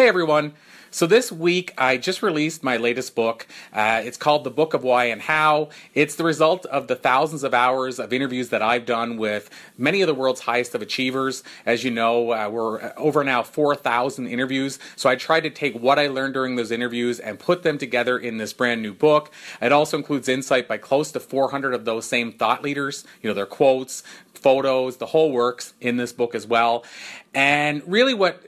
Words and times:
Hey 0.00 0.08
everyone. 0.08 0.54
So 0.90 1.06
this 1.06 1.30
week 1.30 1.74
I 1.76 1.98
just 1.98 2.22
released 2.22 2.64
my 2.64 2.78
latest 2.78 3.14
book. 3.14 3.46
Uh, 3.70 4.00
it's 4.02 4.16
called 4.16 4.44
The 4.44 4.50
Book 4.50 4.72
of 4.72 4.82
Why 4.82 5.04
and 5.04 5.20
How. 5.20 5.68
It's 5.92 6.14
the 6.14 6.24
result 6.24 6.64
of 6.64 6.86
the 6.86 6.96
thousands 6.96 7.44
of 7.44 7.52
hours 7.52 7.98
of 7.98 8.10
interviews 8.10 8.48
that 8.48 8.62
I've 8.62 8.86
done 8.86 9.18
with 9.18 9.50
many 9.76 10.00
of 10.00 10.06
the 10.06 10.14
world's 10.14 10.40
highest 10.40 10.74
of 10.74 10.80
achievers. 10.80 11.44
As 11.66 11.84
you 11.84 11.90
know, 11.90 12.32
uh, 12.32 12.48
we're 12.48 12.94
over 12.96 13.22
now 13.22 13.42
4,000 13.42 14.26
interviews. 14.26 14.78
So 14.96 15.10
I 15.10 15.16
tried 15.16 15.42
to 15.42 15.50
take 15.50 15.74
what 15.74 15.98
I 15.98 16.06
learned 16.06 16.32
during 16.32 16.56
those 16.56 16.70
interviews 16.70 17.20
and 17.20 17.38
put 17.38 17.62
them 17.62 17.76
together 17.76 18.18
in 18.18 18.38
this 18.38 18.54
brand 18.54 18.80
new 18.80 18.94
book. 18.94 19.30
It 19.60 19.70
also 19.70 19.98
includes 19.98 20.30
insight 20.30 20.66
by 20.66 20.78
close 20.78 21.12
to 21.12 21.20
400 21.20 21.74
of 21.74 21.84
those 21.84 22.06
same 22.06 22.32
thought 22.32 22.62
leaders, 22.62 23.04
you 23.20 23.28
know, 23.28 23.34
their 23.34 23.44
quotes, 23.44 24.02
photos, 24.32 24.96
the 24.96 25.06
whole 25.06 25.30
works 25.30 25.74
in 25.78 25.98
this 25.98 26.14
book 26.14 26.34
as 26.34 26.46
well. 26.46 26.86
And 27.34 27.82
really 27.86 28.14
what 28.14 28.42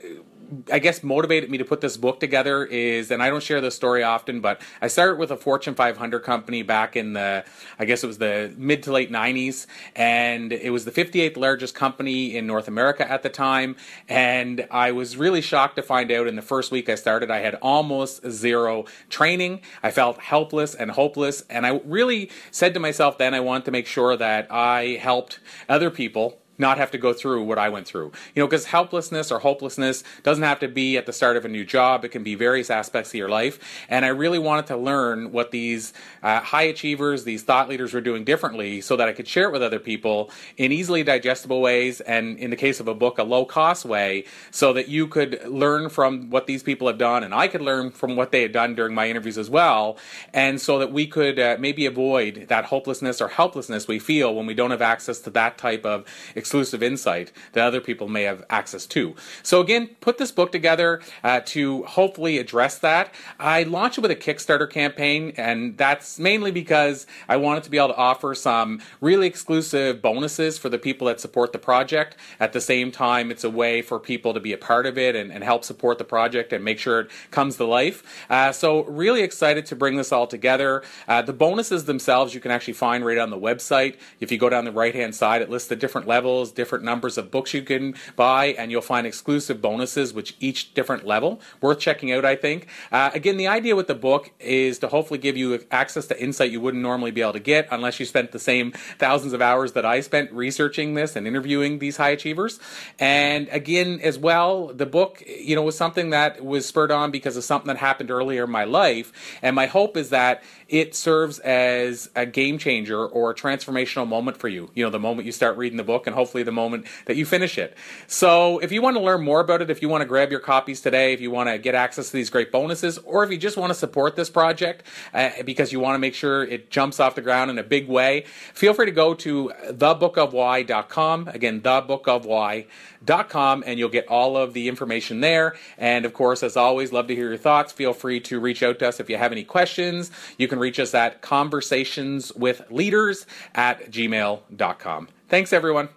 I 0.71 0.79
guess 0.79 1.03
motivated 1.03 1.49
me 1.49 1.57
to 1.57 1.65
put 1.65 1.81
this 1.81 1.97
book 1.97 2.19
together 2.19 2.65
is, 2.65 3.11
and 3.11 3.21
I 3.21 3.29
don't 3.29 3.43
share 3.43 3.61
this 3.61 3.75
story 3.75 4.03
often, 4.03 4.41
but 4.41 4.61
I 4.81 4.87
started 4.87 5.17
with 5.17 5.31
a 5.31 5.37
Fortune 5.37 5.75
500 5.75 6.19
company 6.19 6.63
back 6.63 6.95
in 6.95 7.13
the, 7.13 7.45
I 7.79 7.85
guess 7.85 8.03
it 8.03 8.07
was 8.07 8.17
the 8.17 8.53
mid 8.57 8.83
to 8.83 8.91
late 8.91 9.11
90s, 9.11 9.65
and 9.95 10.51
it 10.51 10.71
was 10.71 10.85
the 10.85 10.91
58th 10.91 11.37
largest 11.37 11.75
company 11.75 12.35
in 12.35 12.45
North 12.45 12.67
America 12.67 13.09
at 13.09 13.23
the 13.23 13.29
time. 13.29 13.75
And 14.07 14.67
I 14.69 14.91
was 14.91 15.17
really 15.17 15.41
shocked 15.41 15.75
to 15.77 15.83
find 15.83 16.11
out 16.11 16.27
in 16.27 16.35
the 16.35 16.41
first 16.41 16.71
week 16.71 16.89
I 16.89 16.95
started, 16.95 17.31
I 17.31 17.39
had 17.39 17.55
almost 17.55 18.29
zero 18.29 18.85
training. 19.09 19.61
I 19.81 19.91
felt 19.91 20.19
helpless 20.19 20.75
and 20.75 20.91
hopeless, 20.91 21.43
and 21.49 21.65
I 21.65 21.81
really 21.85 22.29
said 22.51 22.73
to 22.73 22.79
myself 22.79 23.17
then 23.17 23.33
I 23.33 23.39
wanted 23.39 23.65
to 23.65 23.71
make 23.71 23.87
sure 23.87 24.15
that 24.17 24.51
I 24.51 24.99
helped 25.01 25.39
other 25.69 25.89
people 25.89 26.42
not 26.57 26.77
have 26.77 26.91
to 26.91 26.97
go 26.97 27.13
through 27.13 27.43
what 27.43 27.57
I 27.57 27.69
went 27.69 27.87
through. 27.87 28.11
You 28.35 28.43
know, 28.43 28.47
because 28.47 28.65
helplessness 28.65 29.31
or 29.31 29.39
hopelessness 29.39 30.03
doesn't 30.23 30.43
have 30.43 30.59
to 30.59 30.67
be 30.67 30.97
at 30.97 31.05
the 31.05 31.13
start 31.13 31.37
of 31.37 31.45
a 31.45 31.47
new 31.47 31.65
job. 31.65 32.05
It 32.05 32.09
can 32.09 32.23
be 32.23 32.35
various 32.35 32.69
aspects 32.69 33.09
of 33.11 33.15
your 33.15 33.29
life. 33.29 33.59
And 33.89 34.05
I 34.05 34.09
really 34.09 34.39
wanted 34.39 34.67
to 34.67 34.77
learn 34.77 35.31
what 35.31 35.51
these 35.51 35.93
uh, 36.21 36.41
high 36.41 36.63
achievers, 36.63 37.23
these 37.23 37.43
thought 37.43 37.69
leaders 37.69 37.93
were 37.93 38.01
doing 38.01 38.23
differently 38.23 38.81
so 38.81 38.95
that 38.95 39.07
I 39.07 39.13
could 39.13 39.27
share 39.27 39.49
it 39.49 39.51
with 39.51 39.63
other 39.63 39.79
people 39.79 40.29
in 40.57 40.71
easily 40.71 41.03
digestible 41.03 41.61
ways 41.61 42.01
and 42.01 42.37
in 42.37 42.49
the 42.49 42.55
case 42.55 42.79
of 42.79 42.87
a 42.87 42.93
book, 42.93 43.17
a 43.17 43.23
low 43.23 43.45
cost 43.45 43.85
way 43.85 44.25
so 44.51 44.73
that 44.73 44.87
you 44.87 45.07
could 45.07 45.41
learn 45.47 45.89
from 45.89 46.29
what 46.29 46.47
these 46.47 46.63
people 46.63 46.87
have 46.87 46.97
done 46.97 47.23
and 47.23 47.33
I 47.33 47.47
could 47.47 47.61
learn 47.61 47.91
from 47.91 48.15
what 48.15 48.31
they 48.31 48.41
had 48.41 48.51
done 48.51 48.75
during 48.75 48.93
my 48.93 49.09
interviews 49.09 49.37
as 49.37 49.49
well. 49.49 49.97
And 50.33 50.61
so 50.61 50.79
that 50.79 50.91
we 50.91 51.07
could 51.07 51.39
uh, 51.39 51.57
maybe 51.59 51.85
avoid 51.85 52.45
that 52.49 52.65
hopelessness 52.65 53.21
or 53.21 53.27
helplessness 53.27 53.87
we 53.87 53.99
feel 53.99 54.33
when 54.35 54.45
we 54.45 54.53
don't 54.53 54.71
have 54.71 54.81
access 54.81 55.19
to 55.21 55.29
that 55.31 55.57
type 55.57 55.85
of 55.85 56.05
exclusive 56.43 56.83
insight 56.83 57.31
that 57.53 57.63
other 57.65 57.79
people 57.79 58.09
may 58.09 58.23
have 58.23 58.43
access 58.49 58.85
to. 58.85 59.15
So 59.43 59.61
again, 59.61 59.83
put 60.01 60.17
this 60.17 60.31
book 60.39 60.51
together 60.51 61.01
uh, 61.23 61.39
to 61.55 61.83
hopefully 61.83 62.37
address 62.37 62.77
that. 62.79 63.13
I 63.39 63.63
launched 63.63 63.97
it 63.97 64.01
with 64.01 64.11
a 64.11 64.21
Kickstarter 64.25 64.69
campaign, 64.69 65.21
and 65.37 65.77
that's 65.77 66.19
mainly 66.19 66.51
because 66.51 67.07
I 67.29 67.37
wanted 67.37 67.63
to 67.63 67.69
be 67.69 67.77
able 67.77 67.93
to 67.95 68.01
offer 68.11 68.35
some 68.35 68.81
really 68.99 69.25
exclusive 69.25 70.01
bonuses 70.01 70.57
for 70.57 70.67
the 70.67 70.77
people 70.87 71.07
that 71.07 71.21
support 71.21 71.53
the 71.53 71.63
project. 71.71 72.17
At 72.41 72.51
the 72.51 72.61
same 72.73 72.91
time, 72.91 73.31
it's 73.31 73.45
a 73.45 73.53
way 73.63 73.81
for 73.81 73.97
people 74.11 74.33
to 74.33 74.41
be 74.41 74.51
a 74.51 74.57
part 74.57 74.85
of 74.85 74.97
it 74.97 75.15
and, 75.15 75.31
and 75.31 75.45
help 75.45 75.63
support 75.63 75.97
the 75.97 76.09
project 76.15 76.51
and 76.51 76.61
make 76.69 76.79
sure 76.85 76.97
it 77.01 77.11
comes 77.31 77.55
to 77.55 77.65
life. 77.65 77.97
Uh, 78.29 78.51
so 78.51 78.83
really 79.03 79.21
excited 79.29 79.65
to 79.67 79.75
bring 79.77 79.95
this 79.95 80.11
all 80.11 80.27
together. 80.27 80.83
Uh, 81.07 81.21
the 81.21 81.37
bonuses 81.45 81.85
themselves 81.85 82.33
you 82.35 82.41
can 82.41 82.51
actually 82.51 82.77
find 82.87 82.99
right 83.05 83.21
on 83.25 83.29
the 83.29 83.43
website. 83.49 83.93
If 84.19 84.27
you 84.31 84.37
go 84.37 84.49
down 84.49 84.65
the 84.65 84.79
right 84.83 84.95
hand 85.01 85.13
side, 85.23 85.41
it 85.41 85.49
lists 85.49 85.69
the 85.69 85.79
different 85.83 86.07
levels 86.15 86.32
levels, 86.33 86.51
different 86.51 86.83
numbers 86.83 87.17
of 87.17 87.29
books 87.29 87.53
you 87.53 87.61
can 87.61 87.93
buy, 88.15 88.47
and 88.57 88.71
you'll 88.71 88.81
find 88.81 89.05
exclusive 89.05 89.61
bonuses 89.61 90.13
which 90.13 90.35
each 90.39 90.73
different 90.73 91.05
level. 91.05 91.39
Worth 91.61 91.79
checking 91.79 92.11
out, 92.11 92.25
I 92.25 92.35
think. 92.35 92.67
Uh, 92.91 93.11
again, 93.13 93.37
the 93.37 93.47
idea 93.47 93.75
with 93.75 93.87
the 93.87 93.95
book 93.95 94.31
is 94.39 94.79
to 94.79 94.87
hopefully 94.87 95.19
give 95.19 95.37
you 95.37 95.63
access 95.69 96.07
to 96.07 96.21
insight 96.21 96.51
you 96.51 96.59
wouldn't 96.59 96.81
normally 96.81 97.11
be 97.11 97.21
able 97.21 97.33
to 97.33 97.39
get 97.39 97.67
unless 97.71 97.99
you 97.99 98.05
spent 98.05 98.31
the 98.31 98.39
same 98.39 98.71
thousands 98.97 99.33
of 99.33 99.41
hours 99.41 99.73
that 99.73 99.85
I 99.85 100.01
spent 100.01 100.31
researching 100.31 100.95
this 100.95 101.15
and 101.15 101.27
interviewing 101.27 101.79
these 101.79 101.97
high 101.97 102.09
achievers. 102.09 102.59
And 102.99 103.47
again, 103.49 103.99
as 104.01 104.17
well, 104.17 104.67
the 104.67 104.85
book, 104.87 105.23
you 105.27 105.55
know, 105.55 105.61
was 105.63 105.77
something 105.77 106.09
that 106.09 106.43
was 106.43 106.65
spurred 106.65 106.91
on 106.91 107.11
because 107.11 107.37
of 107.37 107.43
something 107.43 107.67
that 107.67 107.77
happened 107.77 108.09
earlier 108.09 108.45
in 108.45 108.51
my 108.51 108.63
life. 108.63 109.37
And 109.41 109.55
my 109.55 109.67
hope 109.67 109.97
is 109.97 110.09
that 110.09 110.43
it 110.73 110.95
serves 110.95 111.37
as 111.37 112.09
a 112.15 112.25
game 112.25 112.57
changer 112.57 113.05
or 113.05 113.29
a 113.29 113.35
transformational 113.35 114.07
moment 114.07 114.37
for 114.37 114.47
you. 114.47 114.71
You 114.73 114.83
know, 114.83 114.89
the 114.89 114.97
moment 114.97 115.27
you 115.27 115.31
start 115.31 115.55
reading 115.55 115.77
the 115.77 115.83
book 115.83 116.07
and 116.07 116.15
hopefully 116.15 116.41
the 116.41 116.51
moment 116.51 116.87
that 117.05 117.15
you 117.15 117.27
finish 117.27 117.59
it. 117.59 117.77
So 118.07 118.57
if 118.57 118.71
you 118.71 118.81
want 118.81 118.97
to 118.97 118.99
learn 118.99 119.23
more 119.23 119.39
about 119.39 119.61
it, 119.61 119.69
if 119.69 119.83
you 119.83 119.87
want 119.87 120.01
to 120.01 120.07
grab 120.07 120.31
your 120.31 120.39
copies 120.39 120.81
today, 120.81 121.13
if 121.13 121.21
you 121.21 121.29
want 121.29 121.47
to 121.47 121.59
get 121.59 121.75
access 121.75 122.07
to 122.07 122.13
these 122.13 122.31
great 122.31 122.51
bonuses, 122.51 122.97
or 123.05 123.23
if 123.23 123.29
you 123.29 123.37
just 123.37 123.55
want 123.55 123.69
to 123.69 123.75
support 123.75 124.15
this 124.15 124.31
project 124.31 124.81
uh, 125.13 125.29
because 125.45 125.71
you 125.71 125.79
want 125.79 125.93
to 125.93 125.99
make 125.99 126.15
sure 126.15 126.43
it 126.43 126.71
jumps 126.71 126.99
off 126.99 127.13
the 127.13 127.21
ground 127.21 127.51
in 127.51 127.59
a 127.59 127.63
big 127.63 127.87
way, 127.87 128.21
feel 128.55 128.73
free 128.73 128.87
to 128.87 128.91
go 128.91 129.13
to 129.13 129.51
thebookofwhy.com. 129.69 131.27
Again, 131.27 131.61
thebookofwhy.com, 131.61 132.65
and 133.07 133.79
you'll 133.79 133.89
get 133.89 134.07
all 134.07 134.37
of 134.37 134.53
the 134.53 134.67
information 134.67 135.21
there. 135.21 135.55
And 135.77 136.05
of 136.05 136.13
course, 136.13 136.43
as 136.43 136.57
always, 136.57 136.91
love 136.91 137.07
to 137.07 137.15
hear 137.15 137.29
your 137.29 137.37
thoughts. 137.37 137.71
Feel 137.71 137.93
free 137.93 138.19
to 138.21 138.39
reach 138.39 138.63
out 138.63 138.79
to 138.79 138.87
us 138.87 138.99
if 138.99 139.07
you 139.09 139.17
have 139.17 139.31
any 139.31 139.43
questions. 139.43 140.09
You 140.37 140.47
can 140.47 140.57
reach 140.59 140.79
us 140.79 140.93
at 140.93 141.21
conversationswithleaders 141.21 143.25
at 143.55 143.91
gmail.com. 143.91 145.07
Thanks, 145.29 145.53
everyone. 145.53 145.89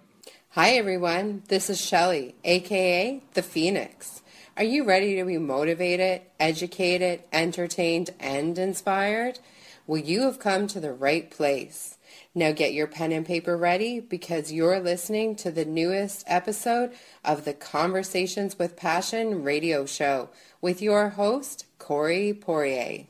Hi, 0.50 0.70
everyone. 0.70 1.42
This 1.48 1.68
is 1.68 1.80
Shelly, 1.80 2.34
aka 2.44 3.20
The 3.34 3.42
Phoenix. 3.42 4.22
Are 4.56 4.64
you 4.64 4.84
ready 4.84 5.16
to 5.16 5.24
be 5.26 5.36
motivated, 5.36 6.22
educated, 6.40 7.22
entertained, 7.30 8.08
and 8.18 8.58
inspired? 8.58 9.38
Well, 9.86 10.00
you 10.00 10.22
have 10.22 10.38
come 10.38 10.66
to 10.68 10.80
the 10.80 10.94
right 10.94 11.30
place. 11.30 11.95
Now 12.36 12.52
get 12.52 12.74
your 12.74 12.86
pen 12.86 13.12
and 13.12 13.24
paper 13.24 13.56
ready 13.56 13.98
because 13.98 14.52
you're 14.52 14.78
listening 14.78 15.36
to 15.36 15.50
the 15.50 15.64
newest 15.64 16.22
episode 16.26 16.92
of 17.24 17.46
the 17.46 17.54
Conversations 17.54 18.58
with 18.58 18.76
Passion 18.76 19.42
radio 19.42 19.86
show 19.86 20.28
with 20.60 20.82
your 20.82 21.08
host, 21.08 21.64
Corey 21.78 22.34
Poirier. 22.34 23.06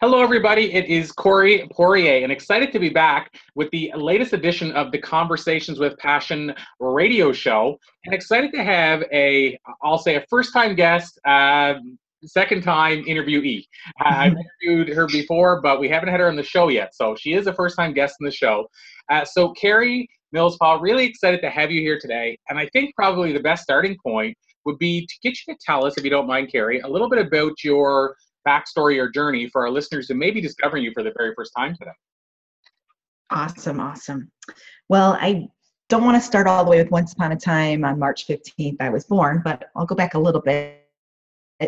Hello, 0.00 0.22
everybody. 0.22 0.72
It 0.72 0.86
is 0.86 1.12
Corey 1.12 1.68
Poirier, 1.70 2.22
and 2.22 2.32
excited 2.32 2.72
to 2.72 2.78
be 2.78 2.88
back 2.88 3.38
with 3.54 3.70
the 3.72 3.92
latest 3.94 4.32
edition 4.32 4.72
of 4.72 4.90
the 4.90 4.98
Conversations 4.98 5.78
with 5.78 5.98
Passion 5.98 6.54
radio 6.80 7.30
show. 7.30 7.78
And 8.06 8.14
excited 8.14 8.52
to 8.54 8.64
have 8.64 9.04
a, 9.12 9.58
I'll 9.82 9.98
say, 9.98 10.14
a 10.14 10.24
first 10.30 10.54
time 10.54 10.74
guest, 10.76 11.20
uh, 11.26 11.74
second 12.24 12.62
time 12.62 13.04
interviewee. 13.04 13.64
I've 14.00 14.34
interviewed 14.62 14.94
her 14.96 15.06
before, 15.06 15.60
but 15.60 15.80
we 15.80 15.88
haven't 15.88 16.08
had 16.08 16.20
her 16.20 16.28
on 16.28 16.36
the 16.36 16.42
show 16.42 16.68
yet. 16.68 16.94
So 16.94 17.16
she 17.16 17.34
is 17.34 17.46
a 17.46 17.52
first 17.52 17.76
time 17.76 17.92
guest 17.92 18.16
in 18.20 18.24
the 18.24 18.32
show. 18.32 18.66
Uh, 19.08 19.24
so, 19.24 19.52
Carrie 19.52 20.08
Mills 20.32 20.56
Paul, 20.56 20.80
really 20.80 21.04
excited 21.04 21.40
to 21.42 21.50
have 21.50 21.70
you 21.70 21.80
here 21.80 21.98
today. 22.00 22.38
And 22.48 22.58
I 22.58 22.68
think 22.72 22.94
probably 22.94 23.32
the 23.32 23.40
best 23.40 23.62
starting 23.62 23.96
point 24.04 24.36
would 24.64 24.78
be 24.78 25.06
to 25.06 25.14
get 25.22 25.36
you 25.46 25.54
to 25.54 25.60
tell 25.64 25.84
us, 25.84 25.98
if 25.98 26.04
you 26.04 26.10
don't 26.10 26.26
mind, 26.26 26.50
Carrie, 26.50 26.80
a 26.80 26.88
little 26.88 27.08
bit 27.08 27.24
about 27.24 27.62
your 27.62 28.16
backstory 28.46 28.98
or 28.98 29.08
journey 29.10 29.48
for 29.48 29.62
our 29.62 29.70
listeners 29.70 30.08
who 30.08 30.14
may 30.14 30.30
be 30.30 30.40
discovering 30.40 30.82
you 30.82 30.92
for 30.94 31.02
the 31.02 31.12
very 31.16 31.34
first 31.36 31.52
time 31.56 31.76
today. 31.76 31.92
Awesome, 33.30 33.80
awesome. 33.80 34.30
Well, 34.88 35.16
I 35.20 35.48
don't 35.88 36.04
want 36.04 36.16
to 36.16 36.20
start 36.20 36.46
all 36.46 36.64
the 36.64 36.70
way 36.70 36.82
with 36.82 36.90
once 36.90 37.12
upon 37.12 37.32
a 37.32 37.36
time 37.36 37.84
on 37.84 37.98
March 37.98 38.26
15th 38.26 38.76
I 38.80 38.88
was 38.88 39.04
born, 39.04 39.42
but 39.44 39.70
I'll 39.76 39.86
go 39.86 39.94
back 39.94 40.14
a 40.14 40.18
little 40.18 40.40
bit. 40.40 40.81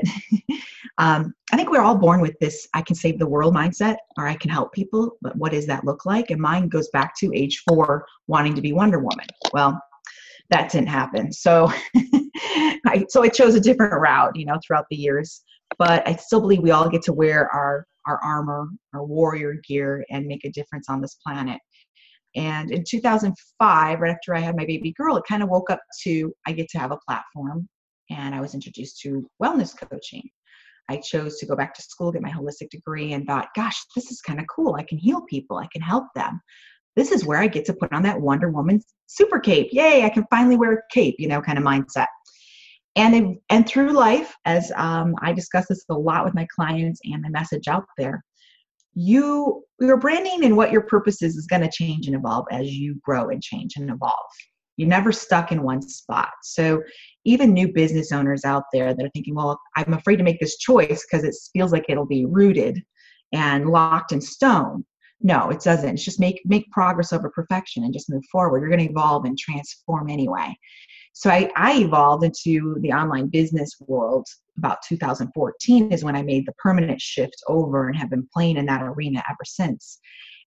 um, 0.99 1.35
I 1.53 1.57
think 1.57 1.71
we're 1.71 1.83
all 1.83 1.97
born 1.97 2.21
with 2.21 2.39
this 2.41 2.67
I 2.75 2.83
can 2.83 2.97
save 2.97 3.19
the 3.19 3.27
world 3.27 3.55
mindset 3.55 3.97
or 4.19 4.27
I 4.27 4.35
can 4.35 4.51
help 4.51 4.73
people, 4.73 5.17
but 5.23 5.37
what 5.37 5.53
does 5.53 5.67
that 5.67 5.85
look 5.85 6.07
like? 6.07 6.31
And 6.31 6.41
mine 6.41 6.69
goes 6.69 6.89
back 6.91 7.15
to 7.19 7.31
age 7.35 7.63
four, 7.69 8.07
wanting 8.27 8.55
to 8.55 8.63
be 8.63 8.73
Wonder 8.73 8.99
Woman. 8.99 9.27
Well, 9.53 9.81
that 10.51 10.71
didn't 10.71 10.89
happen. 10.89 11.33
So 11.33 11.73
I 12.87 13.05
so 13.09 13.23
I 13.23 13.29
chose 13.29 13.55
a 13.55 13.61
different 13.61 13.95
route, 13.95 14.37
you 14.37 14.47
know, 14.47 14.59
throughout 14.67 14.87
the 14.91 14.97
years 14.97 15.43
but 15.79 16.07
I 16.07 16.17
still 16.17 16.41
believe 16.41 16.63
we 16.63 16.71
all 16.71 16.89
get 16.89 17.03
to 17.03 17.13
wear 17.13 17.49
our 17.51 17.87
our 18.07 18.23
armor, 18.23 18.69
our 18.93 19.05
warrior 19.05 19.55
gear, 19.67 20.05
and 20.11 20.27
make 20.27 20.45
a 20.45 20.51
difference 20.51 20.91
on 20.91 21.01
this 21.01 21.17
planet. 21.27 21.59
And 22.37 22.71
in 22.71 22.85
2005, 22.87 24.01
right 24.01 24.11
after 24.11 24.35
I 24.35 24.41
had 24.41 24.57
my 24.57 24.67
baby 24.67 24.93
girl, 24.93 25.17
it 25.17 25.25
kind 25.27 25.43
of 25.43 25.49
woke 25.49 25.71
up 25.71 25.81
to 26.03 26.33
I 26.47 26.53
get 26.53 26.69
to 26.71 26.79
have 26.79 26.93
a 26.93 26.99
platform, 27.09 27.67
and 28.11 28.35
I 28.35 28.41
was 28.41 28.55
introduced 28.55 29.01
to 29.03 29.29
wellness 29.43 29.75
coaching. 29.77 30.29
I 30.91 30.99
chose 30.99 31.39
to 31.39 31.47
go 31.47 31.57
back 31.57 31.75
to 31.75 31.83
school, 31.83 32.13
get 32.13 32.23
my 32.23 32.31
holistic 32.31 32.71
degree, 32.71 33.15
and 33.15 33.27
thought, 33.27 33.49
gosh, 33.57 33.77
this 33.95 34.11
is 34.11 34.21
kind 34.21 34.39
of 34.39 34.47
cool. 34.55 34.75
I 34.75 34.83
can 34.83 34.99
heal 34.99 35.23
people, 35.23 35.57
I 35.57 35.69
can 35.73 35.83
help 35.83 36.05
them. 36.15 36.41
This 36.97 37.11
is 37.11 37.25
where 37.25 37.41
I 37.41 37.49
get 37.49 37.65
to 37.67 37.75
put 37.75 37.93
on 37.93 38.03
that 38.03 38.21
Wonder 38.21 38.51
Woman 38.51 38.81
super 39.07 39.41
cape. 39.41 39.69
Yay, 39.73 40.05
I 40.05 40.11
can 40.11 40.25
finally 40.31 40.57
wear 40.57 40.73
a 40.73 40.83
cape, 40.93 41.17
you 41.19 41.27
know, 41.27 41.41
kind 41.41 41.59
of 41.59 41.65
mindset 41.65 42.07
and 42.97 43.37
and 43.51 43.67
through 43.67 43.93
life 43.93 44.35
as 44.45 44.73
um, 44.77 45.15
i 45.23 45.33
discuss 45.33 45.67
this 45.69 45.85
a 45.91 45.95
lot 45.95 46.25
with 46.25 46.35
my 46.35 46.47
clients 46.55 47.01
and 47.05 47.23
my 47.23 47.29
message 47.29 47.69
out 47.69 47.85
there 47.99 48.25
you 48.95 49.65
your 49.81 49.97
branding 49.97 50.45
and 50.45 50.57
what 50.57 50.71
your 50.71 50.83
purpose 50.83 51.23
is 51.23 51.37
is 51.37 51.47
going 51.47 51.63
to 51.63 51.71
change 51.71 52.07
and 52.07 52.17
evolve 52.17 52.47
as 52.51 52.71
you 52.71 52.97
grow 53.03 53.29
and 53.29 53.43
change 53.43 53.75
and 53.77 53.91
evolve 53.91 54.15
You're 54.77 54.89
never 54.89 55.13
stuck 55.13 55.53
in 55.53 55.63
one 55.63 55.83
spot. 55.83 56.31
So 56.43 56.83
even 57.25 57.53
new 57.53 57.73
business 57.73 58.13
owners 58.13 58.45
out 58.45 58.65
there 58.73 58.95
that 58.95 59.05
are 59.05 59.11
thinking, 59.11 59.35
well, 59.35 59.61
I'm 59.77 59.95
afraid 59.95 60.17
to 60.17 60.25
make 60.25 60.41
this 60.41 60.59
choice 60.59 61.05
because 61.05 61.25
it 61.25 61.35
feels 61.53 61.73
like 61.73 61.87
it'll 61.89 62.07
be 62.07 62.27
rooted 62.27 62.83
and 63.33 63.71
locked 63.71 64.13
in 64.13 64.21
stone. 64.21 64.85
No, 65.21 65.49
it 65.51 65.61
doesn't. 65.61 65.95
It's 65.95 66.05
just 66.05 66.21
make 66.21 66.41
make 66.45 66.71
progress 66.71 67.13
over 67.13 67.31
perfection 67.31 67.85
and 67.85 67.95
just 67.95 68.11
move 68.11 68.25
forward. 68.31 68.61
You're 68.61 68.69
going 68.69 68.87
to 68.87 68.91
evolve 68.91 69.25
and 69.25 69.39
transform 69.39 70.11
anyway. 70.11 70.55
So 71.15 71.31
I, 71.31 71.49
I 71.57 71.79
evolved 71.79 72.25
into 72.25 72.77
the 72.81 72.93
online 72.93 73.29
business 73.29 73.71
world 73.81 74.27
about 74.59 74.79
2014 74.89 75.93
is 75.93 76.05
when 76.05 76.17
I 76.17 76.23
made 76.23 76.45
the 76.45 76.53
permanent 76.59 77.01
shift 77.01 77.37
over 77.49 77.89
and 77.89 77.97
have 77.97 78.11
been 78.11 78.29
playing 78.33 78.57
in 78.57 78.67
that 78.67 78.83
arena 78.83 79.23
ever 79.29 79.45
since. 79.45 80.01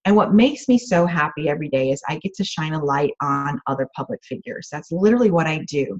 And 0.05 0.15
what 0.15 0.33
makes 0.33 0.67
me 0.67 0.77
so 0.77 1.05
happy 1.05 1.49
every 1.49 1.69
day 1.69 1.91
is 1.91 2.01
I 2.07 2.17
get 2.19 2.33
to 2.35 2.44
shine 2.44 2.73
a 2.73 2.83
light 2.83 3.11
on 3.21 3.59
other 3.67 3.88
public 3.95 4.21
figures. 4.23 4.69
That's 4.71 4.91
literally 4.91 5.31
what 5.31 5.47
I 5.47 5.65
do. 5.69 5.99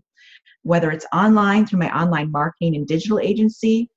Whether 0.63 0.91
it's 0.91 1.05
online 1.13 1.65
through 1.65 1.79
my 1.79 1.97
online 1.97 2.31
marketing 2.31 2.75
and 2.75 2.88
digital 2.88 3.19
agency, 3.19 3.89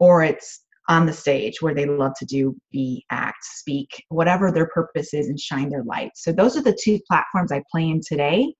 or 0.00 0.22
it's 0.22 0.62
on 0.88 1.06
the 1.06 1.12
stage 1.12 1.62
where 1.62 1.74
they 1.74 1.86
love 1.86 2.12
to 2.18 2.26
do 2.26 2.56
be 2.72 3.04
act 3.10 3.44
speak 3.44 4.04
whatever 4.08 4.50
their 4.50 4.66
purpose 4.66 5.14
is 5.14 5.28
and 5.28 5.38
shine 5.38 5.68
their 5.68 5.84
light 5.84 6.10
so 6.16 6.32
those 6.32 6.56
are 6.56 6.62
the 6.62 6.76
two 6.82 6.98
platforms 7.06 7.52
i 7.52 7.62
play 7.70 7.88
in 7.88 8.00
today 8.04 8.52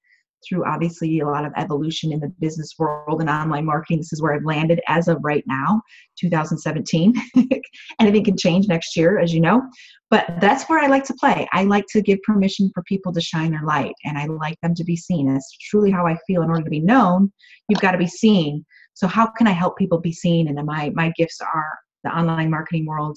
through 0.47 0.65
obviously 0.65 1.21
a 1.21 1.27
lot 1.27 1.45
of 1.45 1.53
evolution 1.57 2.13
in 2.13 2.21
the 2.21 2.33
business 2.41 2.75
world 2.79 3.21
and 3.21 3.31
online 3.31 3.65
marketing. 3.65 3.99
This 3.99 4.13
is 4.13 4.23
where 4.23 4.35
I've 4.35 4.45
landed 4.45 4.81
as 4.89 5.09
of 5.09 5.19
right 5.23 5.45
now, 5.47 5.83
2017. 6.19 7.15
Anything 8.01 8.25
can 8.25 8.37
change 8.37 8.69
next 8.69 8.97
year, 8.97 9.19
as 9.19 9.33
you 9.33 9.41
know. 9.41 9.63
But 10.11 10.27
that's 10.41 10.69
where 10.69 10.81
I 10.81 10.89
like 10.89 11.05
to 11.05 11.15
play. 11.15 11.47
I 11.53 11.65
like 11.65 11.87
to 11.91 12.03
give 12.03 12.21
permission 12.23 12.71
for 12.75 12.83
people 12.85 13.13
to 13.13 13.21
shine 13.21 13.53
their 13.53 13.65
light 13.65 13.95
and 14.05 14.19
I 14.19 14.27
like 14.27 14.59
them 14.61 14.75
to 14.75 14.85
be 14.85 14.97
seen. 14.97 15.33
That's 15.33 15.57
truly 15.69 15.91
how 15.91 16.07
I 16.07 16.17
feel. 16.27 16.43
In 16.43 16.51
order 16.51 16.65
to 16.65 16.71
be 16.71 16.81
known, 16.81 17.33
you've 17.69 17.81
got 17.81 17.93
to 17.93 17.99
be 17.99 18.09
seen. 18.09 18.65
So 18.95 19.07
how 19.07 19.27
can 19.27 19.47
I 19.47 19.53
help 19.53 19.79
people 19.79 20.01
be 20.01 20.13
seen? 20.13 20.49
And 20.49 20.67
my 20.67 20.91
my 20.95 21.13
gifts 21.17 21.41
are 21.41 21.79
the 22.03 22.11
online 22.11 22.51
marketing 22.51 22.87
world, 22.87 23.17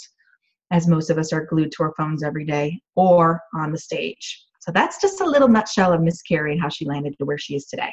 as 0.72 0.88
most 0.88 1.10
of 1.10 1.18
us 1.18 1.34
are 1.34 1.46
glued 1.46 1.72
to 1.72 1.84
our 1.84 1.94
phones 1.98 2.24
every 2.24 2.46
day, 2.46 2.80
or 2.96 3.42
on 3.56 3.72
the 3.72 3.78
stage. 3.78 4.46
So 4.64 4.72
that's 4.72 5.02
just 5.02 5.20
a 5.20 5.26
little 5.26 5.50
nutshell 5.50 5.92
of 5.92 6.02
Miss 6.02 6.22
Carrie 6.22 6.54
and 6.54 6.62
how 6.62 6.70
she 6.70 6.86
landed 6.86 7.18
to 7.18 7.26
where 7.26 7.38
she 7.38 7.54
is 7.54 7.66
today. 7.66 7.92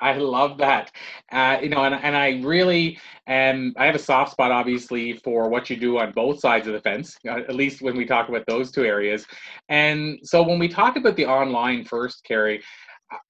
I 0.00 0.14
love 0.16 0.58
that. 0.58 0.90
Uh, 1.30 1.58
you 1.62 1.68
know, 1.68 1.84
and, 1.84 1.94
and 1.94 2.16
I 2.16 2.40
really 2.42 2.98
am, 3.28 3.72
I 3.76 3.86
have 3.86 3.94
a 3.94 4.00
soft 4.00 4.32
spot, 4.32 4.50
obviously, 4.50 5.12
for 5.18 5.48
what 5.48 5.70
you 5.70 5.76
do 5.76 5.98
on 5.98 6.10
both 6.10 6.40
sides 6.40 6.66
of 6.66 6.72
the 6.72 6.80
fence, 6.80 7.16
uh, 7.28 7.38
at 7.48 7.54
least 7.54 7.82
when 7.82 7.96
we 7.96 8.04
talk 8.04 8.28
about 8.28 8.44
those 8.48 8.72
two 8.72 8.84
areas. 8.84 9.24
And 9.68 10.18
so 10.24 10.42
when 10.42 10.58
we 10.58 10.66
talk 10.66 10.96
about 10.96 11.14
the 11.14 11.26
online 11.26 11.84
first, 11.84 12.24
Carrie, 12.24 12.60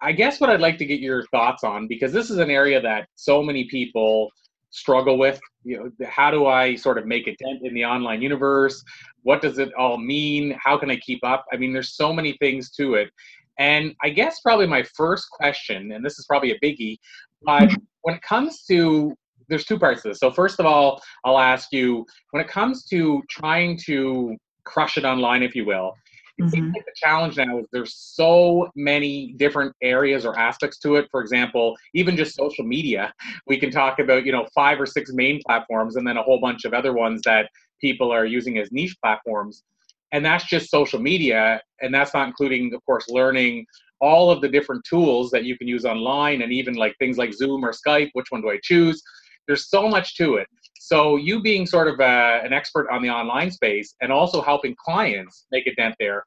I 0.00 0.12
guess 0.12 0.40
what 0.40 0.48
I'd 0.48 0.62
like 0.62 0.78
to 0.78 0.86
get 0.86 1.00
your 1.00 1.26
thoughts 1.26 1.62
on, 1.62 1.88
because 1.88 2.10
this 2.10 2.30
is 2.30 2.38
an 2.38 2.50
area 2.50 2.80
that 2.80 3.08
so 3.16 3.42
many 3.42 3.64
people 3.68 4.30
struggle 4.70 5.18
with 5.18 5.40
you 5.64 5.76
know 5.76 6.06
how 6.06 6.30
do 6.30 6.46
i 6.46 6.74
sort 6.74 6.96
of 6.96 7.06
make 7.06 7.26
a 7.26 7.36
dent 7.36 7.60
in 7.62 7.74
the 7.74 7.84
online 7.84 8.22
universe? 8.22 8.82
What 9.22 9.42
does 9.42 9.58
it 9.58 9.72
all 9.74 9.98
mean? 9.98 10.56
How 10.62 10.78
can 10.78 10.90
i 10.90 10.96
keep 10.96 11.22
up? 11.24 11.44
I 11.52 11.56
mean 11.56 11.72
there's 11.72 11.94
so 11.94 12.12
many 12.12 12.36
things 12.38 12.70
to 12.72 12.94
it. 12.94 13.10
And 13.58 13.94
i 14.02 14.08
guess 14.08 14.40
probably 14.40 14.66
my 14.66 14.82
first 14.94 15.28
question 15.30 15.92
and 15.92 16.04
this 16.04 16.18
is 16.18 16.26
probably 16.26 16.52
a 16.52 16.60
biggie 16.60 16.98
but 17.42 17.70
when 18.02 18.14
it 18.14 18.22
comes 18.22 18.64
to 18.66 19.14
there's 19.48 19.64
two 19.64 19.78
parts 19.78 20.02
to 20.02 20.08
this. 20.08 20.20
So 20.20 20.30
first 20.30 20.60
of 20.60 20.66
all 20.66 21.02
i'll 21.24 21.38
ask 21.38 21.72
you 21.72 22.06
when 22.30 22.42
it 22.42 22.48
comes 22.48 22.84
to 22.86 23.22
trying 23.28 23.76
to 23.86 24.36
crush 24.64 24.96
it 24.96 25.04
online 25.04 25.42
if 25.42 25.54
you 25.54 25.64
will 25.64 25.94
it 26.40 26.44
mm-hmm. 26.44 26.54
seems 26.54 26.74
like 26.74 26.86
the 26.86 26.92
challenge 26.96 27.36
now 27.36 27.58
is 27.58 27.66
there's 27.70 27.94
so 27.94 28.70
many 28.74 29.34
different 29.36 29.74
areas 29.82 30.24
or 30.24 30.38
aspects 30.38 30.78
to 30.78 30.96
it. 30.96 31.06
For 31.10 31.20
example, 31.20 31.76
even 31.92 32.16
just 32.16 32.34
social 32.34 32.64
media, 32.64 33.12
we 33.46 33.58
can 33.58 33.70
talk 33.70 33.98
about 33.98 34.24
you 34.24 34.32
know 34.32 34.46
five 34.54 34.80
or 34.80 34.86
six 34.86 35.12
main 35.12 35.42
platforms 35.46 35.96
and 35.96 36.06
then 36.06 36.16
a 36.16 36.22
whole 36.22 36.40
bunch 36.40 36.64
of 36.64 36.72
other 36.72 36.94
ones 36.94 37.20
that 37.26 37.50
people 37.78 38.10
are 38.10 38.24
using 38.24 38.56
as 38.56 38.72
niche 38.72 38.96
platforms. 39.02 39.64
And 40.12 40.24
that's 40.24 40.44
just 40.44 40.70
social 40.70 40.98
media, 40.98 41.60
and 41.82 41.92
that's 41.94 42.14
not 42.14 42.26
including, 42.26 42.72
of 42.72 42.84
course, 42.86 43.06
learning 43.10 43.66
all 44.00 44.30
of 44.30 44.40
the 44.40 44.48
different 44.48 44.82
tools 44.88 45.30
that 45.32 45.44
you 45.44 45.58
can 45.58 45.68
use 45.68 45.84
online, 45.84 46.40
and 46.40 46.52
even 46.52 46.72
like 46.72 46.96
things 46.98 47.18
like 47.18 47.34
Zoom 47.34 47.62
or 47.62 47.72
Skype. 47.72 48.08
Which 48.14 48.30
one 48.30 48.40
do 48.40 48.48
I 48.48 48.58
choose? 48.62 49.02
There's 49.46 49.68
so 49.68 49.88
much 49.88 50.16
to 50.16 50.36
it. 50.36 50.48
So 50.82 51.16
you 51.16 51.42
being 51.42 51.66
sort 51.66 51.88
of 51.88 52.00
a, 52.00 52.04
uh, 52.04 52.40
an 52.42 52.54
expert 52.54 52.88
on 52.90 53.02
the 53.02 53.10
online 53.10 53.50
space 53.50 53.94
and 54.00 54.10
also 54.10 54.40
helping 54.40 54.74
clients 54.82 55.44
make 55.52 55.66
a 55.66 55.74
dent 55.74 55.94
there, 56.00 56.24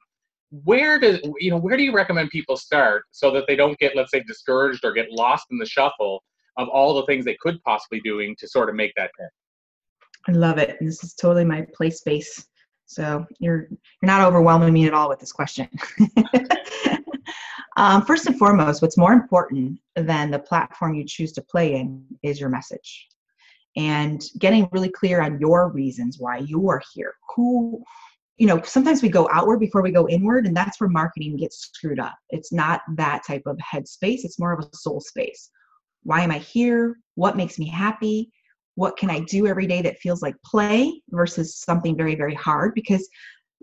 where 0.63 0.99
does 0.99 1.19
you 1.39 1.49
know 1.49 1.57
where 1.57 1.75
do 1.75 1.81
you 1.81 1.91
recommend 1.91 2.29
people 2.29 2.55
start 2.55 3.05
so 3.09 3.31
that 3.31 3.45
they 3.47 3.55
don't 3.55 3.79
get 3.79 3.95
let's 3.95 4.11
say 4.11 4.21
discouraged 4.27 4.85
or 4.85 4.93
get 4.93 5.09
lost 5.09 5.47
in 5.49 5.57
the 5.57 5.65
shuffle 5.65 6.23
of 6.57 6.67
all 6.69 6.93
the 6.93 7.03
things 7.07 7.25
they 7.25 7.35
could 7.41 7.59
possibly 7.63 7.99
doing 8.01 8.35
to 8.37 8.47
sort 8.47 8.69
of 8.69 8.75
make 8.75 8.93
that 8.95 9.09
dent? 9.17 9.31
I 10.27 10.33
love 10.33 10.59
it. 10.59 10.77
This 10.79 11.03
is 11.03 11.15
totally 11.15 11.45
my 11.45 11.65
play 11.73 11.89
space. 11.89 12.45
So 12.85 13.25
you're 13.39 13.69
you're 13.71 13.79
not 14.03 14.21
overwhelming 14.21 14.71
me 14.71 14.85
at 14.85 14.93
all 14.93 15.09
with 15.09 15.19
this 15.19 15.31
question. 15.31 15.67
um, 17.75 18.05
first 18.05 18.27
and 18.27 18.37
foremost, 18.37 18.83
what's 18.83 18.99
more 18.99 19.13
important 19.13 19.79
than 19.95 20.29
the 20.29 20.37
platform 20.37 20.93
you 20.93 21.05
choose 21.05 21.31
to 21.31 21.41
play 21.41 21.73
in 21.73 22.05
is 22.21 22.39
your 22.39 22.49
message 22.49 23.07
and 23.75 24.23
getting 24.37 24.67
really 24.71 24.89
clear 24.89 25.21
on 25.21 25.39
your 25.39 25.69
reasons 25.69 26.17
why 26.19 26.37
you 26.37 26.69
are 26.69 26.81
here. 26.93 27.13
Who 27.35 27.83
you 28.37 28.47
know 28.47 28.61
sometimes 28.63 29.01
we 29.01 29.09
go 29.09 29.29
outward 29.31 29.59
before 29.59 29.81
we 29.81 29.91
go 29.91 30.07
inward 30.09 30.47
and 30.47 30.57
that's 30.57 30.79
where 30.79 30.89
marketing 30.89 31.37
gets 31.37 31.57
screwed 31.57 31.99
up. 31.99 32.15
It's 32.29 32.51
not 32.51 32.81
that 32.95 33.21
type 33.25 33.43
of 33.45 33.57
headspace 33.57 34.23
it's 34.23 34.39
more 34.39 34.53
of 34.53 34.65
a 34.65 34.75
soul 34.75 34.99
space. 34.99 35.49
Why 36.03 36.21
am 36.21 36.31
i 36.31 36.39
here? 36.39 36.97
What 37.15 37.37
makes 37.37 37.59
me 37.59 37.67
happy? 37.67 38.31
What 38.75 38.97
can 38.97 39.09
i 39.09 39.19
do 39.21 39.47
every 39.47 39.67
day 39.67 39.81
that 39.81 39.99
feels 39.99 40.21
like 40.21 40.35
play 40.43 41.01
versus 41.09 41.57
something 41.57 41.95
very 41.95 42.15
very 42.15 42.35
hard? 42.35 42.73
Because 42.75 43.07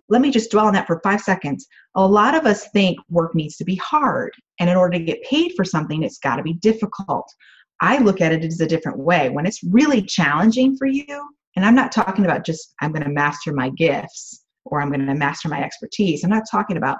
let 0.08 0.20
me 0.20 0.30
just 0.30 0.50
dwell 0.50 0.66
on 0.66 0.72
that 0.72 0.88
for 0.88 1.00
five 1.04 1.20
seconds. 1.20 1.68
A 1.94 2.04
lot 2.04 2.34
of 2.34 2.44
us 2.44 2.68
think 2.70 2.98
work 3.08 3.34
needs 3.34 3.56
to 3.56 3.64
be 3.64 3.76
hard 3.76 4.32
and 4.58 4.68
in 4.68 4.76
order 4.76 4.98
to 4.98 5.04
get 5.04 5.22
paid 5.22 5.52
for 5.56 5.64
something 5.64 6.02
it's 6.02 6.18
got 6.18 6.36
to 6.36 6.42
be 6.42 6.54
difficult 6.54 7.32
I 7.80 7.98
look 7.98 8.20
at 8.20 8.32
it 8.32 8.44
as 8.44 8.60
a 8.60 8.66
different 8.66 8.98
way. 8.98 9.30
When 9.30 9.46
it's 9.46 9.62
really 9.62 10.02
challenging 10.02 10.76
for 10.76 10.86
you, 10.86 11.28
and 11.56 11.64
I'm 11.64 11.74
not 11.74 11.92
talking 11.92 12.24
about 12.24 12.44
just 12.44 12.74
I'm 12.80 12.92
going 12.92 13.04
to 13.04 13.10
master 13.10 13.52
my 13.52 13.70
gifts 13.70 14.44
or 14.64 14.80
I'm 14.80 14.90
going 14.90 15.04
to 15.06 15.14
master 15.14 15.48
my 15.48 15.62
expertise. 15.62 16.22
I'm 16.22 16.30
not 16.30 16.44
talking 16.50 16.76
about 16.76 16.98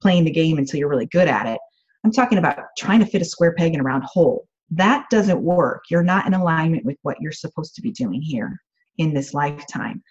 playing 0.00 0.24
the 0.24 0.30
game 0.30 0.58
until 0.58 0.78
you're 0.78 0.88
really 0.88 1.06
good 1.06 1.28
at 1.28 1.46
it. 1.46 1.60
I'm 2.04 2.12
talking 2.12 2.38
about 2.38 2.58
trying 2.78 3.00
to 3.00 3.06
fit 3.06 3.22
a 3.22 3.26
square 3.26 3.54
peg 3.54 3.74
in 3.74 3.80
a 3.80 3.84
round 3.84 4.04
hole. 4.04 4.46
That 4.70 5.06
doesn't 5.10 5.42
work. 5.42 5.84
You're 5.90 6.02
not 6.02 6.26
in 6.26 6.34
alignment 6.34 6.84
with 6.84 6.96
what 7.02 7.20
you're 7.20 7.32
supposed 7.32 7.74
to 7.74 7.82
be 7.82 7.90
doing 7.90 8.22
here 8.22 8.58
in 8.98 9.12
this 9.12 9.34
lifetime. 9.34 10.02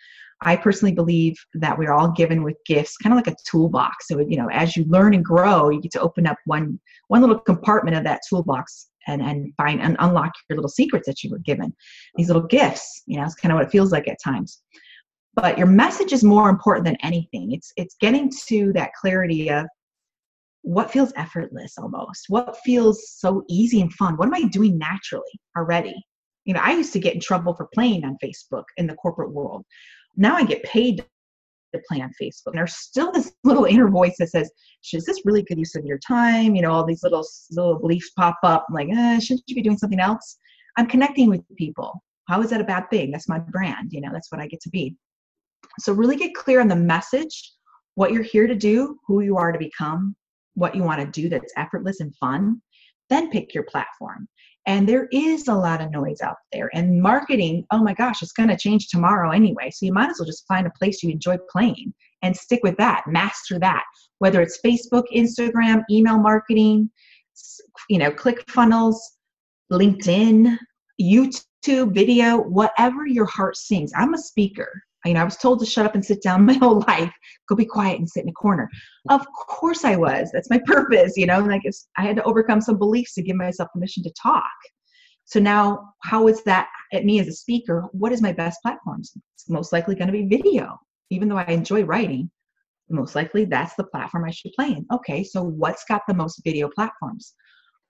I 0.41 0.55
personally 0.55 0.93
believe 0.93 1.35
that 1.55 1.77
we're 1.77 1.91
all 1.91 2.11
given 2.11 2.43
with 2.43 2.55
gifts, 2.65 2.95
kind 2.97 3.13
of 3.13 3.17
like 3.17 3.27
a 3.27 3.35
toolbox. 3.49 4.07
So, 4.07 4.19
you 4.19 4.37
know, 4.37 4.49
as 4.51 4.77
you 4.77 4.85
learn 4.85 5.13
and 5.13 5.25
grow, 5.25 5.69
you 5.69 5.81
get 5.81 5.91
to 5.93 6.01
open 6.01 6.27
up 6.27 6.37
one 6.45 6.79
one 7.07 7.21
little 7.21 7.39
compartment 7.39 7.97
of 7.97 8.03
that 8.03 8.21
toolbox 8.29 8.88
and 9.07 9.21
and 9.21 9.53
find 9.55 9.81
and 9.81 9.95
unlock 9.99 10.31
your 10.49 10.57
little 10.57 10.69
secrets 10.69 11.07
that 11.07 11.23
you 11.23 11.29
were 11.29 11.39
given 11.39 11.73
these 12.15 12.27
little 12.27 12.47
gifts 12.47 13.03
you 13.05 13.17
know 13.17 13.23
it's 13.23 13.35
kind 13.35 13.51
of 13.51 13.57
what 13.57 13.65
it 13.65 13.71
feels 13.71 13.91
like 13.91 14.07
at 14.07 14.17
times. 14.23 14.61
But 15.35 15.57
your 15.57 15.67
message 15.67 16.11
is 16.11 16.23
more 16.23 16.49
important 16.49 16.85
than 16.85 16.97
anything. 17.01 17.51
It's 17.51 17.71
it's 17.77 17.95
getting 18.01 18.31
to 18.47 18.73
that 18.73 18.93
clarity 18.93 19.49
of 19.49 19.67
what 20.61 20.91
feels 20.91 21.13
effortless 21.15 21.77
almost 21.77 22.25
what 22.27 22.57
feels 22.65 23.11
so 23.11 23.43
easy 23.47 23.79
and 23.79 23.93
fun 23.93 24.17
what 24.17 24.27
am 24.27 24.33
i 24.33 24.43
doing 24.43 24.77
naturally 24.77 25.39
already? 25.57 25.95
You 26.45 26.53
know 26.53 26.61
i 26.61 26.71
used 26.73 26.93
to 26.93 26.99
get 26.99 27.13
in 27.13 27.21
trouble 27.21 27.53
for 27.53 27.69
playing 27.73 28.03
on 28.03 28.17
facebook 28.23 28.65
in 28.77 28.87
the 28.87 28.95
corporate 28.95 29.31
world. 29.31 29.63
Now 30.17 30.35
i 30.35 30.43
get 30.43 30.63
paid 30.63 31.05
to 31.73 31.81
play 31.87 32.01
on 32.01 32.11
Facebook. 32.21 32.47
And 32.47 32.57
there's 32.57 32.75
still 32.75 33.11
this 33.11 33.31
little 33.43 33.65
inner 33.65 33.89
voice 33.89 34.15
that 34.19 34.29
says, 34.29 34.51
"Is 34.93 35.05
this 35.05 35.25
really 35.25 35.43
good 35.43 35.57
use 35.57 35.75
of 35.75 35.85
your 35.85 35.99
time?" 35.99 36.55
You 36.55 36.61
know, 36.61 36.71
all 36.71 36.85
these 36.85 37.03
little 37.03 37.25
little 37.51 37.79
beliefs 37.79 38.11
pop 38.17 38.37
up, 38.43 38.65
like, 38.71 38.89
eh, 38.91 39.19
"Shouldn't 39.19 39.43
you 39.47 39.55
be 39.55 39.61
doing 39.61 39.77
something 39.77 39.99
else?" 39.99 40.37
I'm 40.77 40.87
connecting 40.87 41.29
with 41.29 41.41
people. 41.57 42.01
How 42.27 42.41
is 42.41 42.51
that 42.51 42.61
a 42.61 42.65
bad 42.65 42.89
thing? 42.89 43.11
That's 43.11 43.27
my 43.27 43.39
brand. 43.39 43.91
You 43.91 44.01
know, 44.01 44.11
that's 44.13 44.31
what 44.31 44.39
I 44.39 44.47
get 44.47 44.61
to 44.61 44.69
be. 44.69 44.95
So 45.79 45.93
really 45.93 46.15
get 46.15 46.35
clear 46.35 46.61
on 46.61 46.67
the 46.67 46.75
message, 46.75 47.53
what 47.95 48.13
you're 48.13 48.23
here 48.23 48.47
to 48.47 48.55
do, 48.55 48.97
who 49.07 49.21
you 49.21 49.37
are 49.37 49.51
to 49.51 49.59
become, 49.59 50.15
what 50.53 50.75
you 50.75 50.83
want 50.83 51.01
to 51.01 51.21
do 51.21 51.29
that's 51.29 51.53
effortless 51.57 51.99
and 51.99 52.15
fun. 52.17 52.61
Then 53.09 53.31
pick 53.31 53.53
your 53.53 53.63
platform. 53.63 54.27
And 54.65 54.87
there 54.87 55.07
is 55.11 55.47
a 55.47 55.53
lot 55.53 55.81
of 55.81 55.91
noise 55.91 56.21
out 56.21 56.37
there. 56.51 56.69
And 56.73 57.01
marketing, 57.01 57.65
oh 57.71 57.81
my 57.83 57.93
gosh, 57.93 58.21
it's 58.21 58.33
going 58.33 58.49
to 58.49 58.57
change 58.57 58.87
tomorrow 58.87 59.31
anyway. 59.31 59.71
So 59.71 59.85
you 59.85 59.93
might 59.93 60.09
as 60.09 60.19
well 60.19 60.27
just 60.27 60.47
find 60.47 60.67
a 60.67 60.71
place 60.77 61.01
you 61.01 61.11
enjoy 61.11 61.37
playing 61.49 61.93
and 62.21 62.35
stick 62.35 62.59
with 62.63 62.77
that, 62.77 63.03
master 63.07 63.57
that. 63.59 63.83
Whether 64.19 64.41
it's 64.41 64.59
Facebook, 64.63 65.05
Instagram, 65.15 65.83
email 65.89 66.19
marketing, 66.19 66.89
you 67.89 67.97
know, 67.97 68.11
click 68.11 68.43
funnels, 68.49 69.17
LinkedIn, 69.71 70.57
YouTube 71.01 71.93
video, 71.93 72.37
whatever 72.37 73.07
your 73.07 73.25
heart 73.25 73.55
sings. 73.55 73.91
I'm 73.95 74.13
a 74.13 74.17
speaker. 74.17 74.83
You 75.05 75.13
know, 75.13 75.21
I 75.21 75.25
was 75.25 75.37
told 75.37 75.59
to 75.59 75.65
shut 75.65 75.85
up 75.85 75.95
and 75.95 76.03
sit 76.03 76.21
down 76.21 76.45
my 76.45 76.53
whole 76.53 76.83
life, 76.87 77.13
go 77.47 77.55
be 77.55 77.65
quiet 77.65 77.99
and 77.99 78.09
sit 78.09 78.23
in 78.23 78.29
a 78.29 78.33
corner. 78.33 78.69
Of 79.09 79.25
course 79.47 79.85
I 79.85 79.95
was. 79.95 80.29
That's 80.33 80.49
my 80.49 80.59
purpose, 80.65 81.13
you 81.15 81.25
know, 81.25 81.39
like 81.39 81.61
I 81.97 82.03
had 82.03 82.15
to 82.17 82.23
overcome 82.23 82.61
some 82.61 82.77
beliefs 82.77 83.13
to 83.15 83.23
give 83.23 83.35
myself 83.35 83.69
permission 83.73 84.03
to 84.03 84.13
talk. 84.21 84.43
So 85.25 85.39
now, 85.39 85.93
how 86.03 86.27
is 86.27 86.43
that 86.43 86.69
at 86.91 87.05
me 87.05 87.19
as 87.19 87.27
a 87.27 87.33
speaker? 87.33 87.87
What 87.91 88.11
is 88.11 88.21
my 88.21 88.33
best 88.33 88.59
platforms? 88.63 89.11
It's 89.35 89.47
most 89.47 89.71
likely 89.71 89.93
going 89.93 90.07
to 90.07 90.11
be 90.11 90.25
video, 90.25 90.79
even 91.11 91.29
though 91.29 91.37
I 91.37 91.45
enjoy 91.45 91.83
writing. 91.83 92.31
Most 92.89 93.13
likely, 93.13 93.45
that's 93.45 93.75
the 93.75 93.83
platform 93.83 94.25
I 94.25 94.31
should 94.31 94.53
play 94.53 94.69
in. 94.69 94.87
Okay, 94.91 95.23
so 95.23 95.43
what's 95.43 95.85
got 95.87 96.01
the 96.07 96.15
most 96.15 96.41
video 96.43 96.67
platforms? 96.73 97.35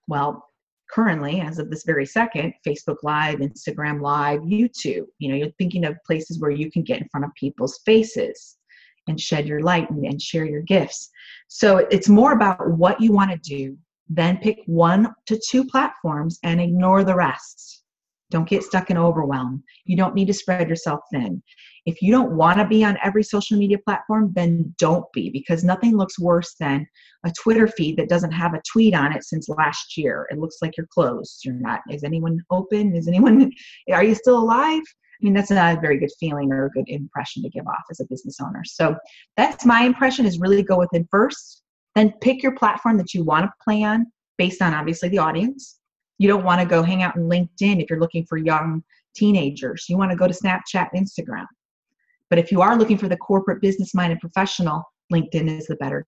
Well, 0.06 0.44
currently, 0.92 1.40
as 1.40 1.58
of 1.58 1.70
this 1.70 1.84
very 1.84 2.06
second, 2.06 2.54
Facebook 2.66 2.98
Live, 3.02 3.38
Instagram 3.38 4.00
Live, 4.00 4.40
YouTube. 4.40 5.06
You 5.18 5.30
know, 5.30 5.36
you're 5.36 5.52
thinking 5.58 5.84
of 5.84 5.96
places 6.06 6.40
where 6.40 6.50
you 6.50 6.70
can 6.70 6.82
get 6.82 7.00
in 7.00 7.08
front 7.08 7.24
of 7.24 7.34
people's 7.34 7.80
faces 7.86 8.56
and 9.08 9.20
shed 9.20 9.46
your 9.46 9.60
light 9.60 9.90
and, 9.90 10.04
and 10.04 10.20
share 10.20 10.44
your 10.44 10.62
gifts. 10.62 11.10
So 11.48 11.78
it's 11.90 12.08
more 12.08 12.32
about 12.32 12.70
what 12.70 13.00
you 13.00 13.12
want 13.12 13.30
to 13.30 13.38
do 13.38 13.76
then 14.10 14.38
pick 14.38 14.58
one 14.66 15.14
to 15.26 15.40
two 15.48 15.64
platforms 15.64 16.40
and 16.42 16.60
ignore 16.60 17.04
the 17.04 17.14
rest. 17.14 17.84
Don't 18.30 18.48
get 18.48 18.64
stuck 18.64 18.90
in 18.90 18.98
overwhelm. 18.98 19.62
You 19.84 19.96
don't 19.96 20.14
need 20.14 20.26
to 20.26 20.34
spread 20.34 20.68
yourself 20.68 21.00
thin. 21.12 21.42
If 21.86 22.02
you 22.02 22.12
don't 22.12 22.36
want 22.36 22.58
to 22.58 22.66
be 22.66 22.84
on 22.84 22.98
every 23.02 23.22
social 23.22 23.56
media 23.56 23.78
platform, 23.78 24.32
then 24.34 24.74
don't 24.78 25.04
be 25.12 25.30
because 25.30 25.64
nothing 25.64 25.96
looks 25.96 26.18
worse 26.18 26.54
than 26.60 26.86
a 27.24 27.32
Twitter 27.42 27.66
feed 27.66 27.96
that 27.96 28.08
doesn't 28.08 28.32
have 28.32 28.54
a 28.54 28.62
tweet 28.70 28.94
on 28.94 29.12
it 29.12 29.24
since 29.24 29.48
last 29.48 29.96
year. 29.96 30.26
It 30.30 30.38
looks 30.38 30.56
like 30.62 30.76
you're 30.76 30.88
closed. 30.92 31.44
You're 31.44 31.54
not. 31.54 31.80
Is 31.90 32.04
anyone 32.04 32.40
open? 32.50 32.94
Is 32.94 33.08
anyone, 33.08 33.50
are 33.92 34.04
you 34.04 34.14
still 34.14 34.38
alive? 34.38 34.82
I 34.82 35.24
mean, 35.24 35.34
that's 35.34 35.50
not 35.50 35.76
a 35.76 35.80
very 35.80 35.98
good 35.98 36.12
feeling 36.18 36.50
or 36.50 36.66
a 36.66 36.70
good 36.70 36.88
impression 36.88 37.42
to 37.42 37.50
give 37.50 37.66
off 37.66 37.84
as 37.90 38.00
a 38.00 38.06
business 38.08 38.38
owner. 38.40 38.62
So 38.64 38.96
that's 39.36 39.66
my 39.66 39.82
impression 39.82 40.24
is 40.24 40.40
really 40.40 40.62
go 40.62 40.78
within 40.78 41.06
first 41.10 41.62
then 41.94 42.12
pick 42.20 42.42
your 42.42 42.52
platform 42.52 42.96
that 42.98 43.14
you 43.14 43.24
want 43.24 43.44
to 43.44 43.52
play 43.62 43.82
on 43.82 44.06
based 44.38 44.62
on 44.62 44.74
obviously 44.74 45.08
the 45.08 45.18
audience. 45.18 45.78
You 46.18 46.28
don't 46.28 46.44
want 46.44 46.60
to 46.60 46.66
go 46.66 46.82
hang 46.82 47.02
out 47.02 47.16
in 47.16 47.22
LinkedIn 47.22 47.82
if 47.82 47.90
you're 47.90 48.00
looking 48.00 48.26
for 48.26 48.36
young 48.36 48.82
teenagers. 49.14 49.86
You 49.88 49.96
want 49.96 50.10
to 50.10 50.16
go 50.16 50.28
to 50.28 50.34
Snapchat 50.34 50.88
Instagram. 50.94 51.46
But 52.30 52.38
if 52.38 52.50
you 52.50 52.62
are 52.62 52.78
looking 52.78 52.96
for 52.96 53.08
the 53.08 53.16
corporate 53.16 53.60
business 53.60 53.94
minded 53.94 54.20
professional, 54.20 54.82
LinkedIn 55.12 55.58
is 55.58 55.66
the 55.66 55.76
better 55.76 56.06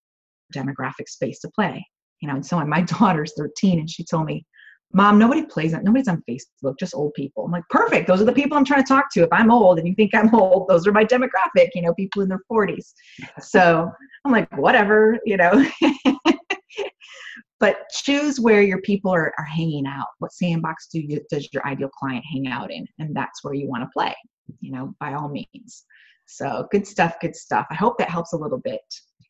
demographic 0.54 1.08
space 1.08 1.40
to 1.40 1.50
play. 1.50 1.84
You 2.20 2.28
know, 2.28 2.36
and 2.36 2.46
so 2.46 2.56
on. 2.56 2.68
My 2.68 2.82
daughter's 3.00 3.34
13 3.36 3.80
and 3.80 3.90
she 3.90 4.04
told 4.04 4.26
me, 4.26 4.46
Mom, 4.94 5.18
nobody 5.18 5.44
plays 5.44 5.72
it. 5.72 5.82
Nobody's 5.82 6.08
on 6.08 6.22
Facebook, 6.28 6.78
just 6.78 6.94
old 6.94 7.14
people. 7.14 7.46
I'm 7.46 7.50
like, 7.50 7.64
perfect. 7.70 8.06
Those 8.06 8.20
are 8.20 8.26
the 8.26 8.32
people 8.32 8.58
I'm 8.58 8.64
trying 8.64 8.84
to 8.84 8.88
talk 8.88 9.06
to. 9.12 9.22
If 9.22 9.32
I'm 9.32 9.50
old 9.50 9.78
and 9.78 9.88
you 9.88 9.94
think 9.94 10.14
I'm 10.14 10.34
old, 10.34 10.68
those 10.68 10.86
are 10.86 10.92
my 10.92 11.04
demographic, 11.04 11.70
you 11.74 11.80
know, 11.80 11.94
people 11.94 12.20
in 12.22 12.28
their 12.28 12.42
40s. 12.50 12.92
So 13.40 13.90
I'm 14.24 14.32
like, 14.32 14.54
whatever, 14.58 15.18
you 15.24 15.38
know. 15.38 15.66
but 17.58 17.78
choose 18.04 18.38
where 18.38 18.60
your 18.60 18.82
people 18.82 19.10
are, 19.10 19.32
are 19.38 19.44
hanging 19.46 19.86
out. 19.86 20.08
What 20.18 20.34
sandbox 20.34 20.88
do 20.92 21.00
you, 21.00 21.22
does 21.30 21.48
your 21.54 21.66
ideal 21.66 21.88
client 21.88 22.24
hang 22.30 22.48
out 22.48 22.70
in? 22.70 22.86
And 22.98 23.16
that's 23.16 23.42
where 23.42 23.54
you 23.54 23.68
want 23.68 23.84
to 23.84 23.90
play, 23.94 24.14
you 24.60 24.72
know, 24.72 24.94
by 25.00 25.14
all 25.14 25.30
means. 25.30 25.84
So 26.26 26.66
good 26.70 26.86
stuff, 26.86 27.16
good 27.20 27.36
stuff. 27.36 27.66
I 27.70 27.74
hope 27.74 27.98
that 27.98 28.08
helps 28.08 28.32
a 28.32 28.36
little 28.36 28.58
bit. 28.58 28.80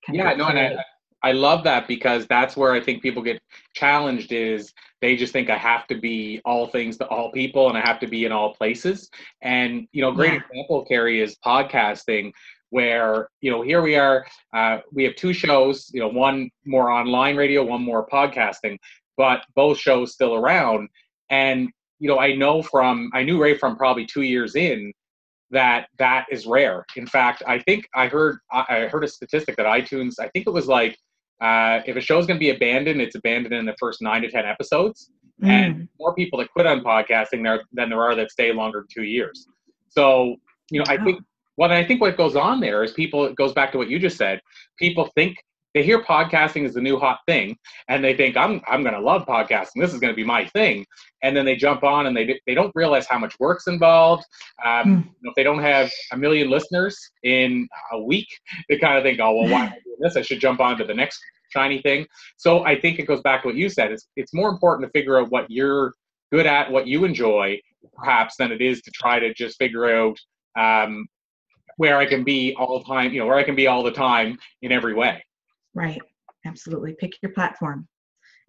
yeah, 0.09 0.35
no, 0.35 0.47
and 0.47 0.59
I, 0.59 0.85
I 1.23 1.33
love 1.33 1.63
that 1.65 1.87
because 1.87 2.27
that's 2.27 2.57
where 2.57 2.73
I 2.73 2.81
think 2.81 3.03
people 3.03 3.23
get 3.23 3.41
challenged 3.75 4.33
is 4.33 4.73
they 5.01 5.17
just 5.17 5.33
think 5.33 5.51
I 5.51 5.57
have 5.57 5.87
to 5.89 5.99
be 5.99 6.41
all 6.45 6.67
things 6.67 6.97
to 6.99 7.07
all 7.07 7.31
people 7.31 7.69
and 7.69 7.79
I 7.79 7.81
have 7.81 8.01
to 8.01 8.07
be 8.07 8.25
in 8.25 8.33
all 8.33 8.55
places. 8.55 9.09
And, 9.41 9.87
you 9.93 10.03
know, 10.03 10.11
great 10.13 10.33
yeah. 10.33 10.41
example, 10.51 10.85
Carrie, 10.85 11.21
is 11.21 11.37
podcasting 11.45 12.33
where, 12.71 13.29
you 13.41 13.51
know, 13.51 13.63
here 13.63 13.83
we 13.83 13.97
are, 13.97 14.27
uh, 14.55 14.79
we 14.93 15.05
have 15.05 15.15
two 15.15 15.33
shows, 15.33 15.91
you 15.93 16.01
know, 16.01 16.09
one 16.09 16.51
more 16.65 16.91
online 16.91 17.37
radio, 17.37 17.63
one 17.63 17.83
more 17.83 18.07
podcasting, 18.07 18.79
but 19.17 19.45
both 19.55 19.79
shows 19.79 20.13
still 20.13 20.35
around. 20.35 20.89
And, 21.31 21.69
you 21.99 22.09
know, 22.09 22.19
I 22.19 22.35
know 22.35 22.63
from, 22.63 23.11
I 23.15 23.23
knew 23.23 23.41
Ray 23.41 23.59
from 23.59 23.77
probably 23.77 24.07
two 24.07 24.23
years 24.23 24.57
in 24.57 24.93
that 25.53 25.89
that 25.99 26.27
is 26.31 26.47
rare. 26.47 26.85
In 26.97 27.07
fact, 27.07 27.43
I 27.47 27.59
think 27.61 27.87
I 27.95 28.09
heard 28.09 28.39
I 28.51 28.89
heard 28.91 29.05
a 29.05 29.09
statistic 29.09 29.57
that 29.57 29.67
iTunes, 29.67 30.15
I 30.19 30.29
think 30.29 30.47
it 30.47 30.51
was 30.51 30.67
like 30.67 30.99
uh, 31.41 31.81
if 31.87 31.97
a 31.97 32.01
show 32.01 32.19
is 32.19 32.27
going 32.27 32.39
to 32.39 32.41
be 32.41 32.51
abandoned, 32.51 33.01
it's 33.01 33.15
abandoned 33.15 33.55
in 33.55 33.67
the 33.67 33.77
first 33.79 34.03
nine 34.03 34.23
to 34.23 34.31
ten 34.31 34.47
episodes, 34.47 35.11
mm. 35.43 35.49
and 35.49 35.89
more 36.01 36.15
people 36.15 36.39
that 36.39 36.51
quit 36.53 36.67
on 36.67 36.81
podcasting 36.83 37.43
there 37.45 37.63
than 37.73 37.91
there 37.91 38.03
are 38.03 38.15
that 38.15 38.31
stay 38.31 38.53
longer 38.53 38.81
than 38.81 38.89
two 38.93 39.05
years. 39.05 39.47
So 39.89 40.37
you 40.71 40.79
know, 40.79 40.87
I 40.89 40.97
think 40.97 41.23
what 41.57 41.71
I 41.71 41.85
think 41.85 42.01
what 42.01 42.17
goes 42.17 42.35
on 42.35 42.61
there 42.61 42.83
is 42.83 42.93
people. 42.93 43.27
It 43.27 43.37
goes 43.37 43.53
back 43.53 43.73
to 43.73 43.79
what 43.79 43.89
you 43.89 43.99
just 43.99 44.17
said. 44.17 44.41
People 44.79 45.11
think 45.15 45.37
they 45.75 45.83
hear 45.83 46.03
podcasting 46.03 46.65
is 46.65 46.75
the 46.75 46.81
new 46.81 46.99
hot 46.99 47.21
thing, 47.27 47.57
and 47.89 48.05
they 48.05 48.15
think 48.15 48.37
I'm 48.37 48.61
I'm 48.67 48.83
going 48.83 48.95
to 48.95 49.01
love 49.01 49.27
podcasting. 49.27 49.77
This 49.77 49.95
is 49.95 50.01
going 50.01 50.13
to 50.13 50.17
be 50.17 50.25
my 50.25 50.45
thing, 50.47 50.85
and 51.23 51.37
then 51.37 51.45
they 51.45 51.57
jump 51.57 51.83
on 51.83 52.07
and 52.07 52.17
they 52.17 52.39
they 52.47 52.55
don't 52.55 52.73
realize 52.75 53.07
how 53.07 53.19
much 53.19 53.35
work's 53.41 53.67
involved. 53.67 54.25
Um, 54.65 54.85
mm. 54.85 55.05
you 55.05 55.11
know, 55.23 55.31
if 55.31 55.35
they 55.35 55.43
don't 55.43 55.63
have 55.63 55.91
a 56.13 56.17
million 56.17 56.51
listeners 56.51 56.99
in 57.23 57.69
a 57.93 58.03
week, 58.03 58.29
they 58.69 58.79
kind 58.79 58.99
of 58.99 59.05
think, 59.05 59.21
oh 59.21 59.35
well, 59.35 59.51
why 59.51 59.61
am 59.65 59.73
I 59.73 59.79
doing 59.85 59.97
this? 60.01 60.17
I 60.17 60.23
should 60.23 60.41
jump 60.41 60.61
on 60.61 60.77
to 60.79 60.85
the 60.85 60.95
next 60.95 61.21
shiny 61.51 61.81
thing. 61.81 62.07
So 62.37 62.65
I 62.65 62.79
think 62.81 62.99
it 62.99 63.07
goes 63.07 63.21
back 63.23 63.43
to 63.43 63.49
what 63.49 63.57
you 63.57 63.69
said. 63.69 63.93
It's 63.93 64.09
it's 64.17 64.35
more 64.35 64.51
important 64.51 64.87
to 64.87 64.99
figure 64.99 65.19
out 65.19 65.31
what 65.31 65.47
you're 65.49 65.93
good 66.31 66.47
at, 66.47 66.71
what 66.71 66.87
you 66.87 67.05
enjoy, 67.05 67.61
perhaps, 67.95 68.37
than 68.39 68.53
it 68.53 68.61
is 68.61 68.83
to 68.83 68.91
try 68.91 69.19
to 69.19 69.33
just 69.35 69.59
figure 69.59 69.91
out 69.91 70.19
um, 70.59 71.07
where 71.77 71.97
I 71.97 72.07
can 72.07 72.25
be 72.25 72.55
all 72.59 72.79
the 72.79 72.85
time. 72.85 73.13
You 73.13 73.21
know, 73.21 73.27
where 73.27 73.39
I 73.39 73.45
can 73.45 73.55
be 73.55 73.67
all 73.67 73.83
the 73.83 73.93
time 73.93 74.39
in 74.61 74.71
every 74.71 74.95
way. 74.95 75.23
Right. 75.75 76.01
Absolutely. 76.45 76.95
Pick 76.99 77.13
your 77.23 77.33
platform 77.33 77.89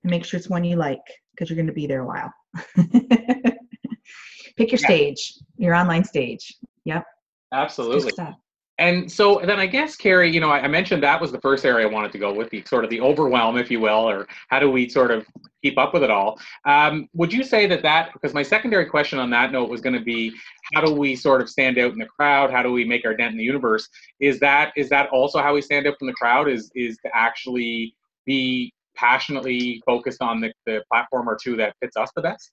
and 0.03 0.12
make 0.12 0.25
sure 0.25 0.38
it's 0.38 0.50
one 0.50 0.63
you 0.63 0.75
like 0.75 1.01
because 1.32 1.50
you're 1.50 1.58
going 1.58 1.68
to 1.68 1.74
be 1.74 1.88
there 1.88 2.01
a 2.01 2.08
while. 2.08 2.34
Pick 4.56 4.72
your 4.72 4.80
yeah. 4.82 4.88
stage, 4.88 5.34
your 5.58 5.74
online 5.74 6.03
stage. 6.03 6.56
Yep. 6.86 7.06
Absolutely. 7.51 8.12
And 8.80 9.12
so 9.12 9.39
then 9.46 9.60
I 9.60 9.68
guess, 9.68 9.96
Carrie, 9.96 10.32
you 10.32 10.39
know, 10.39 10.50
I, 10.50 10.62
I, 10.62 10.68
mentioned 10.68 11.03
that 11.03 11.22
was 11.22 11.32
the 11.32 11.39
first 11.42 11.63
area 11.63 11.88
I 11.88 11.92
wanted 11.92 12.12
to 12.13 12.18
go 12.18 12.34
with 12.34 12.50
the 12.50 12.63
sort 12.65 12.84
of 12.84 12.89
the 12.89 13.01
overwhelm, 13.01 13.58
if 13.58 13.70
you 13.70 13.80
will, 13.80 14.10
or 14.10 14.27
how 14.50 14.60
do 14.60 14.72
we 14.72 14.89
sort 14.89 15.12
of 15.12 15.27
keep 15.62 15.77
up 15.77 15.94
with 15.94 16.03
it 16.03 16.10
all? 16.10 16.39
Um, 16.65 17.08
would 17.13 17.32
you 17.32 17.44
say 17.44 17.68
that 17.68 17.84
that, 17.84 18.13
because 18.13 18.34
my 18.34 18.42
secondary 18.42 18.86
question 18.86 19.20
on 19.20 19.30
that 19.30 19.51
note 19.51 19.70
was 19.70 19.80
going 19.80 19.94
to 19.94 20.03
be, 20.03 20.34
how 20.74 20.82
do 20.82 20.92
we 20.92 21.15
sort 21.15 21.39
of 21.39 21.50
stand 21.50 21.77
out 21.77 21.94
in 21.94 22.00
the 22.00 22.08
crowd? 22.08 22.50
How 22.50 22.63
do 22.63 22.72
we 22.72 22.84
make 22.84 23.06
our 23.06 23.15
dent 23.15 23.34
in 23.34 23.38
the 23.38 23.44
universe? 23.44 23.88
Is 24.20 24.39
that 24.39 24.74
is 24.75 24.89
that 24.89 25.10
also 25.10 25.39
how 25.39 25.53
we 25.53 25.62
stand 25.62 25.86
out 25.86 25.96
from 26.00 26.08
the 26.08 26.13
crowd? 26.13 26.50
Is 26.50 26.72
is 26.74 26.98
to 27.06 27.12
actually 27.13 27.96
be 28.25 28.74
passionately 28.96 29.82
focused 29.86 30.22
on 30.22 30.42
the, 30.42 30.51
the 30.65 30.84
platform 30.92 31.30
or 31.30 31.38
two 31.42 31.56
that 31.58 31.75
fits 31.80 31.96
us 31.96 32.10
the 32.15 32.22
best? 32.24 32.51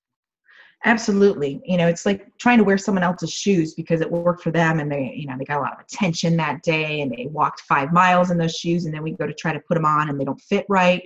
Absolutely. 0.87 1.61
You 1.67 1.77
know, 1.77 1.89
it's 1.89 2.07
like 2.07 2.27
trying 2.39 2.57
to 2.57 2.65
wear 2.65 2.79
someone 2.79 3.05
else's 3.05 3.31
shoes 3.31 3.75
because 3.75 4.01
it 4.01 4.11
worked 4.11 4.43
for 4.43 4.51
them 4.51 4.81
and 4.81 4.91
they, 4.91 5.13
you 5.15 5.27
know, 5.27 5.35
they 5.39 5.45
got 5.45 5.59
a 5.59 5.61
lot 5.61 5.75
of 5.75 5.81
attention 5.81 6.39
that 6.39 6.63
day 6.63 7.03
and 7.03 7.13
they 7.13 7.27
walked 7.31 7.61
five 7.63 7.93
miles 7.93 8.31
in 8.31 8.39
those 8.39 8.57
shoes 8.57 8.87
and 8.87 8.95
then 8.95 9.03
we 9.03 9.13
go 9.13 9.27
to 9.27 9.35
try 9.35 9.53
to 9.53 9.61
put 9.69 9.75
them 9.75 9.85
on 9.85 10.09
and 10.09 10.19
they 10.19 10.25
don't 10.25 10.41
fit 10.41 10.65
right. 10.71 11.03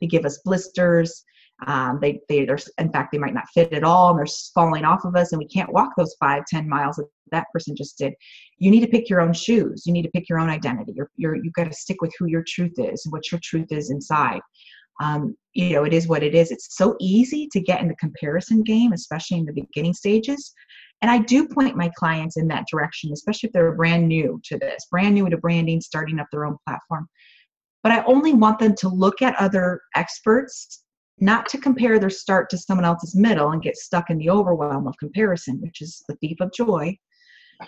They 0.00 0.06
give 0.06 0.24
us 0.24 0.38
blisters. 0.44 1.24
Um, 1.66 1.98
they, 2.00 2.20
they, 2.28 2.46
are, 2.48 2.58
in 2.78 2.90
fact, 2.90 3.12
they 3.12 3.18
might 3.18 3.34
not 3.34 3.50
fit 3.52 3.74
at 3.74 3.84
all 3.84 4.10
and 4.10 4.18
they're 4.18 4.32
falling 4.54 4.84
off 4.84 5.04
of 5.04 5.14
us 5.14 5.32
and 5.32 5.38
we 5.38 5.48
can't 5.48 5.72
walk 5.72 5.90
those 5.98 6.16
five, 6.18 6.44
ten 6.46 6.66
miles 6.66 6.96
that 6.96 7.08
that 7.30 7.46
person 7.52 7.76
just 7.76 7.98
did. 7.98 8.14
You 8.56 8.70
need 8.70 8.80
to 8.80 8.86
pick 8.86 9.10
your 9.10 9.20
own 9.20 9.34
shoes. 9.34 9.82
You 9.84 9.92
need 9.92 10.04
to 10.04 10.10
pick 10.10 10.30
your 10.30 10.38
own 10.38 10.48
identity. 10.48 10.94
You're, 10.96 11.10
you're, 11.16 11.34
you've 11.34 11.52
got 11.52 11.64
to 11.64 11.72
stick 11.74 12.00
with 12.00 12.14
who 12.18 12.26
your 12.26 12.44
truth 12.48 12.78
is, 12.78 13.04
and 13.04 13.12
what 13.12 13.30
your 13.30 13.40
truth 13.44 13.70
is 13.72 13.90
inside 13.90 14.40
um, 15.00 15.34
you 15.54 15.70
know, 15.70 15.84
it 15.84 15.92
is 15.92 16.08
what 16.08 16.22
it 16.22 16.34
is. 16.34 16.50
It's 16.50 16.76
so 16.76 16.96
easy 17.00 17.48
to 17.52 17.60
get 17.60 17.80
in 17.80 17.88
the 17.88 17.96
comparison 17.96 18.62
game, 18.62 18.92
especially 18.92 19.38
in 19.38 19.46
the 19.46 19.52
beginning 19.52 19.94
stages. 19.94 20.52
And 21.00 21.10
I 21.10 21.18
do 21.18 21.46
point 21.46 21.76
my 21.76 21.90
clients 21.96 22.36
in 22.36 22.48
that 22.48 22.66
direction, 22.70 23.12
especially 23.12 23.48
if 23.48 23.52
they're 23.52 23.74
brand 23.74 24.08
new 24.08 24.40
to 24.44 24.58
this, 24.58 24.86
brand 24.90 25.14
new 25.14 25.28
to 25.28 25.36
branding, 25.36 25.80
starting 25.80 26.18
up 26.18 26.26
their 26.32 26.44
own 26.44 26.56
platform. 26.66 27.08
But 27.82 27.92
I 27.92 28.02
only 28.04 28.34
want 28.34 28.58
them 28.58 28.74
to 28.76 28.88
look 28.88 29.22
at 29.22 29.36
other 29.36 29.80
experts, 29.94 30.82
not 31.20 31.48
to 31.50 31.58
compare 31.58 31.98
their 31.98 32.10
start 32.10 32.50
to 32.50 32.58
someone 32.58 32.84
else's 32.84 33.14
middle 33.14 33.52
and 33.52 33.62
get 33.62 33.76
stuck 33.76 34.10
in 34.10 34.18
the 34.18 34.30
overwhelm 34.30 34.88
of 34.88 34.96
comparison, 34.98 35.60
which 35.60 35.80
is 35.80 36.02
the 36.08 36.16
thief 36.16 36.36
of 36.40 36.52
joy. 36.52 36.96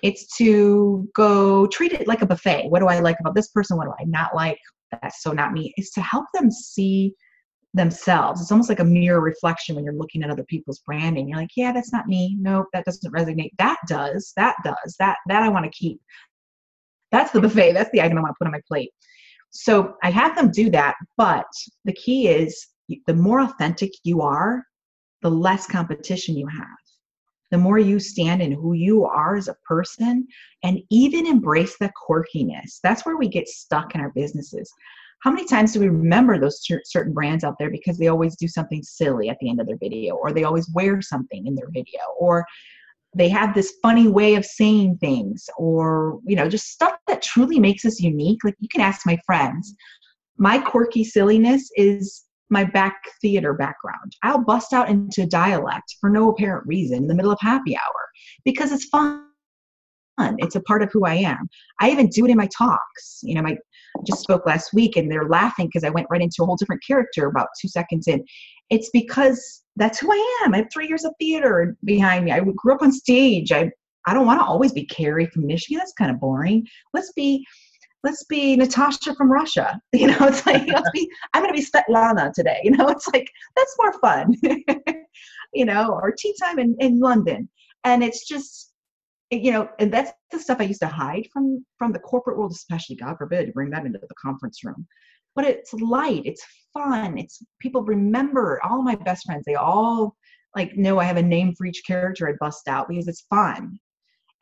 It's 0.02 0.36
to 0.36 1.08
go 1.14 1.66
treat 1.66 1.92
it 1.92 2.08
like 2.08 2.22
a 2.22 2.26
buffet. 2.26 2.68
What 2.68 2.80
do 2.80 2.86
I 2.86 3.00
like 3.00 3.16
about 3.20 3.34
this 3.34 3.48
person? 3.48 3.76
What 3.76 3.86
do 3.86 3.94
I 3.98 4.04
not 4.04 4.34
like? 4.34 4.58
That's 4.90 5.22
so 5.22 5.32
not 5.32 5.52
me 5.52 5.72
is 5.76 5.90
to 5.90 6.00
help 6.00 6.26
them 6.34 6.50
see 6.50 7.14
themselves. 7.74 8.40
It's 8.40 8.50
almost 8.50 8.68
like 8.68 8.80
a 8.80 8.84
mirror 8.84 9.20
reflection 9.20 9.74
when 9.74 9.84
you're 9.84 9.94
looking 9.94 10.22
at 10.22 10.30
other 10.30 10.44
people's 10.44 10.80
branding. 10.80 11.28
You're 11.28 11.38
like 11.38 11.50
yeah 11.56 11.72
that's 11.72 11.92
not 11.92 12.06
me. 12.06 12.36
Nope 12.40 12.66
that 12.72 12.84
doesn't 12.84 13.12
resonate. 13.12 13.50
That 13.58 13.78
does 13.86 14.32
that 14.36 14.56
does 14.64 14.96
that 14.98 15.16
that 15.28 15.42
i 15.42 15.48
want 15.48 15.64
to 15.64 15.70
keep. 15.70 16.00
That's 17.12 17.30
the 17.32 17.40
buffet 17.40 17.72
that's 17.72 17.90
the 17.92 18.02
item 18.02 18.18
i 18.18 18.22
want 18.22 18.32
to 18.32 18.38
put 18.38 18.46
on 18.46 18.52
my 18.52 18.62
plate. 18.66 18.90
So 19.50 19.94
i 20.02 20.10
have 20.10 20.34
them 20.36 20.50
do 20.50 20.70
that 20.70 20.94
but 21.16 21.46
the 21.84 21.92
key 21.92 22.28
is 22.28 22.66
the 23.06 23.14
more 23.14 23.40
authentic 23.40 23.92
you 24.04 24.20
are 24.20 24.64
the 25.22 25.30
less 25.30 25.66
competition 25.66 26.36
you 26.36 26.46
have 26.46 26.66
the 27.50 27.58
more 27.58 27.78
you 27.78 27.98
stand 27.98 28.42
in 28.42 28.52
who 28.52 28.74
you 28.74 29.04
are 29.04 29.36
as 29.36 29.48
a 29.48 29.56
person 29.66 30.26
and 30.62 30.80
even 30.90 31.26
embrace 31.26 31.76
the 31.78 31.90
quirkiness. 32.08 32.78
That's 32.82 33.04
where 33.04 33.16
we 33.16 33.28
get 33.28 33.48
stuck 33.48 33.94
in 33.94 34.00
our 34.00 34.10
businesses. 34.10 34.70
How 35.22 35.30
many 35.30 35.46
times 35.46 35.72
do 35.72 35.80
we 35.80 35.88
remember 35.88 36.38
those 36.38 36.64
certain 36.84 37.12
brands 37.12 37.44
out 37.44 37.56
there 37.58 37.70
because 37.70 37.98
they 37.98 38.08
always 38.08 38.36
do 38.36 38.48
something 38.48 38.82
silly 38.82 39.28
at 39.28 39.36
the 39.40 39.50
end 39.50 39.60
of 39.60 39.66
their 39.66 39.76
video, 39.76 40.14
or 40.14 40.32
they 40.32 40.44
always 40.44 40.70
wear 40.72 41.02
something 41.02 41.46
in 41.46 41.54
their 41.54 41.68
video, 41.70 42.00
or 42.18 42.46
they 43.14 43.28
have 43.28 43.54
this 43.54 43.74
funny 43.82 44.08
way 44.08 44.36
of 44.36 44.46
saying 44.46 44.96
things, 44.98 45.44
or 45.58 46.20
you 46.24 46.36
know, 46.36 46.48
just 46.48 46.68
stuff 46.68 46.94
that 47.06 47.20
truly 47.20 47.58
makes 47.58 47.84
us 47.84 48.00
unique? 48.00 48.42
Like 48.44 48.54
you 48.60 48.68
can 48.68 48.80
ask 48.80 49.04
my 49.04 49.18
friends. 49.26 49.74
My 50.38 50.58
quirky 50.58 51.04
silliness 51.04 51.68
is 51.76 52.24
my 52.50 52.64
back 52.64 52.96
theater 53.20 53.54
background. 53.54 54.16
I'll 54.22 54.42
bust 54.42 54.72
out 54.72 54.88
into 54.88 55.26
dialect 55.26 55.96
for 56.00 56.10
no 56.10 56.30
apparent 56.30 56.66
reason 56.66 56.98
in 56.98 57.06
the 57.06 57.14
middle 57.14 57.32
of 57.32 57.38
happy 57.40 57.76
hour 57.76 58.08
because 58.44 58.72
it's 58.72 58.86
fun. 58.86 59.24
It's 60.18 60.56
a 60.56 60.60
part 60.62 60.82
of 60.82 60.90
who 60.92 61.06
I 61.06 61.14
am. 61.14 61.48
I 61.80 61.90
even 61.90 62.08
do 62.08 62.26
it 62.26 62.30
in 62.30 62.36
my 62.36 62.48
talks. 62.56 63.20
You 63.22 63.36
know, 63.36 63.42
my 63.42 63.56
just 64.06 64.22
spoke 64.22 64.46
last 64.46 64.72
week 64.74 64.96
and 64.96 65.10
they're 65.10 65.28
laughing 65.28 65.66
because 65.66 65.84
I 65.84 65.90
went 65.90 66.06
right 66.10 66.20
into 66.20 66.42
a 66.42 66.46
whole 66.46 66.56
different 66.56 66.82
character 66.86 67.26
about 67.26 67.48
two 67.60 67.68
seconds 67.68 68.06
in. 68.06 68.24
It's 68.68 68.90
because 68.92 69.62
that's 69.76 69.98
who 69.98 70.12
I 70.12 70.42
am. 70.44 70.54
I 70.54 70.58
have 70.58 70.68
three 70.72 70.88
years 70.88 71.04
of 71.04 71.14
theater 71.18 71.76
behind 71.84 72.26
me. 72.26 72.32
I 72.32 72.40
grew 72.40 72.74
up 72.74 72.82
on 72.82 72.92
stage. 72.92 73.50
I 73.52 73.70
I 74.06 74.14
don't 74.14 74.26
want 74.26 74.40
to 74.40 74.46
always 74.46 74.72
be 74.72 74.86
Carrie 74.86 75.26
from 75.26 75.46
Michigan. 75.46 75.78
That's 75.78 75.92
kind 75.92 76.10
of 76.10 76.20
boring. 76.20 76.66
Let's 76.94 77.12
be 77.12 77.44
let's 78.02 78.24
be 78.24 78.56
Natasha 78.56 79.14
from 79.14 79.30
Russia. 79.30 79.80
You 79.92 80.08
know, 80.08 80.18
it's 80.20 80.46
like 80.46 80.66
let's 80.66 80.90
be 80.92 81.10
I'm 81.34 81.42
gonna 81.42 81.52
be 81.52 81.64
Svetlana 81.64 82.32
today. 82.32 82.60
You 82.64 82.72
know, 82.72 82.88
it's 82.88 83.08
like 83.08 83.28
that's 83.56 83.76
more 83.78 83.92
fun. 84.00 84.34
you 85.52 85.64
know, 85.64 85.92
or 85.92 86.12
tea 86.12 86.34
time 86.40 86.58
in, 86.58 86.76
in 86.80 87.00
London. 87.00 87.48
And 87.84 88.02
it's 88.02 88.26
just 88.26 88.72
eh, 89.32 89.36
you 89.36 89.52
know, 89.52 89.68
and 89.78 89.92
that's 89.92 90.12
the 90.30 90.38
stuff 90.38 90.60
I 90.60 90.64
used 90.64 90.80
to 90.80 90.86
hide 90.86 91.28
from 91.32 91.64
from 91.78 91.92
the 91.92 91.98
corporate 91.98 92.38
world, 92.38 92.52
especially 92.52 92.96
God 92.96 93.16
forbid 93.18 93.46
to 93.46 93.52
bring 93.52 93.70
that 93.70 93.86
into 93.86 93.98
the 93.98 94.14
conference 94.22 94.64
room. 94.64 94.86
But 95.36 95.44
it's 95.44 95.72
light, 95.74 96.22
it's 96.24 96.44
fun, 96.74 97.18
it's 97.18 97.42
people 97.60 97.82
remember 97.82 98.60
all 98.64 98.82
my 98.82 98.96
best 98.96 99.26
friends, 99.26 99.44
they 99.46 99.54
all 99.54 100.16
like 100.56 100.76
know 100.76 100.98
I 100.98 101.04
have 101.04 101.16
a 101.16 101.22
name 101.22 101.54
for 101.56 101.66
each 101.66 101.82
character 101.86 102.28
I 102.28 102.32
bust 102.40 102.66
out 102.68 102.88
because 102.88 103.06
it's 103.08 103.26
fun 103.30 103.78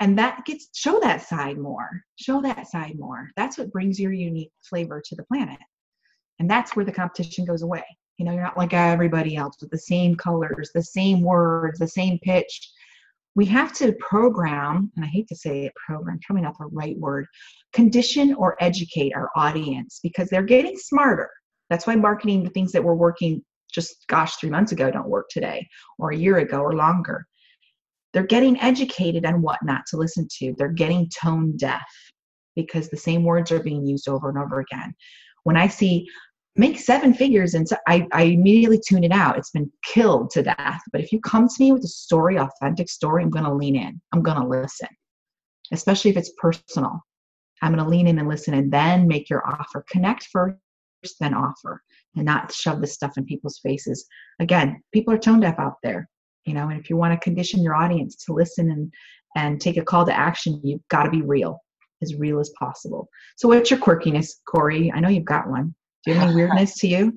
and 0.01 0.19
that 0.19 0.45
gets 0.45 0.69
show 0.75 1.01
that 1.01 1.23
side 1.23 1.59
more 1.59 1.91
show 2.17 2.41
that 2.43 2.69
side 2.69 2.99
more. 2.99 3.31
That's 3.37 3.59
what 3.59 3.73
brings 3.73 3.99
your 3.99 4.13
unique 4.13 4.53
flavor 4.69 5.03
to 5.05 5.17
the 5.17 5.25
planet. 5.25 5.59
And 6.39 6.51
that's 6.51 6.77
where 6.77 6.85
the 6.85 6.93
competition 6.93 7.45
goes 7.45 7.63
away. 7.63 7.85
You 8.17 8.25
know 8.25 8.33
you're 8.33 8.43
not 8.43 8.59
like 8.59 8.75
everybody 8.75 9.37
else 9.37 9.57
with 9.61 9.71
the 9.71 9.79
same 9.79 10.17
colors 10.17 10.71
the 10.75 10.83
same 10.83 11.23
words 11.23 11.79
the 11.79 11.89
same 11.89 12.19
pitch. 12.21 12.71
We 13.35 13.45
have 13.47 13.73
to 13.75 13.93
program 14.01 14.91
and 14.97 15.05
i 15.05 15.09
hate 15.09 15.29
to 15.29 15.37
say 15.37 15.67
it 15.67 15.73
program 15.87 16.19
probably 16.25 16.43
not 16.43 16.59
the 16.59 16.67
right 16.67 16.99
word 16.99 17.27
condition 17.73 18.35
or 18.35 18.57
educate 18.61 19.15
our 19.15 19.31
audience 19.37 20.01
because 20.03 20.29
they're 20.29 20.43
getting 20.43 20.77
smarter. 20.77 21.31
That's 21.71 21.87
why 21.87 21.97
marketing 21.97 22.43
the 22.43 22.51
things 22.51 22.73
that 22.73 22.83
were 22.83 22.97
working 22.97 23.45
just 23.73 24.07
gosh 24.09 24.37
three 24.37 24.51
months 24.51 24.73
ago 24.73 24.91
don't 24.91 25.09
work 25.09 25.29
today 25.29 25.69
or 25.99 26.11
a 26.11 26.17
year 26.17 26.39
ago 26.39 26.59
or 26.61 26.75
longer 26.75 27.28
they're 28.19 28.27
getting 28.27 28.61
educated 28.61 29.25
on 29.25 29.43
what 29.43 29.61
not 29.63 29.87
to 29.87 29.97
listen 29.97 30.27
to. 30.41 30.53
They're 30.59 30.73
getting 30.73 31.09
tone 31.23 31.57
deaf 31.57 31.87
because 32.57 32.89
the 32.89 32.97
same 32.97 33.23
words 33.23 33.53
are 33.53 33.63
being 33.63 33.87
used 33.87 34.09
over 34.09 34.29
and 34.29 34.37
over 34.37 34.59
again. 34.59 34.93
When 35.45 35.57
I 35.57 35.69
see 35.69 36.05
make 36.57 36.81
seven 36.81 37.15
figures 37.15 37.55
and 37.55 37.69
so 37.69 37.77
I, 37.87 38.09
I 38.13 38.23
immediately 38.23 38.81
tune 38.85 39.05
it 39.05 39.13
out. 39.13 39.39
It's 39.39 39.53
been 39.53 39.71
killed 39.85 40.31
to 40.31 40.43
death. 40.43 40.81
But 40.91 41.01
if 41.01 41.13
you 41.13 41.21
come 41.21 41.47
to 41.47 41.55
me 41.61 41.71
with 41.71 41.85
a 41.85 41.87
story, 41.87 42.41
authentic 42.41 42.91
story, 42.91 43.23
I'm 43.23 43.31
gonna 43.31 43.55
lean 43.55 43.77
in. 43.77 44.01
I'm 44.13 44.23
gonna 44.23 44.49
listen. 44.49 44.89
Especially 45.71 46.11
if 46.11 46.17
it's 46.17 46.33
personal. 46.39 46.99
I'm 47.63 47.71
gonna 47.71 47.89
lean 47.89 48.09
in 48.09 48.19
and 48.19 48.29
listen 48.29 48.55
and 48.55 48.73
then 48.73 49.07
make 49.07 49.31
your 49.31 49.47
offer. 49.47 49.85
Connect 49.89 50.27
first, 50.33 50.59
then 51.21 51.35
offer. 51.35 51.85
And 52.17 52.25
not 52.25 52.53
shove 52.53 52.81
this 52.81 52.95
stuff 52.95 53.17
in 53.17 53.27
people's 53.27 53.61
faces. 53.63 54.09
Again, 54.41 54.83
people 54.93 55.15
are 55.15 55.19
tone 55.19 55.39
deaf 55.39 55.61
out 55.61 55.77
there 55.85 56.09
you 56.49 56.55
know 56.55 56.69
and 56.69 56.81
if 56.81 56.89
you 56.91 56.97
want 56.97 57.13
to 57.13 57.25
condition 57.25 57.63
your 57.63 57.75
audience 57.75 58.17
to 58.17 58.33
listen 58.33 58.71
and 58.71 58.93
and 59.37 59.61
take 59.61 59.77
a 59.77 59.85
call 59.85 60.05
to 60.07 60.13
action 60.17 60.61
you've 60.65 60.87
got 60.89 61.05
to 61.05 61.11
be 61.11 61.23
real 61.23 61.61
as 62.03 62.15
real 62.15 62.39
as 62.39 62.51
possible. 62.59 63.09
So 63.37 63.49
what's 63.49 63.73
your 63.73 63.81
quirkiness 63.81 64.35
corey? 64.49 64.93
I 64.93 65.01
know 65.01 65.09
you've 65.09 65.25
got 65.25 65.51
one. 65.51 65.75
Do 66.05 66.13
you 66.13 66.17
have 66.17 66.29
any 66.29 66.35
weirdness 66.37 66.77
to 66.79 66.87
you? 66.87 67.13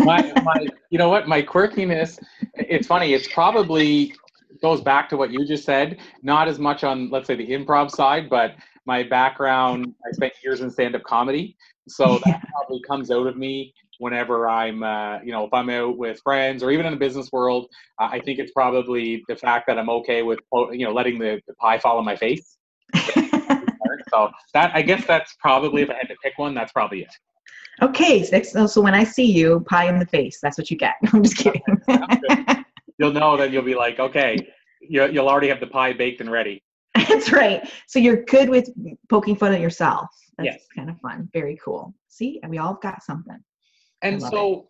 My, 0.00 0.32
my 0.44 0.66
you 0.90 0.98
know 0.98 1.08
what? 1.08 1.28
My 1.28 1.40
quirkiness 1.42 2.18
it's 2.54 2.86
funny 2.86 3.14
it's 3.14 3.28
probably 3.32 4.14
goes 4.62 4.80
back 4.80 5.08
to 5.08 5.16
what 5.16 5.30
you 5.30 5.44
just 5.44 5.64
said 5.64 5.98
not 6.22 6.48
as 6.48 6.58
much 6.58 6.84
on 6.84 7.10
let's 7.10 7.26
say 7.26 7.34
the 7.34 7.48
improv 7.48 7.90
side 7.90 8.30
but 8.30 8.54
my 8.86 9.02
background 9.02 9.94
i 10.06 10.12
spent 10.12 10.32
years 10.42 10.60
in 10.60 10.70
stand-up 10.70 11.02
comedy 11.04 11.56
so 11.88 12.20
that 12.24 12.42
probably 12.52 12.80
comes 12.88 13.10
out 13.10 13.26
of 13.26 13.36
me 13.36 13.74
whenever 13.98 14.48
I'm, 14.48 14.82
uh, 14.82 15.20
you 15.22 15.32
know, 15.32 15.44
if 15.44 15.52
I'm 15.52 15.70
out 15.70 15.96
with 15.96 16.20
friends 16.22 16.62
or 16.62 16.70
even 16.70 16.86
in 16.86 16.92
the 16.92 16.98
business 16.98 17.30
world, 17.32 17.68
uh, 18.00 18.08
I 18.10 18.20
think 18.20 18.38
it's 18.38 18.52
probably 18.52 19.24
the 19.28 19.36
fact 19.36 19.66
that 19.68 19.78
I'm 19.78 19.90
okay 19.90 20.22
with, 20.22 20.40
you 20.72 20.84
know, 20.84 20.92
letting 20.92 21.18
the, 21.18 21.40
the 21.46 21.54
pie 21.54 21.78
fall 21.78 21.98
on 21.98 22.04
my 22.04 22.16
face. 22.16 22.56
so 24.10 24.30
that, 24.52 24.72
I 24.74 24.82
guess 24.82 25.06
that's 25.06 25.36
probably, 25.38 25.82
if 25.82 25.90
I 25.90 25.94
had 25.94 26.08
to 26.08 26.16
pick 26.22 26.34
one, 26.38 26.54
that's 26.54 26.72
probably 26.72 27.02
it. 27.02 27.14
Okay, 27.82 28.22
so, 28.22 28.66
so 28.66 28.80
when 28.80 28.94
I 28.94 29.04
see 29.04 29.30
you, 29.30 29.60
pie 29.68 29.88
in 29.88 29.98
the 29.98 30.06
face, 30.06 30.38
that's 30.42 30.58
what 30.58 30.70
you 30.70 30.76
get. 30.76 30.94
I'm 31.12 31.22
just 31.22 31.36
kidding. 31.36 31.62
you'll 32.98 33.12
know 33.12 33.36
that 33.36 33.50
you'll 33.52 33.62
be 33.62 33.74
like, 33.74 33.98
okay, 34.00 34.36
you, 34.80 35.08
you'll 35.10 35.28
already 35.28 35.48
have 35.48 35.60
the 35.60 35.66
pie 35.66 35.92
baked 35.92 36.20
and 36.20 36.30
ready. 36.30 36.63
That's 37.08 37.32
right. 37.32 37.68
So 37.86 37.98
you're 37.98 38.24
good 38.24 38.48
with 38.48 38.70
poking 39.08 39.36
fun 39.36 39.52
at 39.52 39.60
yourself. 39.60 40.08
That's 40.38 40.46
yes. 40.46 40.60
kind 40.74 40.90
of 40.90 41.00
fun. 41.00 41.28
Very 41.32 41.58
cool. 41.64 41.94
See, 42.08 42.40
we 42.48 42.58
all 42.58 42.74
got 42.74 43.02
something 43.02 43.38
and 44.04 44.22
so 44.22 44.68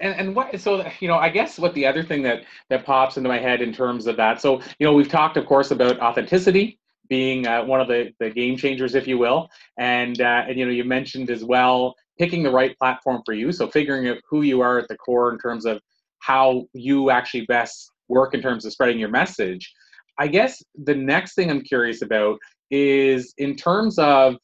and, 0.00 0.14
and 0.14 0.36
what 0.36 0.60
so 0.60 0.86
you 1.00 1.08
know 1.08 1.16
i 1.16 1.28
guess 1.28 1.58
what 1.58 1.72
the 1.74 1.86
other 1.86 2.02
thing 2.02 2.22
that 2.22 2.42
that 2.68 2.84
pops 2.84 3.16
into 3.16 3.28
my 3.28 3.38
head 3.38 3.62
in 3.62 3.72
terms 3.72 4.06
of 4.06 4.16
that 4.16 4.40
so 4.40 4.60
you 4.78 4.86
know 4.86 4.92
we've 4.92 5.08
talked 5.08 5.36
of 5.38 5.46
course 5.46 5.70
about 5.70 5.98
authenticity 6.00 6.78
being 7.08 7.46
uh, 7.46 7.62
one 7.62 7.82
of 7.82 7.88
the, 7.88 8.10
the 8.18 8.30
game 8.30 8.56
changers 8.56 8.94
if 8.94 9.06
you 9.06 9.18
will 9.18 9.48
and 9.78 10.20
uh, 10.20 10.44
and 10.46 10.58
you 10.58 10.66
know 10.66 10.72
you 10.72 10.84
mentioned 10.84 11.30
as 11.30 11.44
well 11.44 11.94
picking 12.18 12.42
the 12.42 12.50
right 12.50 12.76
platform 12.78 13.22
for 13.24 13.32
you 13.32 13.52
so 13.52 13.66
figuring 13.68 14.08
out 14.08 14.18
who 14.28 14.42
you 14.42 14.60
are 14.60 14.78
at 14.78 14.88
the 14.88 14.96
core 14.96 15.32
in 15.32 15.38
terms 15.38 15.64
of 15.64 15.80
how 16.18 16.66
you 16.72 17.10
actually 17.10 17.44
best 17.46 17.90
work 18.08 18.34
in 18.34 18.42
terms 18.42 18.64
of 18.64 18.72
spreading 18.72 18.98
your 18.98 19.08
message 19.08 19.72
i 20.18 20.26
guess 20.26 20.62
the 20.84 20.94
next 20.94 21.34
thing 21.34 21.50
i'm 21.50 21.62
curious 21.62 22.02
about 22.02 22.38
is 22.70 23.34
in 23.38 23.54
terms 23.56 23.98
of 23.98 24.36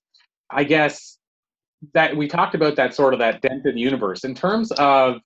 i 0.51 0.65
guess 0.65 1.19
that 1.95 2.15
we 2.17 2.29
talked 2.29 2.55
about 2.55 2.77
that 2.77 2.95
sort 2.95 3.15
of 3.15 3.21
that 3.21 3.41
dent 3.41 3.65
in 3.65 3.75
the 3.75 3.81
universe 3.81 4.25
in 4.25 4.35
terms 4.35 4.71
of 4.73 5.17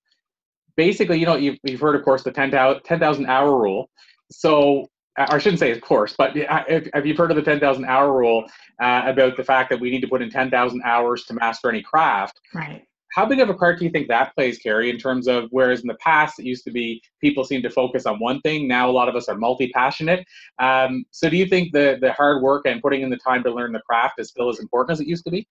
basically, 0.77 1.19
you 1.19 1.27
know, 1.27 1.37
you've, 1.37 1.59
you've 1.63 1.81
heard, 1.81 1.95
of 1.95 2.05
course, 2.05 2.23
the 2.23 2.33
10,000 2.33 2.83
10, 2.83 3.27
hour 3.27 3.61
rule. 3.61 3.89
So, 4.31 4.87
I 5.17 5.39
shouldn't 5.39 5.61
say 5.61 5.71
of 5.71 5.81
course, 5.81 6.17
but 6.19 6.37
if, 6.37 6.89
if 6.93 7.07
you've 7.07 7.17
heard 7.17 7.31
of 7.31 7.37
the 7.37 7.43
10,000 7.43 7.85
hour 7.85 8.13
rule 8.13 8.45
uh, 8.83 9.03
about 9.07 9.37
the 9.37 9.45
fact 9.45 9.71
that 9.71 9.79
we 9.79 9.89
need 9.89 10.01
to 10.01 10.09
put 10.09 10.23
in 10.23 10.29
10,000 10.29 10.83
hours 10.85 11.23
to 11.27 11.35
master 11.35 11.71
any 11.71 11.83
craft. 11.83 12.41
Right. 12.53 12.85
How 13.15 13.25
big 13.25 13.39
of 13.39 13.49
a 13.49 13.55
part 13.55 13.79
do 13.79 13.85
you 13.85 13.93
think 13.93 14.09
that 14.09 14.35
plays, 14.35 14.59
Carrie, 14.59 14.91
in 14.91 14.99
terms 14.99 15.29
of 15.29 15.45
whereas 15.51 15.83
in 15.83 15.87
the 15.87 15.95
past 15.95 16.41
it 16.41 16.47
used 16.47 16.65
to 16.65 16.73
be 16.73 17.01
people 17.21 17.45
seem 17.45 17.63
to 17.63 17.71
focus 17.71 18.07
on 18.07 18.19
one 18.19 18.41
thing, 18.41 18.67
now 18.67 18.91
a 18.91 18.93
lot 18.93 19.09
of 19.09 19.15
us 19.15 19.29
are 19.29 19.37
multi 19.37 19.69
passionate. 19.69 20.27
Um, 20.59 21.05
so, 21.13 21.31
do 21.31 21.37
you 21.37 21.47
think 21.47 21.73
the, 21.73 21.97
the 22.01 22.13
hard 22.13 22.43
work 22.43 22.67
and 22.67 22.83
putting 22.83 23.03
in 23.03 23.11
the 23.11 23.17
time 23.19 23.45
to 23.45 23.55
learn 23.55 23.73
the 23.73 23.83
craft 23.89 24.19
is 24.19 24.31
still 24.31 24.49
as 24.49 24.59
important 24.59 24.97
as 24.97 25.01
it 25.01 25.07
used 25.07 25.25
to 25.27 25.31
be? 25.31 25.47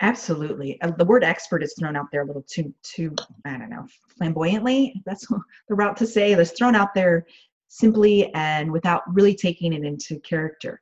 Absolutely. 0.00 0.80
Uh, 0.80 0.92
the 0.92 1.04
word 1.04 1.24
expert 1.24 1.62
is 1.62 1.74
thrown 1.76 1.96
out 1.96 2.06
there 2.12 2.22
a 2.22 2.26
little 2.26 2.44
too, 2.48 2.72
too, 2.84 3.12
I 3.44 3.56
don't 3.58 3.70
know, 3.70 3.86
flamboyantly. 4.16 5.02
That's 5.04 5.26
the 5.68 5.74
route 5.74 5.96
to 5.96 6.06
say. 6.06 6.32
It's 6.32 6.52
thrown 6.52 6.76
out 6.76 6.94
there 6.94 7.26
simply 7.66 8.32
and 8.34 8.70
without 8.70 9.02
really 9.12 9.34
taking 9.34 9.72
it 9.72 9.82
into 9.82 10.20
character. 10.20 10.80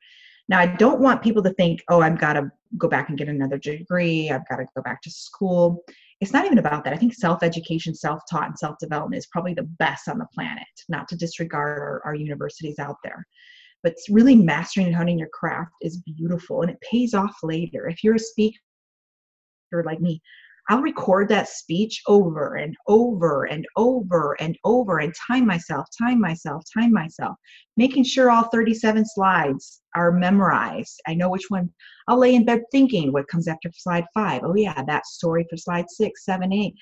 Now, 0.48 0.58
I 0.60 0.66
don't 0.66 1.00
want 1.00 1.22
people 1.22 1.42
to 1.44 1.54
think, 1.54 1.82
oh, 1.88 2.00
I've 2.00 2.18
got 2.18 2.34
to 2.34 2.50
go 2.78 2.88
back 2.88 3.08
and 3.08 3.18
get 3.18 3.28
another 3.28 3.58
degree. 3.58 4.30
I've 4.30 4.48
got 4.48 4.56
to 4.56 4.66
go 4.74 4.82
back 4.82 5.02
to 5.02 5.10
school. 5.10 5.84
It's 6.20 6.32
not 6.32 6.44
even 6.44 6.58
about 6.58 6.84
that. 6.84 6.92
I 6.92 6.96
think 6.96 7.14
self 7.14 7.42
education, 7.42 7.94
self 7.94 8.22
taught, 8.30 8.48
and 8.48 8.58
self 8.58 8.76
development 8.78 9.18
is 9.18 9.26
probably 9.26 9.54
the 9.54 9.62
best 9.62 10.08
on 10.08 10.18
the 10.18 10.26
planet, 10.34 10.66
not 10.88 11.08
to 11.08 11.16
disregard 11.16 11.78
our, 11.78 12.02
our 12.04 12.14
universities 12.14 12.78
out 12.78 12.96
there 13.02 13.26
but 13.82 13.94
really 14.08 14.36
mastering 14.36 14.86
and 14.86 14.96
honing 14.96 15.18
your 15.18 15.28
craft 15.28 15.72
is 15.80 15.98
beautiful 15.98 16.62
and 16.62 16.70
it 16.70 16.80
pays 16.88 17.14
off 17.14 17.34
later. 17.42 17.88
If 17.88 18.04
you're 18.04 18.14
a 18.14 18.20
speaker 18.20 18.58
like 19.84 20.00
me, 20.00 20.22
I'll 20.68 20.80
record 20.80 21.28
that 21.28 21.48
speech 21.48 22.02
over 22.06 22.54
and 22.54 22.76
over 22.86 23.44
and 23.44 23.66
over 23.76 24.36
and 24.40 24.56
over 24.64 24.98
and 25.00 25.12
time 25.26 25.46
myself, 25.46 25.86
time 25.98 26.20
myself, 26.20 26.62
time 26.72 26.92
myself, 26.92 27.36
making 27.76 28.04
sure 28.04 28.30
all 28.30 28.44
37 28.44 29.04
slides 29.04 29.82
are 29.94 30.12
memorized. 30.12 31.00
I 31.06 31.14
know 31.14 31.28
which 31.28 31.46
one 31.48 31.68
I'll 32.06 32.18
lay 32.18 32.34
in 32.34 32.44
bed 32.44 32.62
thinking 32.70 33.12
what 33.12 33.28
comes 33.28 33.48
after 33.48 33.70
slide 33.74 34.06
five. 34.14 34.42
Oh, 34.44 34.54
yeah, 34.54 34.82
that 34.84 35.06
story 35.06 35.46
for 35.50 35.56
slide 35.56 35.86
six, 35.88 36.24
seven, 36.24 36.52
eight. 36.52 36.74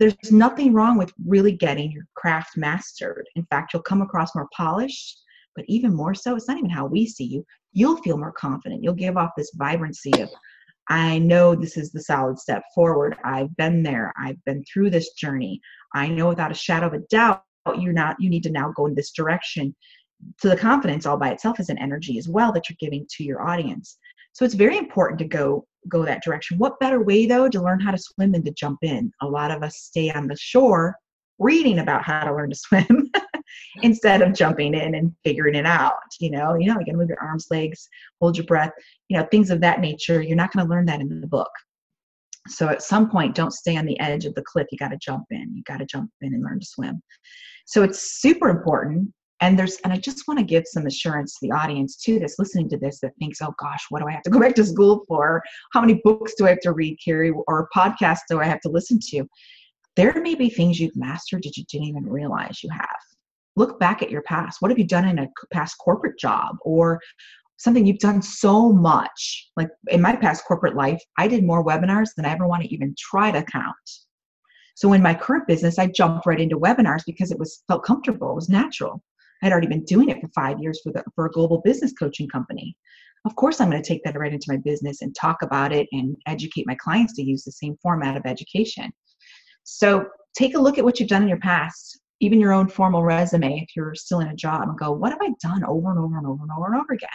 there's 0.00 0.16
nothing 0.30 0.72
wrong 0.72 0.96
with 0.98 1.12
really 1.26 1.52
getting 1.52 1.92
your 1.92 2.06
craft 2.14 2.56
mastered. 2.56 3.26
In 3.36 3.44
fact, 3.46 3.72
you'll 3.72 3.82
come 3.82 4.02
across 4.02 4.34
more 4.34 4.48
polished, 4.56 5.20
but 5.54 5.64
even 5.68 5.94
more 5.94 6.14
so, 6.14 6.36
it's 6.36 6.48
not 6.48 6.58
even 6.58 6.70
how 6.70 6.86
we 6.86 7.06
see 7.06 7.24
you. 7.24 7.44
You'll 7.72 7.98
feel 7.98 8.16
more 8.16 8.32
confident. 8.32 8.82
You'll 8.82 8.94
give 8.94 9.16
off 9.16 9.30
this 9.36 9.52
vibrancy 9.56 10.12
of, 10.20 10.30
I 10.88 11.18
know 11.18 11.54
this 11.54 11.76
is 11.76 11.92
the 11.92 12.02
solid 12.02 12.38
step 12.38 12.62
forward. 12.74 13.16
I've 13.24 13.54
been 13.56 13.82
there. 13.82 14.12
I've 14.18 14.42
been 14.44 14.64
through 14.64 14.90
this 14.90 15.12
journey. 15.12 15.60
I 15.94 16.08
know 16.08 16.28
without 16.28 16.50
a 16.50 16.54
shadow 16.54 16.86
of 16.86 16.94
a 16.94 16.98
doubt 17.10 17.42
you're 17.78 17.92
not 17.92 18.16
you 18.20 18.28
need 18.28 18.42
to 18.42 18.50
now 18.50 18.72
go 18.76 18.86
in 18.86 18.94
this 18.94 19.12
direction. 19.12 19.74
So 20.38 20.48
the 20.48 20.56
confidence 20.56 21.06
all 21.06 21.16
by 21.16 21.30
itself 21.30 21.60
is 21.60 21.70
an 21.70 21.78
energy 21.78 22.18
as 22.18 22.28
well 22.28 22.52
that 22.52 22.68
you're 22.68 22.76
giving 22.78 23.06
to 23.16 23.24
your 23.24 23.42
audience. 23.42 23.98
So 24.32 24.44
it's 24.44 24.54
very 24.54 24.76
important 24.76 25.18
to 25.20 25.24
go 25.24 25.66
go 25.88 26.04
that 26.04 26.22
direction. 26.22 26.58
What 26.58 26.80
better 26.80 27.02
way 27.02 27.26
though 27.26 27.48
to 27.48 27.62
learn 27.62 27.80
how 27.80 27.90
to 27.90 27.98
swim 27.98 28.32
than 28.32 28.44
to 28.44 28.50
jump 28.50 28.78
in? 28.82 29.12
A 29.22 29.26
lot 29.26 29.50
of 29.50 29.62
us 29.62 29.76
stay 29.76 30.10
on 30.10 30.26
the 30.26 30.36
shore 30.36 30.96
reading 31.38 31.78
about 31.78 32.02
how 32.02 32.24
to 32.24 32.34
learn 32.34 32.50
to 32.50 32.56
swim 32.56 33.10
instead 33.82 34.22
of 34.22 34.34
jumping 34.34 34.74
in 34.74 34.94
and 34.94 35.12
figuring 35.24 35.54
it 35.54 35.66
out. 35.66 35.94
You 36.20 36.30
know, 36.30 36.54
you 36.54 36.66
know, 36.66 36.78
you 36.78 36.86
gotta 36.86 36.98
move 36.98 37.08
your 37.08 37.22
arms, 37.22 37.46
legs, 37.50 37.88
hold 38.20 38.36
your 38.36 38.46
breath, 38.46 38.72
you 39.08 39.18
know, 39.18 39.26
things 39.30 39.50
of 39.50 39.60
that 39.60 39.80
nature. 39.80 40.22
You're 40.22 40.36
not 40.36 40.52
gonna 40.52 40.68
learn 40.68 40.86
that 40.86 41.00
in 41.00 41.20
the 41.20 41.26
book. 41.26 41.50
So 42.48 42.68
at 42.68 42.82
some 42.82 43.10
point, 43.10 43.34
don't 43.34 43.52
stay 43.52 43.76
on 43.76 43.86
the 43.86 43.98
edge 44.00 44.26
of 44.26 44.34
the 44.34 44.42
cliff. 44.42 44.66
You 44.70 44.78
gotta 44.78 44.98
jump 44.98 45.24
in. 45.30 45.54
You 45.54 45.62
gotta 45.66 45.86
jump 45.86 46.10
in 46.20 46.34
and 46.34 46.42
learn 46.42 46.60
to 46.60 46.66
swim. 46.66 47.00
So 47.66 47.82
it's 47.82 48.20
super 48.20 48.48
important. 48.48 49.12
And 49.40 49.58
there's 49.58 49.76
and 49.84 49.92
I 49.92 49.98
just 49.98 50.26
want 50.28 50.38
to 50.38 50.44
give 50.44 50.64
some 50.66 50.86
assurance 50.86 51.34
to 51.34 51.46
the 51.46 51.52
audience 51.52 51.96
too 51.96 52.18
that's 52.18 52.38
listening 52.38 52.68
to 52.70 52.78
this 52.78 53.00
that 53.00 53.12
thinks, 53.18 53.42
oh 53.42 53.52
gosh, 53.58 53.84
what 53.90 54.00
do 54.00 54.08
I 54.08 54.12
have 54.12 54.22
to 54.22 54.30
go 54.30 54.40
back 54.40 54.54
to 54.54 54.64
school 54.64 55.04
for? 55.08 55.42
How 55.72 55.80
many 55.80 56.00
books 56.04 56.34
do 56.38 56.46
I 56.46 56.50
have 56.50 56.60
to 56.60 56.72
read, 56.72 56.98
Carrie, 57.04 57.32
or 57.46 57.68
podcasts 57.74 58.20
do 58.30 58.40
I 58.40 58.44
have 58.44 58.60
to 58.60 58.68
listen 58.68 58.98
to? 59.10 59.24
There 59.96 60.20
may 60.20 60.34
be 60.34 60.50
things 60.50 60.80
you've 60.80 60.96
mastered 60.96 61.42
that 61.44 61.56
you 61.56 61.64
didn't 61.70 61.88
even 61.88 62.04
realize 62.04 62.62
you 62.62 62.70
have. 62.70 62.96
Look 63.56 63.78
back 63.78 64.02
at 64.02 64.10
your 64.10 64.22
past. 64.22 64.60
What 64.60 64.70
have 64.70 64.78
you 64.78 64.86
done 64.86 65.06
in 65.06 65.18
a 65.18 65.28
past 65.52 65.76
corporate 65.78 66.18
job 66.18 66.56
or 66.62 67.00
something 67.56 67.86
you've 67.86 67.98
done 67.98 68.20
so 68.20 68.72
much? 68.72 69.50
Like 69.56 69.68
in 69.88 70.00
my 70.02 70.16
past 70.16 70.44
corporate 70.44 70.74
life, 70.74 71.02
I 71.18 71.28
did 71.28 71.44
more 71.44 71.64
webinars 71.64 72.10
than 72.16 72.26
I 72.26 72.32
ever 72.32 72.46
want 72.46 72.62
to 72.62 72.72
even 72.74 72.94
try 72.98 73.30
to 73.30 73.42
count. 73.42 73.76
So 74.74 74.92
in 74.92 75.02
my 75.02 75.14
current 75.14 75.46
business, 75.46 75.78
I 75.78 75.86
jumped 75.86 76.26
right 76.26 76.40
into 76.40 76.58
webinars 76.58 77.02
because 77.06 77.30
it 77.30 77.38
was 77.38 77.62
felt 77.68 77.84
comfortable, 77.84 78.32
it 78.32 78.34
was 78.34 78.48
natural. 78.48 79.02
I'd 79.42 79.52
already 79.52 79.66
been 79.66 79.84
doing 79.84 80.08
it 80.08 80.20
for 80.20 80.28
five 80.34 80.58
years 80.60 80.80
for, 80.82 80.92
the, 80.92 81.04
for 81.14 81.26
a 81.26 81.30
global 81.30 81.60
business 81.60 81.92
coaching 81.92 82.28
company. 82.28 82.76
Of 83.24 83.36
course, 83.36 83.60
I'm 83.60 83.70
going 83.70 83.82
to 83.82 83.88
take 83.88 84.02
that 84.04 84.18
right 84.18 84.32
into 84.32 84.46
my 84.48 84.58
business 84.58 85.00
and 85.00 85.14
talk 85.14 85.42
about 85.42 85.72
it 85.72 85.86
and 85.92 86.16
educate 86.26 86.66
my 86.66 86.74
clients 86.74 87.14
to 87.14 87.22
use 87.22 87.44
the 87.44 87.52
same 87.52 87.76
format 87.82 88.16
of 88.16 88.26
education. 88.26 88.92
So 89.62 90.06
take 90.36 90.54
a 90.54 90.60
look 90.60 90.76
at 90.76 90.84
what 90.84 91.00
you've 91.00 91.08
done 91.08 91.22
in 91.22 91.28
your 91.28 91.38
past, 91.38 92.00
even 92.20 92.40
your 92.40 92.52
own 92.52 92.68
formal 92.68 93.02
resume 93.02 93.60
if 93.60 93.76
you're 93.76 93.94
still 93.94 94.20
in 94.20 94.28
a 94.28 94.36
job, 94.36 94.68
and 94.68 94.78
go, 94.78 94.92
what 94.92 95.12
have 95.12 95.20
I 95.22 95.32
done 95.42 95.64
over 95.64 95.90
and 95.90 95.98
over 95.98 96.16
and 96.16 96.26
over 96.26 96.42
and 96.42 96.52
over 96.56 96.66
and 96.66 96.80
over 96.80 96.92
again? 96.92 97.08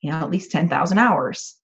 You 0.00 0.10
know, 0.12 0.18
at 0.18 0.30
least 0.30 0.50
10,000 0.50 0.98
hours 0.98 1.56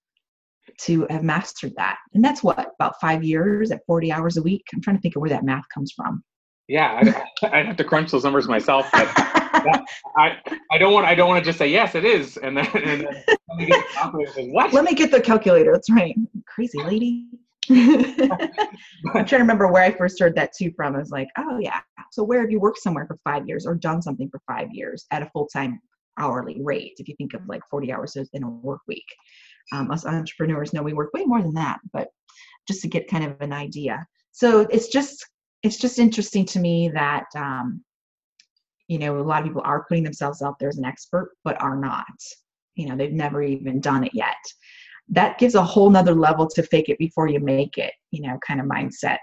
to 0.81 1.05
have 1.09 1.23
mastered 1.23 1.73
that. 1.77 1.97
And 2.13 2.23
that's 2.23 2.43
what, 2.43 2.73
about 2.79 2.99
five 3.01 3.23
years 3.23 3.71
at 3.71 3.81
40 3.85 4.11
hours 4.11 4.37
a 4.37 4.41
week? 4.41 4.63
I'm 4.73 4.81
trying 4.81 4.95
to 4.95 5.01
think 5.01 5.15
of 5.15 5.21
where 5.21 5.29
that 5.29 5.43
math 5.43 5.65
comes 5.73 5.91
from. 5.95 6.23
Yeah, 6.67 7.13
I, 7.43 7.63
have 7.63 7.75
to 7.75 7.83
crunch 7.83 8.11
those 8.11 8.23
numbers 8.23 8.47
myself. 8.47 8.87
But 8.93 9.13
that, 9.15 9.83
I, 10.17 10.37
I 10.71 10.77
don't 10.77 10.93
want 10.93 11.05
I 11.05 11.13
don't 11.13 11.27
want 11.27 11.43
to 11.43 11.45
just 11.45 11.57
say 11.57 11.67
yes, 11.67 11.93
it 11.93 12.05
is, 12.05 12.37
and 12.37 12.57
then, 12.57 12.65
and 12.73 13.01
then 13.01 13.23
let 13.49 13.57
me 13.57 13.65
get 13.65 13.85
the 13.93 14.49
what? 14.49 14.71
Let 14.71 14.85
me 14.85 14.93
get 14.93 15.11
the 15.11 15.19
calculator. 15.19 15.73
That's 15.73 15.91
right. 15.91 16.15
Crazy 16.47 16.81
lady. 16.81 17.27
I'm 17.69 18.27
trying 19.13 19.25
to 19.25 19.37
remember 19.37 19.71
where 19.71 19.83
I 19.83 19.91
first 19.91 20.19
heard 20.19 20.35
that 20.35 20.53
too 20.53 20.71
from. 20.75 20.95
I 20.95 20.99
was 20.99 21.11
like, 21.11 21.29
oh 21.37 21.59
yeah. 21.59 21.79
So 22.11 22.23
where 22.23 22.41
have 22.41 22.51
you 22.51 22.59
worked 22.59 22.79
somewhere 22.79 23.05
for 23.05 23.17
five 23.23 23.47
years 23.47 23.65
or 23.65 23.75
done 23.75 24.01
something 24.01 24.29
for 24.29 24.41
five 24.47 24.69
years 24.71 25.05
at 25.11 25.21
a 25.21 25.29
full 25.31 25.47
time 25.47 25.79
hourly 26.19 26.61
rate? 26.61 26.93
If 26.97 27.07
you 27.07 27.15
think 27.15 27.33
of 27.33 27.41
like 27.47 27.61
40 27.69 27.91
hours 27.93 28.17
in 28.33 28.43
a 28.43 28.49
work 28.49 28.81
week, 28.87 29.05
um, 29.71 29.91
us 29.91 30.05
entrepreneurs 30.05 30.73
know 30.73 30.83
we 30.83 30.93
work 30.93 31.13
way 31.13 31.25
more 31.25 31.41
than 31.41 31.53
that, 31.53 31.79
but 31.93 32.09
just 32.67 32.81
to 32.81 32.87
get 32.87 33.09
kind 33.09 33.23
of 33.23 33.39
an 33.39 33.53
idea. 33.53 34.05
So 34.31 34.61
it's 34.61 34.87
just 34.87 35.25
it's 35.63 35.77
just 35.77 35.99
interesting 35.99 36.45
to 36.47 36.59
me 36.59 36.89
that 36.89 37.25
um, 37.35 37.83
you 38.87 38.99
know 38.99 39.19
a 39.19 39.21
lot 39.21 39.41
of 39.41 39.47
people 39.47 39.61
are 39.63 39.85
putting 39.87 40.03
themselves 40.03 40.41
out 40.41 40.59
there 40.59 40.69
as 40.69 40.77
an 40.77 40.85
expert, 40.85 41.31
but 41.43 41.61
are 41.61 41.77
not. 41.77 42.05
You 42.75 42.89
know, 42.89 42.95
they've 42.95 43.13
never 43.13 43.41
even 43.41 43.79
done 43.79 44.03
it 44.03 44.13
yet. 44.13 44.35
That 45.09 45.37
gives 45.37 45.55
a 45.55 45.63
whole 45.63 45.89
nother 45.89 46.15
level 46.15 46.47
to 46.47 46.63
fake 46.63 46.89
it 46.89 46.97
before 46.97 47.27
you 47.27 47.39
make 47.39 47.77
it, 47.77 47.93
you 48.11 48.21
know, 48.21 48.37
kind 48.45 48.59
of 48.59 48.67
mindset. 48.67 49.17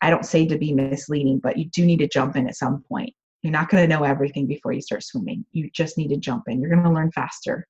I 0.00 0.10
don't 0.10 0.26
say 0.26 0.46
to 0.46 0.58
be 0.58 0.72
misleading, 0.72 1.38
but 1.38 1.56
you 1.56 1.66
do 1.70 1.86
need 1.86 1.98
to 1.98 2.08
jump 2.08 2.36
in 2.36 2.48
at 2.48 2.56
some 2.56 2.84
point. 2.88 3.14
You're 3.42 3.52
not 3.52 3.68
going 3.68 3.88
to 3.88 3.94
know 3.94 4.04
everything 4.04 4.46
before 4.46 4.72
you 4.72 4.80
start 4.80 5.02
swimming. 5.02 5.44
You 5.52 5.70
just 5.74 5.96
need 5.98 6.08
to 6.08 6.16
jump 6.16 6.44
in. 6.48 6.60
You're 6.60 6.70
going 6.70 6.82
to 6.82 6.90
learn 6.90 7.10
faster. 7.12 7.66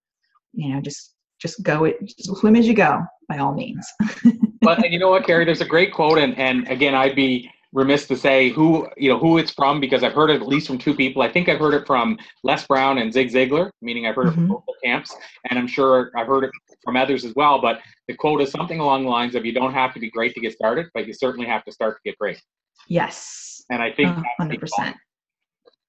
You 0.52 0.74
know, 0.74 0.80
just 0.80 1.14
just 1.40 1.62
go 1.62 1.84
it 1.84 1.96
just 2.04 2.36
swim 2.36 2.56
as 2.56 2.68
you 2.68 2.74
go 2.74 3.02
by 3.28 3.38
all 3.38 3.52
means. 3.52 3.86
but 4.60 4.90
you 4.90 4.98
know 4.98 5.10
what, 5.10 5.26
Carrie, 5.26 5.44
there's 5.44 5.60
a 5.60 5.66
great 5.66 5.92
quote, 5.92 6.18
and 6.18 6.36
and 6.38 6.68
again, 6.68 6.94
I'd 6.94 7.16
be 7.16 7.50
remiss 7.72 8.06
to 8.06 8.16
say 8.16 8.50
who 8.50 8.86
you 8.96 9.08
know 9.08 9.18
who 9.18 9.38
it's 9.38 9.52
from 9.52 9.80
because 9.80 10.04
I've 10.04 10.12
heard 10.12 10.30
it 10.30 10.40
at 10.40 10.46
least 10.46 10.68
from 10.68 10.78
two 10.78 10.94
people. 10.94 11.22
I 11.22 11.32
think 11.32 11.48
I've 11.48 11.58
heard 11.58 11.74
it 11.74 11.86
from 11.86 12.18
Les 12.44 12.66
Brown 12.66 12.98
and 12.98 13.12
Zig 13.12 13.30
Ziglar, 13.30 13.70
meaning 13.80 14.06
I've 14.06 14.14
heard 14.14 14.26
mm-hmm. 14.26 14.30
it 14.30 14.34
from 14.34 14.44
mm-hmm. 14.44 14.66
both 14.66 14.76
camps, 14.84 15.14
and 15.50 15.58
I'm 15.58 15.66
sure 15.66 16.12
I've 16.16 16.26
heard 16.26 16.44
it 16.44 16.50
from 16.84 16.96
others 16.96 17.24
as 17.24 17.34
well. 17.34 17.60
But 17.60 17.80
the 18.08 18.14
quote 18.14 18.40
is 18.40 18.50
something 18.50 18.80
along 18.80 19.04
the 19.04 19.10
lines 19.10 19.34
of 19.34 19.44
"You 19.44 19.52
don't 19.52 19.72
have 19.72 19.94
to 19.94 20.00
be 20.00 20.10
great 20.10 20.34
to 20.34 20.40
get 20.40 20.52
started, 20.52 20.86
but 20.94 21.06
you 21.06 21.12
certainly 21.12 21.46
have 21.46 21.64
to 21.64 21.72
start 21.72 21.96
to 21.96 22.10
get 22.10 22.18
great." 22.18 22.40
Yes. 22.88 23.62
And 23.70 23.82
I 23.82 23.92
think 23.92 24.16
hundred 24.38 24.60
percent. 24.60 24.96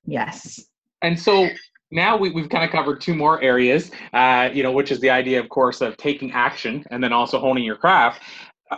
Yes. 0.05 0.59
And 1.01 1.19
so 1.19 1.49
now 1.91 2.17
we, 2.17 2.33
have 2.33 2.49
kind 2.49 2.63
of 2.63 2.71
covered 2.71 3.01
two 3.01 3.13
more 3.13 3.41
areas, 3.41 3.91
uh, 4.13 4.49
you 4.53 4.63
know, 4.63 4.71
which 4.71 4.91
is 4.91 4.99
the 4.99 5.09
idea, 5.09 5.39
of 5.39 5.49
course, 5.49 5.81
of 5.81 5.95
taking 5.97 6.31
action 6.31 6.83
and 6.91 7.03
then 7.03 7.13
also 7.13 7.39
honing 7.39 7.63
your 7.63 7.75
craft 7.75 8.21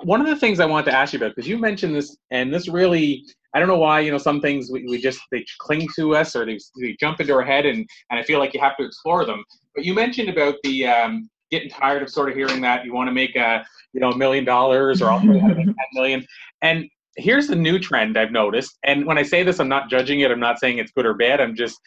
one 0.04 0.22
of 0.22 0.28
the 0.28 0.36
things 0.36 0.60
I 0.60 0.66
wanted 0.66 0.92
to 0.92 0.98
ask 0.98 1.14
you 1.14 1.18
about 1.18 1.36
because 1.36 1.48
you 1.48 1.58
mentioned 1.58 1.96
this, 1.96 2.18
and 2.32 2.54
this 2.54 2.68
really, 2.68 3.24
I 3.54 3.60
don't 3.60 3.68
know 3.68 3.78
why, 3.78 4.02
you 4.02 4.12
know, 4.12 4.18
some 4.18 4.42
things 4.42 4.70
we, 4.72 4.86
we 4.86 5.00
just 5.00 5.20
they 5.32 5.46
cling 5.60 5.88
to 5.96 6.16
us 6.16 6.36
or 6.36 6.46
they, 6.46 6.60
they 6.80 6.96
jump 7.00 7.20
into 7.20 7.34
our 7.34 7.44
head, 7.44 7.66
and 7.66 7.88
and 8.10 8.20
I 8.20 8.24
feel 8.24 8.40
like 8.40 8.54
you 8.54 8.60
have 8.60 8.78
to 8.78 8.86
explore 8.86 9.26
them. 9.26 9.44
But 9.76 9.86
you 9.86 9.94
mentioned 9.94 10.30
about 10.30 10.56
the 10.64 10.88
um, 10.88 11.30
getting 11.56 11.70
tired 11.70 12.04
of 12.04 12.10
sort 12.10 12.30
of 12.30 12.36
hearing 12.36 12.62
that 12.62 12.86
you 12.86 12.94
want 12.94 13.08
to 13.08 13.14
make 13.14 13.36
a 13.36 13.66
you 13.94 14.00
know 14.00 14.12
a 14.12 14.18
million 14.18 14.44
dollars 14.44 15.02
or 15.02 15.10
also 15.10 15.28
ten 15.34 15.76
million, 15.94 16.26
and 16.62 16.90
here's 17.18 17.48
the 17.48 17.56
new 17.56 17.80
trend 17.80 18.18
I've 18.18 18.32
noticed. 18.32 18.78
And 18.84 19.06
when 19.06 19.18
I 19.18 19.24
say 19.24 19.44
this, 19.44 19.60
I'm 19.60 19.70
not 19.70 19.90
judging 19.90 20.20
it. 20.20 20.32
I'm 20.32 20.40
not 20.40 20.60
saying 20.60 20.80
it's 20.80 20.92
good 20.92 21.06
or 21.06 21.14
bad. 21.14 21.40
I'm 21.40 21.56
just 21.56 21.80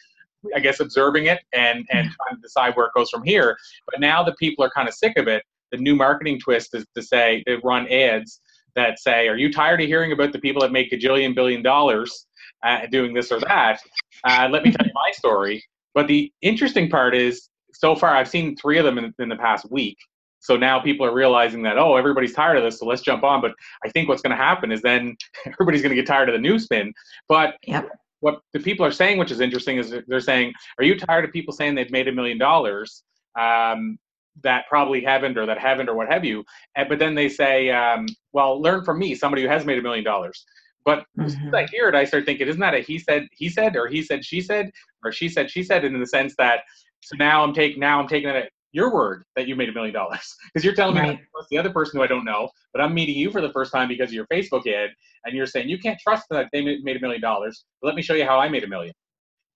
I 0.55 0.59
guess 0.59 0.79
observing 0.79 1.25
it 1.25 1.39
and 1.53 1.85
and 1.91 2.09
trying 2.11 2.35
to 2.35 2.41
decide 2.41 2.75
where 2.75 2.87
it 2.87 2.93
goes 2.95 3.09
from 3.09 3.23
here. 3.23 3.57
But 3.89 3.99
now 3.99 4.23
that 4.23 4.37
people 4.37 4.63
are 4.65 4.69
kind 4.69 4.87
of 4.87 4.93
sick 4.93 5.17
of 5.17 5.27
it, 5.27 5.43
the 5.71 5.77
new 5.77 5.95
marketing 5.95 6.39
twist 6.39 6.73
is 6.73 6.85
to 6.95 7.01
say 7.01 7.43
they 7.45 7.57
run 7.63 7.87
ads 7.89 8.41
that 8.75 8.99
say, 8.99 9.27
"Are 9.27 9.37
you 9.37 9.51
tired 9.51 9.81
of 9.81 9.87
hearing 9.87 10.11
about 10.11 10.31
the 10.31 10.39
people 10.39 10.61
that 10.61 10.71
make 10.71 10.91
gajillion 10.91 11.35
billion 11.35 11.61
dollars 11.61 12.25
uh, 12.63 12.85
doing 12.87 13.13
this 13.13 13.31
or 13.31 13.39
that? 13.41 13.79
Uh, 14.23 14.47
let 14.51 14.63
me 14.63 14.71
tell 14.71 14.85
you 14.85 14.93
my 14.93 15.11
story." 15.11 15.63
But 15.93 16.07
the 16.07 16.31
interesting 16.41 16.89
part 16.89 17.15
is, 17.15 17.49
so 17.73 17.95
far 17.95 18.15
I've 18.15 18.29
seen 18.29 18.55
three 18.55 18.77
of 18.77 18.85
them 18.85 18.97
in, 18.97 19.13
in 19.19 19.29
the 19.29 19.35
past 19.35 19.69
week. 19.71 19.97
So 20.41 20.55
now 20.55 20.79
people 20.79 21.05
are 21.05 21.13
realizing 21.13 21.61
that 21.63 21.77
oh 21.77 21.97
everybody's 21.97 22.33
tired 22.33 22.57
of 22.57 22.63
this, 22.63 22.79
so 22.79 22.85
let's 22.85 23.01
jump 23.01 23.23
on. 23.23 23.41
But 23.41 23.51
I 23.83 23.89
think 23.89 24.07
what's 24.07 24.21
going 24.21 24.35
to 24.35 24.41
happen 24.41 24.71
is 24.71 24.81
then 24.81 25.17
everybody's 25.45 25.81
going 25.81 25.89
to 25.89 25.95
get 25.95 26.07
tired 26.07 26.29
of 26.29 26.33
the 26.33 26.39
new 26.39 26.59
spin. 26.59 26.93
But 27.27 27.55
yep. 27.67 27.89
what 28.21 28.41
the 28.53 28.59
people 28.59 28.85
are 28.85 28.91
saying, 28.91 29.17
which 29.17 29.31
is 29.31 29.41
interesting, 29.41 29.77
is 29.77 29.93
they're 30.07 30.19
saying, 30.21 30.53
"Are 30.77 30.85
you 30.85 30.97
tired 30.97 31.25
of 31.25 31.31
people 31.31 31.53
saying 31.53 31.75
they've 31.75 31.91
made 31.91 32.07
a 32.07 32.13
million 32.13 32.37
dollars?" 32.37 33.03
Um, 33.37 33.99
that 34.43 34.65
probably 34.69 35.01
haven't 35.01 35.37
or 35.37 35.45
that 35.45 35.57
haven't 35.57 35.89
or 35.89 35.95
what 35.95 36.11
have 36.11 36.23
you. 36.23 36.43
And, 36.75 36.87
but 36.89 36.99
then 36.99 37.15
they 37.15 37.29
say, 37.29 37.71
um, 37.71 38.07
well, 38.31 38.61
learn 38.61 38.83
from 38.83 38.99
me, 38.99 39.15
somebody 39.15 39.41
who 39.43 39.49
has 39.49 39.65
made 39.65 39.77
a 39.77 39.81
million 39.81 40.03
dollars. 40.03 40.45
But 40.85 41.05
mm-hmm. 41.17 41.53
I 41.53 41.65
hear 41.65 41.89
it, 41.89 41.95
I 41.95 42.05
start 42.05 42.25
thinking, 42.25 42.47
isn't 42.47 42.59
that 42.61 42.73
a 42.73 42.79
he 42.79 42.99
said, 42.99 43.27
he 43.31 43.49
said, 43.49 43.75
or 43.75 43.87
he 43.87 44.01
said, 44.01 44.23
she 44.23 44.41
said, 44.41 44.71
or 45.03 45.11
she 45.11 45.29
said, 45.29 45.51
she 45.51 45.61
said, 45.61 45.83
in 45.83 45.99
the 45.99 46.05
sense 46.05 46.35
that, 46.37 46.61
so 47.01 47.15
now 47.17 47.43
I'm 47.43 47.53
taking, 47.53 47.79
now 47.79 47.99
I'm 47.99 48.07
taking 48.07 48.29
it 48.29 48.35
at 48.35 48.51
your 48.71 48.93
word 48.93 49.23
that 49.35 49.47
you 49.47 49.55
made 49.55 49.69
a 49.69 49.73
million 49.73 49.93
dollars 49.93 50.35
because 50.53 50.63
you're 50.63 50.75
telling 50.75 50.95
right. 50.95 51.17
me 51.17 51.25
the 51.49 51.57
other 51.57 51.71
person 51.71 51.97
who 51.97 52.03
I 52.03 52.07
don't 52.07 52.25
know, 52.25 52.49
but 52.73 52.81
I'm 52.81 52.93
meeting 52.93 53.15
you 53.15 53.31
for 53.31 53.41
the 53.41 53.51
first 53.51 53.71
time 53.71 53.87
because 53.87 54.09
of 54.09 54.13
your 54.13 54.27
Facebook 54.27 54.67
ad, 54.67 54.91
and 55.25 55.35
you're 55.35 55.47
saying 55.47 55.69
you 55.69 55.79
can't 55.79 55.99
trust 55.99 56.25
that 56.29 56.47
they 56.53 56.61
made 56.61 56.97
a 56.97 56.99
million 56.99 57.21
dollars. 57.21 57.65
Let 57.81 57.95
me 57.95 58.01
show 58.01 58.13
you 58.13 58.25
how 58.25 58.39
I 58.39 58.49
made 58.49 58.63
a 58.63 58.67
million. 58.67 58.93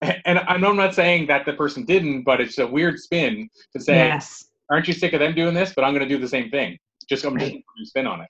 And 0.25 0.39
I 0.39 0.57
know 0.57 0.69
I'm 0.69 0.75
not 0.75 0.93
saying 0.93 1.27
that 1.27 1.45
the 1.45 1.53
person 1.53 1.85
didn't, 1.85 2.23
but 2.23 2.41
it's 2.41 2.57
a 2.57 2.67
weird 2.67 2.99
spin 2.99 3.49
to 3.73 3.81
say, 3.81 3.95
yes 3.95 4.43
aren't 4.69 4.87
you 4.87 4.93
sick 4.93 5.13
of 5.13 5.19
them 5.19 5.35
doing 5.35 5.53
this? 5.53 5.73
But 5.75 5.83
I'm 5.83 5.93
going 5.93 6.07
to 6.07 6.13
do 6.13 6.19
the 6.19 6.27
same 6.27 6.49
thing. 6.49 6.77
Just 7.09 7.25
I'm 7.25 7.35
right. 7.35 7.63
just 7.77 7.91
spin 7.91 8.07
on 8.07 8.21
it. 8.21 8.27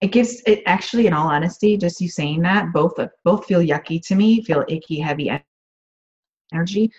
It 0.00 0.08
gives 0.12 0.42
it 0.46 0.62
actually, 0.66 1.06
in 1.06 1.12
all 1.12 1.28
honesty, 1.28 1.76
just 1.76 2.00
you 2.00 2.08
saying 2.08 2.42
that 2.42 2.72
both 2.72 2.94
both 3.24 3.46
feel 3.46 3.60
yucky 3.60 4.04
to 4.06 4.14
me, 4.14 4.42
feel 4.42 4.64
icky, 4.68 4.98
heavy 4.98 5.32
energy. 6.52 6.92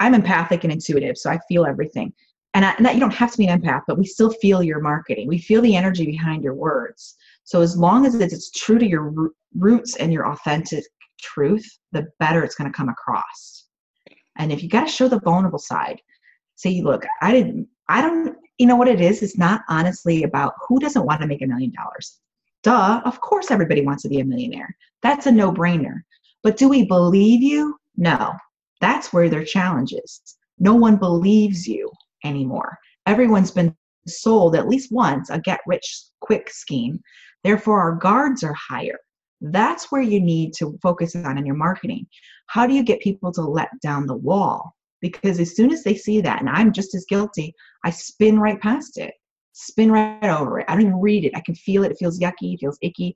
I'm 0.00 0.14
empathic 0.14 0.64
and 0.64 0.72
intuitive, 0.72 1.18
so 1.18 1.30
I 1.30 1.38
feel 1.48 1.66
everything. 1.66 2.12
And, 2.54 2.64
I, 2.64 2.74
and 2.78 2.86
you 2.94 3.00
don't 3.00 3.12
have 3.12 3.32
to 3.32 3.38
be 3.38 3.46
an 3.46 3.60
empath, 3.60 3.82
but 3.86 3.98
we 3.98 4.06
still 4.06 4.30
feel 4.30 4.62
your 4.62 4.80
marketing. 4.80 5.28
We 5.28 5.38
feel 5.38 5.60
the 5.60 5.76
energy 5.76 6.06
behind 6.06 6.42
your 6.42 6.54
words. 6.54 7.14
So 7.44 7.60
as 7.60 7.76
long 7.76 8.06
as 8.06 8.14
it's 8.14 8.50
true 8.50 8.78
to 8.78 8.86
your 8.86 9.12
roots 9.54 9.96
and 9.96 10.12
your 10.12 10.26
authentic 10.26 10.84
truth, 11.20 11.66
the 11.92 12.06
better 12.18 12.42
it's 12.42 12.54
going 12.54 12.70
to 12.70 12.76
come 12.76 12.88
across. 12.88 13.66
And 14.38 14.52
if 14.52 14.62
you 14.62 14.68
got 14.68 14.86
to 14.86 14.92
show 14.92 15.08
the 15.08 15.20
vulnerable 15.20 15.58
side, 15.58 16.00
say, 16.54 16.80
look, 16.80 17.04
I 17.20 17.32
didn't, 17.32 17.68
I 17.88 18.00
don't, 18.00 18.36
you 18.58 18.66
know 18.66 18.76
what 18.76 18.88
it 18.88 19.00
is? 19.00 19.22
It's 19.22 19.38
not 19.38 19.62
honestly 19.68 20.22
about 20.22 20.54
who 20.66 20.78
doesn't 20.78 21.04
want 21.04 21.20
to 21.20 21.26
make 21.26 21.42
a 21.42 21.46
million 21.46 21.72
dollars. 21.72 22.18
Duh, 22.62 23.02
of 23.04 23.20
course 23.20 23.50
everybody 23.50 23.82
wants 23.82 24.02
to 24.02 24.08
be 24.08 24.20
a 24.20 24.24
millionaire. 24.24 24.74
That's 25.02 25.26
a 25.26 25.32
no 25.32 25.52
brainer. 25.52 26.00
But 26.42 26.56
do 26.56 26.68
we 26.68 26.86
believe 26.86 27.42
you? 27.42 27.78
No. 27.96 28.34
That's 28.80 29.12
where 29.12 29.28
their 29.28 29.44
challenge 29.44 29.92
is. 29.92 30.20
No 30.58 30.74
one 30.74 30.96
believes 30.96 31.66
you 31.66 31.90
anymore. 32.24 32.78
Everyone's 33.06 33.50
been 33.50 33.74
sold 34.06 34.54
at 34.56 34.68
least 34.68 34.92
once 34.92 35.30
a 35.30 35.40
get 35.40 35.60
rich 35.66 35.84
quick 36.20 36.50
scheme. 36.50 37.00
Therefore, 37.44 37.80
our 37.80 37.94
guards 37.96 38.42
are 38.42 38.54
higher. 38.54 38.98
That's 39.40 39.92
where 39.92 40.02
you 40.02 40.20
need 40.20 40.54
to 40.54 40.78
focus 40.82 41.14
on 41.14 41.38
in 41.38 41.46
your 41.46 41.56
marketing. 41.56 42.06
How 42.46 42.66
do 42.66 42.74
you 42.74 42.82
get 42.82 43.00
people 43.00 43.32
to 43.32 43.42
let 43.42 43.68
down 43.82 44.06
the 44.06 44.16
wall? 44.16 44.74
Because 45.00 45.38
as 45.38 45.54
soon 45.54 45.70
as 45.72 45.84
they 45.84 45.94
see 45.94 46.20
that, 46.22 46.40
and 46.40 46.48
I'm 46.48 46.72
just 46.72 46.94
as 46.94 47.04
guilty, 47.08 47.54
I 47.84 47.90
spin 47.90 48.40
right 48.40 48.60
past 48.60 48.98
it, 48.98 49.12
spin 49.52 49.92
right 49.92 50.24
over 50.24 50.60
it. 50.60 50.66
I 50.68 50.72
don't 50.72 50.82
even 50.82 51.00
read 51.00 51.24
it. 51.24 51.36
I 51.36 51.42
can 51.44 51.54
feel 51.54 51.84
it. 51.84 51.92
It 51.92 51.98
feels 51.98 52.18
yucky, 52.18 52.54
it 52.54 52.60
feels 52.60 52.78
icky. 52.80 53.14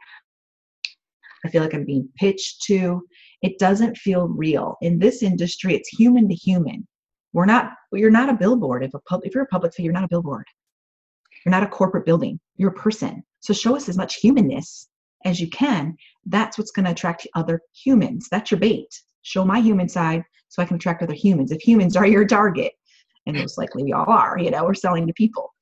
I 1.44 1.48
feel 1.48 1.62
like 1.62 1.74
I'm 1.74 1.84
being 1.84 2.08
pitched 2.16 2.62
to. 2.64 3.02
It 3.42 3.58
doesn't 3.58 3.96
feel 3.96 4.28
real. 4.28 4.76
In 4.82 4.98
this 4.98 5.22
industry, 5.22 5.74
it's 5.74 5.88
human 5.88 6.28
to 6.28 6.34
human. 6.34 6.86
We're 7.32 7.46
not, 7.46 7.72
you're 7.92 8.10
not 8.10 8.28
a 8.28 8.34
billboard. 8.34 8.84
If, 8.84 8.92
a 8.94 9.00
pub, 9.00 9.20
if 9.24 9.34
you're 9.34 9.44
a 9.44 9.48
public 9.48 9.72
figure, 9.72 9.86
you're 9.88 9.94
not 9.94 10.04
a 10.04 10.08
billboard. 10.08 10.46
You're 11.44 11.50
not 11.50 11.62
a 11.62 11.68
corporate 11.68 12.04
building. 12.04 12.38
You're 12.56 12.70
a 12.70 12.74
person. 12.74 13.22
So 13.40 13.52
show 13.54 13.76
us 13.76 13.88
as 13.88 13.96
much 13.96 14.16
humanness 14.16 14.88
as 15.24 15.40
you 15.40 15.48
can. 15.48 15.96
That's 16.26 16.58
what's 16.58 16.70
going 16.70 16.84
to 16.86 16.92
attract 16.92 17.26
other 17.34 17.60
humans. 17.72 18.28
That's 18.30 18.50
your 18.50 18.60
bait. 18.60 18.88
Show 19.22 19.44
my 19.44 19.60
human 19.60 19.88
side 19.88 20.22
so 20.48 20.62
I 20.62 20.66
can 20.66 20.76
attract 20.76 21.02
other 21.02 21.14
humans. 21.14 21.52
If 21.52 21.62
humans 21.62 21.96
are 21.96 22.06
your 22.06 22.26
target, 22.26 22.72
and 23.26 23.36
most 23.36 23.58
likely 23.58 23.84
we 23.84 23.92
all 23.92 24.08
are, 24.08 24.38
you 24.38 24.50
know, 24.50 24.64
we're 24.64 24.74
selling 24.74 25.06
to 25.06 25.12
people, 25.12 25.52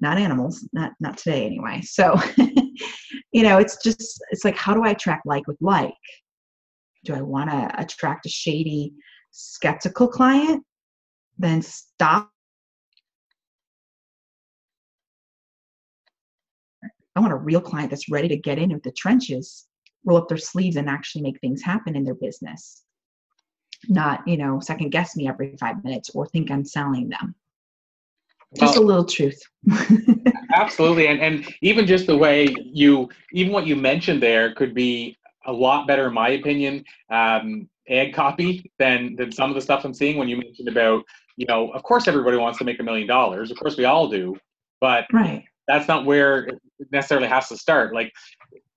not 0.00 0.18
animals, 0.18 0.66
not 0.72 0.92
not 1.00 1.18
today 1.18 1.46
anyway. 1.46 1.80
So, 1.82 2.18
you 3.32 3.42
know, 3.42 3.58
it's 3.58 3.76
just 3.82 4.22
it's 4.30 4.44
like 4.44 4.56
how 4.56 4.74
do 4.74 4.84
I 4.84 4.90
attract 4.90 5.26
like 5.26 5.46
with 5.46 5.58
like? 5.60 5.94
Do 7.04 7.14
I 7.14 7.22
want 7.22 7.50
to 7.50 7.80
attract 7.80 8.26
a 8.26 8.28
shady, 8.28 8.92
skeptical 9.30 10.08
client? 10.08 10.64
Then 11.38 11.62
stop 11.62 12.30
I 17.16 17.20
want 17.20 17.32
a 17.32 17.36
real 17.36 17.60
client 17.60 17.90
that's 17.90 18.08
ready 18.08 18.28
to 18.28 18.36
get 18.36 18.58
in 18.58 18.72
with 18.72 18.82
the 18.82 18.92
trenches, 18.92 19.66
roll 20.04 20.18
up 20.18 20.28
their 20.28 20.38
sleeves 20.38 20.76
and 20.76 20.88
actually 20.88 21.22
make 21.22 21.40
things 21.40 21.62
happen 21.62 21.96
in 21.96 22.04
their 22.04 22.14
business. 22.14 22.84
Not, 23.88 24.26
you 24.26 24.36
know, 24.36 24.60
second 24.60 24.90
guess 24.90 25.16
me 25.16 25.28
every 25.28 25.56
five 25.58 25.82
minutes 25.82 26.10
or 26.14 26.26
think 26.26 26.50
I'm 26.50 26.64
selling 26.64 27.08
them. 27.08 27.34
Just 28.56 28.74
well, 28.74 28.84
a 28.84 28.86
little 28.86 29.04
truth. 29.04 29.40
absolutely. 30.54 31.06
And 31.06 31.20
and 31.20 31.54
even 31.62 31.86
just 31.86 32.06
the 32.06 32.16
way 32.16 32.54
you 32.58 33.08
even 33.32 33.52
what 33.52 33.66
you 33.66 33.76
mentioned 33.76 34.22
there 34.22 34.54
could 34.54 34.74
be 34.74 35.16
a 35.46 35.52
lot 35.52 35.86
better 35.86 36.08
in 36.08 36.14
my 36.14 36.30
opinion, 36.30 36.84
um, 37.10 37.68
ad 37.88 38.12
copy 38.12 38.70
than 38.78 39.14
than 39.16 39.30
some 39.30 39.50
of 39.50 39.54
the 39.54 39.60
stuff 39.60 39.84
I'm 39.84 39.94
seeing 39.94 40.16
when 40.16 40.28
you 40.28 40.36
mentioned 40.36 40.68
about, 40.68 41.04
you 41.36 41.46
know, 41.46 41.70
of 41.70 41.82
course 41.82 42.08
everybody 42.08 42.36
wants 42.36 42.58
to 42.58 42.64
make 42.64 42.80
a 42.80 42.82
million 42.82 43.06
dollars. 43.06 43.50
Of 43.50 43.58
course 43.58 43.76
we 43.76 43.84
all 43.84 44.08
do. 44.08 44.36
But 44.80 45.06
right 45.12 45.44
that's 45.70 45.88
not 45.88 46.04
where 46.04 46.44
it 46.44 46.60
necessarily 46.90 47.28
has 47.28 47.48
to 47.48 47.56
start. 47.56 47.94
Like, 47.94 48.12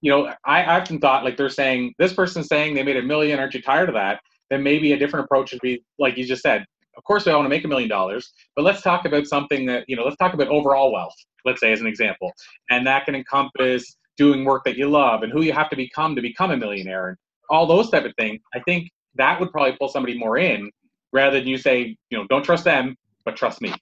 you 0.01 0.11
know, 0.11 0.27
I, 0.45 0.63
I 0.63 0.79
often 0.79 0.99
thought 0.99 1.23
like 1.23 1.37
they're 1.37 1.49
saying 1.49 1.95
this 1.97 2.13
person's 2.13 2.47
saying 2.47 2.75
they 2.75 2.83
made 2.83 2.97
a 2.97 3.01
million. 3.01 3.39
Aren't 3.39 3.53
you 3.53 3.61
tired 3.61 3.89
of 3.89 3.95
that? 3.95 4.21
Then 4.49 4.61
maybe 4.61 4.93
a 4.93 4.97
different 4.97 5.25
approach 5.25 5.51
would 5.51 5.61
be 5.61 5.83
like 5.97 6.17
you 6.17 6.25
just 6.25 6.43
said. 6.43 6.65
Of 6.95 7.03
course, 7.03 7.27
I 7.27 7.35
want 7.35 7.45
to 7.45 7.49
make 7.49 7.63
a 7.63 7.67
million 7.67 7.89
dollars, 7.89 8.31
but 8.55 8.63
let's 8.63 8.81
talk 8.81 9.05
about 9.05 9.25
something 9.25 9.65
that 9.65 9.85
you 9.87 9.95
know. 9.95 10.03
Let's 10.03 10.17
talk 10.17 10.33
about 10.33 10.47
overall 10.47 10.91
wealth. 10.91 11.15
Let's 11.45 11.59
say 11.59 11.71
as 11.71 11.81
an 11.81 11.87
example, 11.87 12.31
and 12.69 12.85
that 12.87 13.05
can 13.05 13.15
encompass 13.15 13.97
doing 14.17 14.45
work 14.45 14.63
that 14.65 14.77
you 14.77 14.89
love 14.89 15.23
and 15.23 15.31
who 15.31 15.41
you 15.41 15.53
have 15.53 15.69
to 15.69 15.75
become 15.75 16.15
to 16.15 16.21
become 16.21 16.51
a 16.51 16.57
millionaire 16.57 17.09
and 17.09 17.17
all 17.49 17.65
those 17.65 17.89
type 17.89 18.05
of 18.05 18.13
things. 18.17 18.39
I 18.53 18.59
think 18.59 18.89
that 19.15 19.39
would 19.39 19.51
probably 19.51 19.75
pull 19.77 19.89
somebody 19.89 20.17
more 20.17 20.37
in 20.37 20.71
rather 21.11 21.39
than 21.39 21.47
you 21.47 21.57
say, 21.57 21.95
you 22.09 22.17
know, 22.17 22.25
don't 22.27 22.43
trust 22.43 22.63
them, 22.63 22.95
but 23.25 23.35
trust 23.35 23.61
me. 23.61 23.73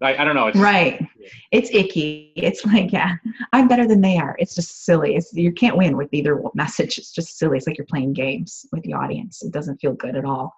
I, 0.00 0.16
I 0.16 0.24
don't 0.24 0.36
know. 0.36 0.46
It's, 0.46 0.58
right. 0.58 1.04
It's 1.50 1.70
icky. 1.70 2.32
It's 2.36 2.64
like, 2.64 2.92
yeah, 2.92 3.16
I'm 3.52 3.66
better 3.66 3.86
than 3.86 4.00
they 4.00 4.16
are. 4.16 4.36
It's 4.38 4.54
just 4.54 4.84
silly. 4.84 5.16
It's 5.16 5.32
you 5.32 5.52
can't 5.52 5.76
win 5.76 5.96
with 5.96 6.08
either 6.12 6.40
message. 6.54 6.98
It's 6.98 7.12
just 7.12 7.36
silly. 7.36 7.58
It's 7.58 7.66
like 7.66 7.76
you're 7.76 7.86
playing 7.86 8.12
games 8.12 8.64
with 8.70 8.84
the 8.84 8.92
audience. 8.92 9.42
It 9.42 9.52
doesn't 9.52 9.78
feel 9.78 9.94
good 9.94 10.14
at 10.14 10.24
all. 10.24 10.54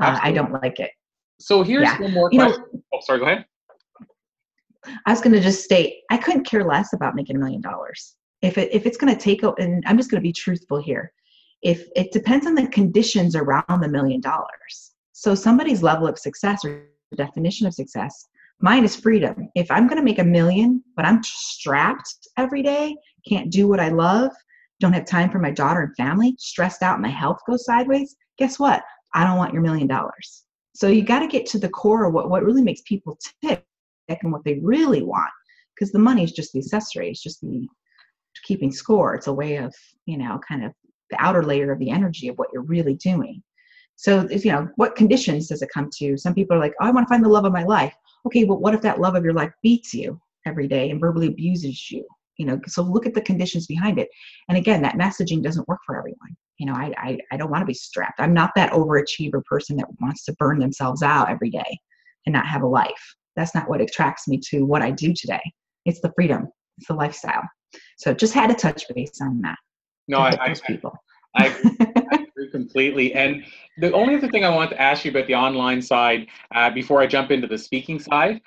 Uh, 0.00 0.16
I 0.22 0.30
don't 0.30 0.52
like 0.52 0.78
it. 0.78 0.92
So 1.40 1.62
here's 1.62 1.84
yeah. 1.84 2.00
one 2.00 2.12
more 2.12 2.30
question. 2.30 2.62
You 2.62 2.72
know, 2.72 2.82
oh, 2.94 2.98
sorry. 3.02 3.18
Go 3.20 3.26
ahead. 3.26 3.44
I 5.06 5.10
was 5.10 5.20
going 5.20 5.34
to 5.34 5.40
just 5.40 5.64
state 5.64 5.96
I 6.10 6.16
couldn't 6.16 6.44
care 6.44 6.64
less 6.64 6.92
about 6.92 7.14
making 7.14 7.36
a 7.36 7.38
million 7.38 7.60
dollars. 7.60 8.14
If 8.42 8.56
it 8.58 8.72
if 8.72 8.86
it's 8.86 8.96
going 8.96 9.14
to 9.14 9.20
take, 9.20 9.42
and 9.42 9.82
I'm 9.86 9.96
just 9.96 10.10
going 10.10 10.22
to 10.22 10.26
be 10.26 10.32
truthful 10.32 10.80
here. 10.80 11.12
If 11.62 11.88
it 11.96 12.12
depends 12.12 12.46
on 12.46 12.54
the 12.54 12.68
conditions 12.68 13.34
around 13.34 13.80
the 13.80 13.88
million 13.88 14.20
dollars. 14.20 14.92
So 15.12 15.34
somebody's 15.34 15.82
level 15.82 16.06
of 16.06 16.18
success 16.18 16.64
or 16.64 16.84
definition 17.16 17.66
of 17.66 17.74
success 17.74 18.28
Mine 18.60 18.84
is 18.84 18.96
freedom. 18.96 19.48
If 19.54 19.70
I'm 19.70 19.86
going 19.86 19.98
to 19.98 20.04
make 20.04 20.18
a 20.18 20.24
million, 20.24 20.82
but 20.96 21.04
I'm 21.04 21.22
strapped 21.22 22.28
every 22.36 22.62
day, 22.62 22.96
can't 23.28 23.52
do 23.52 23.68
what 23.68 23.78
I 23.78 23.88
love, 23.88 24.32
don't 24.80 24.92
have 24.92 25.06
time 25.06 25.30
for 25.30 25.38
my 25.38 25.52
daughter 25.52 25.82
and 25.82 25.96
family, 25.96 26.34
stressed 26.38 26.82
out, 26.82 27.00
my 27.00 27.08
health 27.08 27.38
goes 27.48 27.64
sideways, 27.64 28.16
guess 28.36 28.58
what? 28.58 28.82
I 29.14 29.24
don't 29.24 29.36
want 29.36 29.52
your 29.52 29.62
million 29.62 29.86
dollars. 29.86 30.44
So 30.78 30.86
you 30.86 31.02
got 31.02 31.18
to 31.18 31.26
get 31.26 31.44
to 31.46 31.58
the 31.58 31.68
core 31.68 32.04
of 32.04 32.14
what, 32.14 32.30
what 32.30 32.44
really 32.44 32.62
makes 32.62 32.82
people 32.82 33.18
tick 33.42 33.64
and 34.08 34.32
what 34.32 34.44
they 34.44 34.60
really 34.62 35.02
want. 35.02 35.30
Because 35.74 35.90
the 35.90 35.98
money 35.98 36.22
is 36.22 36.30
just 36.30 36.52
the 36.52 36.60
accessory, 36.60 37.10
it's 37.10 37.22
just 37.22 37.40
the 37.40 37.66
keeping 38.44 38.70
score. 38.70 39.16
It's 39.16 39.26
a 39.26 39.32
way 39.32 39.56
of, 39.56 39.74
you 40.06 40.16
know, 40.16 40.40
kind 40.48 40.64
of 40.64 40.72
the 41.10 41.20
outer 41.20 41.42
layer 41.42 41.72
of 41.72 41.80
the 41.80 41.90
energy 41.90 42.28
of 42.28 42.38
what 42.38 42.50
you're 42.52 42.62
really 42.62 42.94
doing. 42.94 43.42
So, 43.96 44.28
if, 44.30 44.44
you 44.44 44.52
know, 44.52 44.68
what 44.76 44.94
conditions 44.94 45.48
does 45.48 45.62
it 45.62 45.70
come 45.74 45.90
to? 45.98 46.16
Some 46.16 46.32
people 46.32 46.56
are 46.56 46.60
like, 46.60 46.74
oh, 46.80 46.86
I 46.86 46.92
want 46.92 47.08
to 47.08 47.12
find 47.12 47.24
the 47.24 47.28
love 47.28 47.44
of 47.44 47.52
my 47.52 47.64
life 47.64 47.94
okay, 48.26 48.44
but 48.44 48.60
what 48.60 48.74
if 48.74 48.82
that 48.82 49.00
love 49.00 49.14
of 49.14 49.24
your 49.24 49.32
life 49.32 49.52
beats 49.62 49.94
you 49.94 50.20
every 50.46 50.68
day 50.68 50.90
and 50.90 51.00
verbally 51.00 51.28
abuses 51.28 51.90
you? 51.90 52.06
You 52.36 52.46
know, 52.46 52.60
so 52.66 52.82
look 52.82 53.06
at 53.06 53.14
the 53.14 53.20
conditions 53.20 53.66
behind 53.66 53.98
it. 53.98 54.08
And 54.48 54.56
again, 54.56 54.82
that 54.82 54.94
messaging 54.96 55.42
doesn't 55.42 55.66
work 55.66 55.80
for 55.84 55.98
everyone. 55.98 56.36
You 56.58 56.66
know, 56.66 56.74
I, 56.74 56.92
I, 56.98 57.18
I 57.32 57.36
don't 57.36 57.50
want 57.50 57.62
to 57.62 57.66
be 57.66 57.74
strapped. 57.74 58.20
I'm 58.20 58.34
not 58.34 58.50
that 58.56 58.72
overachiever 58.72 59.44
person 59.44 59.76
that 59.76 59.88
wants 60.00 60.24
to 60.24 60.32
burn 60.34 60.58
themselves 60.58 61.02
out 61.02 61.30
every 61.30 61.50
day 61.50 61.78
and 62.26 62.32
not 62.32 62.46
have 62.46 62.62
a 62.62 62.66
life. 62.66 63.14
That's 63.36 63.54
not 63.54 63.68
what 63.68 63.80
attracts 63.80 64.26
me 64.26 64.40
to 64.50 64.62
what 64.62 64.82
I 64.82 64.90
do 64.90 65.14
today. 65.14 65.40
It's 65.84 66.00
the 66.00 66.12
freedom, 66.16 66.48
it's 66.76 66.88
the 66.88 66.94
lifestyle. 66.94 67.42
So 67.98 68.12
just 68.12 68.34
had 68.34 68.48
to 68.48 68.54
touch 68.54 68.84
base 68.94 69.20
on 69.22 69.40
that. 69.42 69.58
No, 70.08 70.18
I, 70.18 70.36
I, 70.40 70.54
people. 70.66 70.92
I, 71.36 71.46
I 72.12 72.26
agree 72.28 72.50
completely. 72.50 73.14
And 73.14 73.44
the 73.78 73.92
only 73.92 74.16
other 74.16 74.28
thing 74.28 74.44
I 74.44 74.48
want 74.48 74.70
to 74.70 74.80
ask 74.80 75.04
you 75.04 75.10
about 75.10 75.26
the 75.26 75.34
online 75.34 75.82
side 75.82 76.26
uh, 76.54 76.70
before 76.70 77.00
I 77.00 77.06
jump 77.06 77.30
into 77.30 77.46
the 77.46 77.58
speaking 77.58 78.00
side, 78.00 78.40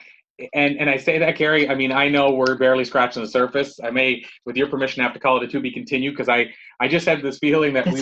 and 0.53 0.77
and 0.79 0.89
I 0.89 0.97
say 0.97 1.17
that, 1.19 1.37
Gary. 1.37 1.69
I 1.69 1.75
mean, 1.75 1.91
I 1.91 2.07
know 2.07 2.31
we're 2.31 2.55
barely 2.55 2.85
scratching 2.85 3.23
the 3.23 3.29
surface. 3.29 3.79
I 3.83 3.91
may, 3.91 4.23
with 4.45 4.55
your 4.55 4.67
permission, 4.67 5.03
have 5.03 5.13
to 5.13 5.19
call 5.19 5.37
it 5.37 5.43
a 5.43 5.47
to 5.47 5.59
be 5.59 5.71
continued 5.71 6.11
because 6.11 6.29
I 6.29 6.53
I 6.79 6.87
just 6.87 7.05
had 7.05 7.21
this 7.21 7.37
feeling 7.39 7.73
that 7.73 7.87
we 7.87 8.01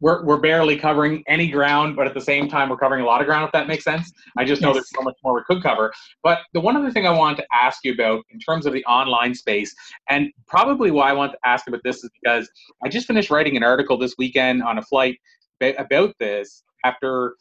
we're, 0.00 0.24
we're 0.24 0.38
barely 0.38 0.76
covering 0.76 1.24
any 1.26 1.48
ground, 1.48 1.96
but 1.96 2.06
at 2.06 2.14
the 2.14 2.20
same 2.20 2.48
time, 2.48 2.68
we're 2.68 2.76
covering 2.76 3.02
a 3.02 3.06
lot 3.06 3.20
of 3.20 3.26
ground, 3.26 3.44
if 3.46 3.52
that 3.52 3.66
makes 3.66 3.84
sense. 3.84 4.12
I 4.36 4.44
just 4.44 4.62
know 4.62 4.68
yes. 4.68 4.76
there's 4.76 4.90
so 4.94 5.02
much 5.02 5.16
more 5.24 5.34
we 5.34 5.42
could 5.46 5.62
cover. 5.62 5.92
But 6.22 6.40
the 6.52 6.60
one 6.60 6.76
other 6.76 6.90
thing 6.90 7.06
I 7.06 7.10
wanted 7.10 7.38
to 7.38 7.46
ask 7.52 7.80
you 7.84 7.94
about 7.94 8.24
in 8.30 8.38
terms 8.38 8.66
of 8.66 8.72
the 8.72 8.84
online 8.84 9.34
space, 9.34 9.74
and 10.08 10.30
probably 10.46 10.90
why 10.90 11.10
I 11.10 11.12
want 11.12 11.32
to 11.32 11.38
ask 11.44 11.66
about 11.66 11.80
this 11.84 12.04
is 12.04 12.10
because 12.22 12.48
I 12.84 12.88
just 12.88 13.06
finished 13.06 13.30
writing 13.30 13.56
an 13.56 13.64
article 13.64 13.98
this 13.98 14.14
weekend 14.18 14.62
on 14.62 14.78
a 14.78 14.82
flight 14.82 15.18
about 15.60 16.14
this 16.20 16.62
after 16.84 17.34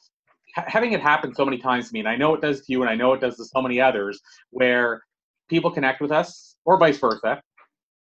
having 0.67 0.93
it 0.93 1.01
happen 1.01 1.33
so 1.33 1.45
many 1.45 1.57
times 1.57 1.87
to 1.87 1.93
me. 1.93 1.99
And 1.99 2.09
I 2.09 2.15
know 2.15 2.33
it 2.33 2.41
does 2.41 2.61
to 2.61 2.71
you, 2.71 2.81
and 2.81 2.89
I 2.89 2.95
know 2.95 3.13
it 3.13 3.21
does 3.21 3.37
to 3.37 3.45
so 3.45 3.61
many 3.61 3.79
others, 3.79 4.19
where 4.49 5.01
people 5.49 5.71
connect 5.71 6.01
with 6.01 6.11
us, 6.11 6.55
or 6.65 6.77
vice 6.77 6.97
versa. 6.97 7.41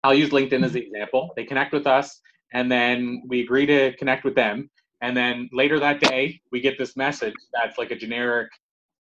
I'll 0.03 0.15
use 0.15 0.31
LinkedIn 0.31 0.65
as 0.65 0.73
the 0.73 0.81
example. 0.81 1.31
They 1.37 1.45
connect 1.45 1.73
with 1.73 1.87
us 1.87 2.21
and 2.53 2.71
then 2.71 3.23
we 3.27 3.41
agree 3.41 3.67
to 3.67 3.93
connect 3.97 4.25
with 4.25 4.35
them 4.35 4.71
and 5.01 5.17
then 5.17 5.49
later 5.53 5.79
that 5.81 6.01
day 6.01 6.41
we 6.53 6.61
get 6.61 6.79
this 6.79 6.97
message 6.97 7.35
that's 7.53 7.79
like 7.79 7.91
a 7.91 7.97
generic 7.97 8.49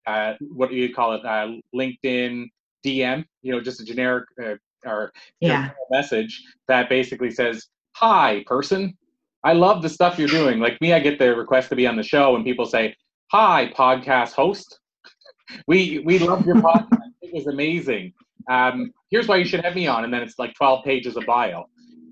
uh, 0.05 0.33
what 0.41 0.69
do 0.69 0.75
you 0.75 0.93
call 0.93 1.13
it 1.13 1.25
uh, 1.25 1.51
linkedin 1.75 2.45
dm 2.85 3.23
you 3.41 3.51
know 3.51 3.61
just 3.61 3.81
a 3.81 3.85
generic 3.85 4.25
uh, 4.43 4.55
or 4.85 5.11
yeah. 5.41 5.71
message 5.91 6.41
that 6.67 6.89
basically 6.89 7.31
says 7.31 7.67
hi 7.95 8.43
person 8.47 8.95
i 9.43 9.53
love 9.53 9.81
the 9.81 9.89
stuff 9.89 10.17
you're 10.17 10.27
doing 10.27 10.59
like 10.59 10.79
me 10.81 10.93
i 10.93 10.99
get 10.99 11.19
the 11.19 11.35
request 11.35 11.69
to 11.69 11.75
be 11.75 11.85
on 11.85 11.97
the 11.97 12.03
show 12.03 12.35
and 12.35 12.45
people 12.45 12.65
say 12.65 12.95
hi 13.31 13.71
podcast 13.77 14.33
host 14.33 14.79
we 15.67 15.99
we 15.99 16.17
love 16.19 16.45
your 16.45 16.55
podcast 16.55 16.87
it 17.21 17.33
was 17.33 17.47
amazing 17.47 18.13
um, 18.49 18.91
here's 19.11 19.27
why 19.27 19.35
you 19.37 19.45
should 19.45 19.63
have 19.63 19.75
me 19.75 19.87
on 19.87 20.03
and 20.03 20.13
then 20.13 20.21
it's 20.23 20.39
like 20.39 20.53
12 20.55 20.83
pages 20.83 21.15
of 21.15 21.25
bio 21.25 21.65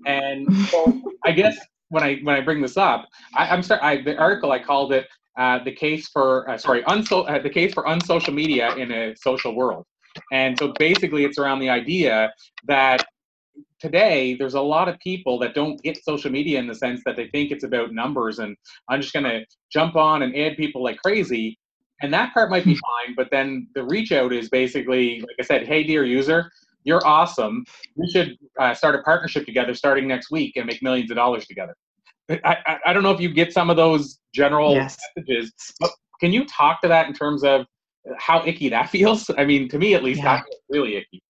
And 0.06 0.46
so 0.68 1.02
I 1.24 1.32
guess 1.32 1.56
when 1.88 2.02
I 2.02 2.16
when 2.22 2.36
I 2.36 2.40
bring 2.40 2.60
this 2.62 2.76
up, 2.76 3.08
I, 3.34 3.52
am 3.54 3.62
sorry. 3.62 3.80
I, 3.80 4.02
the 4.02 4.16
article 4.16 4.52
I 4.52 4.58
called 4.58 4.92
it 4.92 5.06
uh, 5.36 5.62
the 5.64 5.72
case 5.72 6.08
for 6.08 6.48
uh, 6.50 6.56
sorry 6.58 6.82
unso- 6.84 7.28
uh, 7.28 7.38
the 7.40 7.50
case 7.50 7.74
for 7.74 7.84
unsocial 7.86 8.32
media 8.34 8.74
in 8.76 8.92
a 8.92 9.14
social 9.16 9.54
world. 9.54 9.84
And 10.32 10.58
so 10.58 10.72
basically, 10.78 11.24
it's 11.24 11.38
around 11.38 11.60
the 11.60 11.70
idea 11.70 12.32
that 12.66 13.06
today 13.80 14.34
there's 14.34 14.54
a 14.54 14.60
lot 14.60 14.88
of 14.88 14.98
people 14.98 15.38
that 15.38 15.54
don't 15.54 15.82
get 15.82 16.02
social 16.02 16.30
media 16.30 16.58
in 16.58 16.66
the 16.66 16.74
sense 16.74 17.00
that 17.04 17.16
they 17.16 17.28
think 17.28 17.50
it's 17.50 17.64
about 17.64 17.92
numbers 17.92 18.38
and 18.38 18.56
I'm 18.88 19.00
just 19.00 19.12
going 19.12 19.24
to 19.24 19.44
jump 19.72 19.96
on 19.96 20.22
and 20.22 20.36
add 20.36 20.56
people 20.56 20.82
like 20.82 20.98
crazy. 20.98 21.58
And 22.00 22.12
that 22.12 22.32
part 22.32 22.50
might 22.50 22.64
be 22.64 22.74
fine, 22.74 23.14
but 23.16 23.28
then 23.30 23.68
the 23.74 23.82
reach 23.84 24.12
out 24.12 24.32
is 24.32 24.48
basically, 24.48 25.20
like 25.20 25.36
I 25.40 25.42
said, 25.42 25.66
hey, 25.66 25.82
dear 25.82 26.04
user, 26.04 26.50
you're 26.84 27.04
awesome. 27.04 27.64
We 27.96 28.08
should 28.08 28.38
uh, 28.58 28.72
start 28.72 28.94
a 28.94 29.02
partnership 29.02 29.44
together 29.46 29.74
starting 29.74 30.06
next 30.06 30.30
week 30.30 30.56
and 30.56 30.66
make 30.66 30.82
millions 30.82 31.10
of 31.10 31.16
dollars 31.16 31.46
together. 31.46 31.74
I, 32.30 32.56
I, 32.66 32.78
I 32.86 32.92
don't 32.92 33.02
know 33.02 33.10
if 33.10 33.20
you 33.20 33.32
get 33.32 33.52
some 33.52 33.68
of 33.68 33.76
those 33.76 34.20
general 34.32 34.74
yes. 34.74 34.96
messages, 35.16 35.52
but 35.80 35.90
can 36.20 36.32
you 36.32 36.44
talk 36.46 36.80
to 36.82 36.88
that 36.88 37.08
in 37.08 37.14
terms 37.14 37.42
of 37.42 37.66
how 38.18 38.44
icky 38.46 38.68
that 38.68 38.90
feels? 38.90 39.30
I 39.36 39.44
mean, 39.44 39.68
to 39.70 39.78
me 39.78 39.94
at 39.94 40.04
least, 40.04 40.18
yeah. 40.22 40.36
that's 40.36 40.56
really 40.68 40.96
icky. 40.96 41.22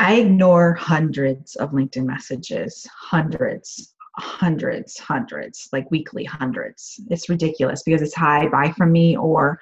I 0.00 0.14
ignore 0.14 0.72
hundreds 0.72 1.56
of 1.56 1.72
LinkedIn 1.72 2.06
messages, 2.06 2.88
hundreds, 2.90 3.94
hundreds, 4.16 4.98
hundreds, 4.98 5.68
like 5.74 5.90
weekly 5.90 6.24
hundreds. 6.24 6.98
It's 7.10 7.28
ridiculous 7.28 7.82
because 7.82 8.00
it's 8.00 8.14
hi, 8.14 8.48
bye 8.48 8.72
from 8.78 8.92
me, 8.92 9.18
or 9.18 9.60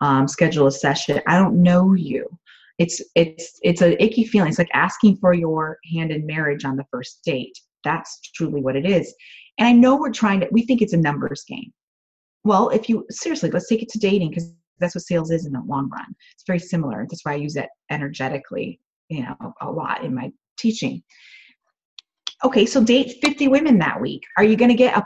um, 0.00 0.28
schedule 0.28 0.68
a 0.68 0.72
session. 0.72 1.20
I 1.26 1.36
don't 1.36 1.60
know 1.60 1.94
you. 1.94 2.28
It's 2.78 3.02
it's 3.16 3.58
it's 3.64 3.82
an 3.82 3.96
icky 3.98 4.22
feeling. 4.22 4.50
It's 4.50 4.58
like 4.58 4.70
asking 4.74 5.16
for 5.16 5.34
your 5.34 5.78
hand 5.92 6.12
in 6.12 6.24
marriage 6.24 6.64
on 6.64 6.76
the 6.76 6.86
first 6.92 7.24
date. 7.24 7.58
That's 7.82 8.20
truly 8.32 8.62
what 8.62 8.76
it 8.76 8.86
is. 8.86 9.12
And 9.58 9.66
I 9.66 9.72
know 9.72 9.96
we're 9.96 10.12
trying 10.12 10.38
to. 10.38 10.48
We 10.52 10.62
think 10.62 10.82
it's 10.82 10.92
a 10.92 10.98
numbers 10.98 11.42
game. 11.48 11.72
Well, 12.44 12.68
if 12.68 12.88
you 12.88 13.06
seriously, 13.10 13.50
let's 13.50 13.68
take 13.68 13.82
it 13.82 13.88
to 13.88 13.98
dating 13.98 14.28
because 14.30 14.52
that's 14.78 14.94
what 14.94 15.02
sales 15.02 15.32
is 15.32 15.46
in 15.46 15.52
the 15.52 15.62
long 15.66 15.90
run. 15.90 16.14
It's 16.34 16.44
very 16.46 16.60
similar. 16.60 17.08
That's 17.10 17.24
why 17.24 17.32
I 17.32 17.36
use 17.36 17.56
it 17.56 17.68
energetically, 17.90 18.78
you 19.10 19.22
know, 19.22 19.54
a 19.60 19.70
lot 19.70 20.04
in 20.04 20.14
my 20.14 20.32
teaching. 20.58 21.02
Okay, 22.44 22.64
so 22.64 22.82
date 22.82 23.18
50 23.22 23.48
women 23.48 23.78
that 23.78 24.00
week. 24.00 24.22
Are 24.38 24.44
you 24.44 24.56
going 24.56 24.70
to 24.70 24.76
get 24.76 24.96
a 24.96 25.04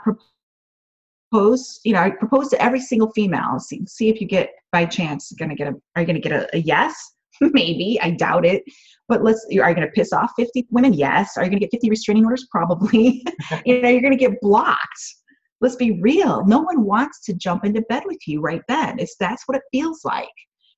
propose? 1.31 1.81
You 1.83 1.93
know, 1.93 1.99
I 1.99 2.11
propose 2.11 2.49
to 2.49 2.61
every 2.61 2.79
single 2.79 3.11
female. 3.11 3.59
See, 3.59 3.81
see 3.87 4.07
if 4.07 4.21
you 4.21 4.27
get 4.27 4.51
by 4.71 4.85
chance 4.85 5.31
going 5.33 5.49
to 5.49 5.55
get 5.55 5.67
a. 5.67 5.73
Are 5.95 6.01
you 6.01 6.07
going 6.07 6.21
to 6.21 6.29
get 6.29 6.31
a, 6.31 6.47
a 6.55 6.59
yes? 6.59 6.95
Maybe. 7.41 7.99
I 8.01 8.11
doubt 8.11 8.45
it. 8.45 8.63
But 9.09 9.23
let's. 9.23 9.45
Are 9.49 9.69
you 9.69 9.75
going 9.75 9.81
to 9.81 9.87
piss 9.87 10.13
off 10.13 10.31
50 10.37 10.67
women? 10.69 10.93
Yes. 10.93 11.35
Are 11.35 11.43
you 11.43 11.49
going 11.49 11.59
to 11.59 11.65
get 11.65 11.71
50 11.71 11.89
restraining 11.89 12.23
orders? 12.23 12.47
Probably. 12.49 13.25
you 13.65 13.81
know, 13.81 13.89
you're 13.89 14.01
going 14.01 14.17
to 14.17 14.17
get 14.17 14.39
blocked 14.41 14.79
let's 15.61 15.77
be 15.77 15.99
real 16.01 16.45
no 16.45 16.59
one 16.59 16.83
wants 16.83 17.21
to 17.21 17.33
jump 17.33 17.63
into 17.63 17.81
bed 17.87 18.03
with 18.05 18.19
you 18.27 18.41
right 18.41 18.61
then 18.67 18.99
it's 18.99 19.15
that's 19.19 19.43
what 19.47 19.55
it 19.55 19.63
feels 19.71 20.03
like 20.03 20.27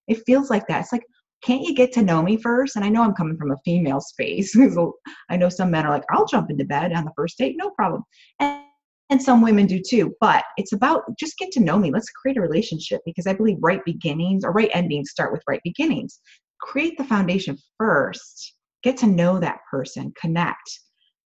it 0.07 0.21
feels 0.25 0.51
like 0.51 0.67
that 0.67 0.81
it's 0.81 0.93
like 0.93 1.03
can't 1.43 1.62
you 1.62 1.76
get 1.76 1.91
to 1.93 2.02
know 2.02 2.21
me 2.21 2.38
first? 2.38 2.76
And 2.76 2.86
i 2.86 2.89
know 2.89 3.04
i'm 3.04 3.13
coming 3.13 3.38
from 3.38 3.52
a 3.52 3.58
female 3.63 4.02
space 4.02 4.56
i 5.30 5.38
know 5.38 5.50
some 5.50 5.71
men 5.71 5.86
are 5.86 5.91
like 5.91 6.06
i'll 6.12 6.26
jump 6.26 6.50
into 6.50 6.65
bed 6.65 6.93
on 6.93 7.06
the 7.06 7.13
first 7.15 7.38
date 7.38 7.56
no 7.58 7.69
problem. 7.71 8.04
And, 8.39 8.63
and 9.10 9.21
some 9.21 9.41
women 9.41 9.67
do 9.67 9.82
too 9.88 10.13
but 10.19 10.43
it's 10.58 10.73
about 10.73 11.04
just 11.17 11.38
get 11.38 11.52
to 11.52 11.62
know 11.62 11.78
me. 11.78 11.91
Let's 11.91 12.10
create 12.10 12.38
a 12.38 12.41
relationship 12.41 13.02
because 13.06 13.28
i 13.28 13.34
believe 13.34 13.58
right 13.62 13.84
beginnings 13.86 14.43
or 14.43 14.52
right 14.52 14.71
endings 14.73 15.12
start 15.12 15.32
with 15.32 15.43
right 15.47 15.62
beginnings. 15.63 16.19
Create 16.60 16.97
the 16.97 17.04
foundation 17.04 17.58
first. 17.78 18.56
Get 18.84 18.97
to 18.97 19.08
know 19.08 19.39
that 19.39 19.60
person 19.69 20.13
connect. 20.19 20.80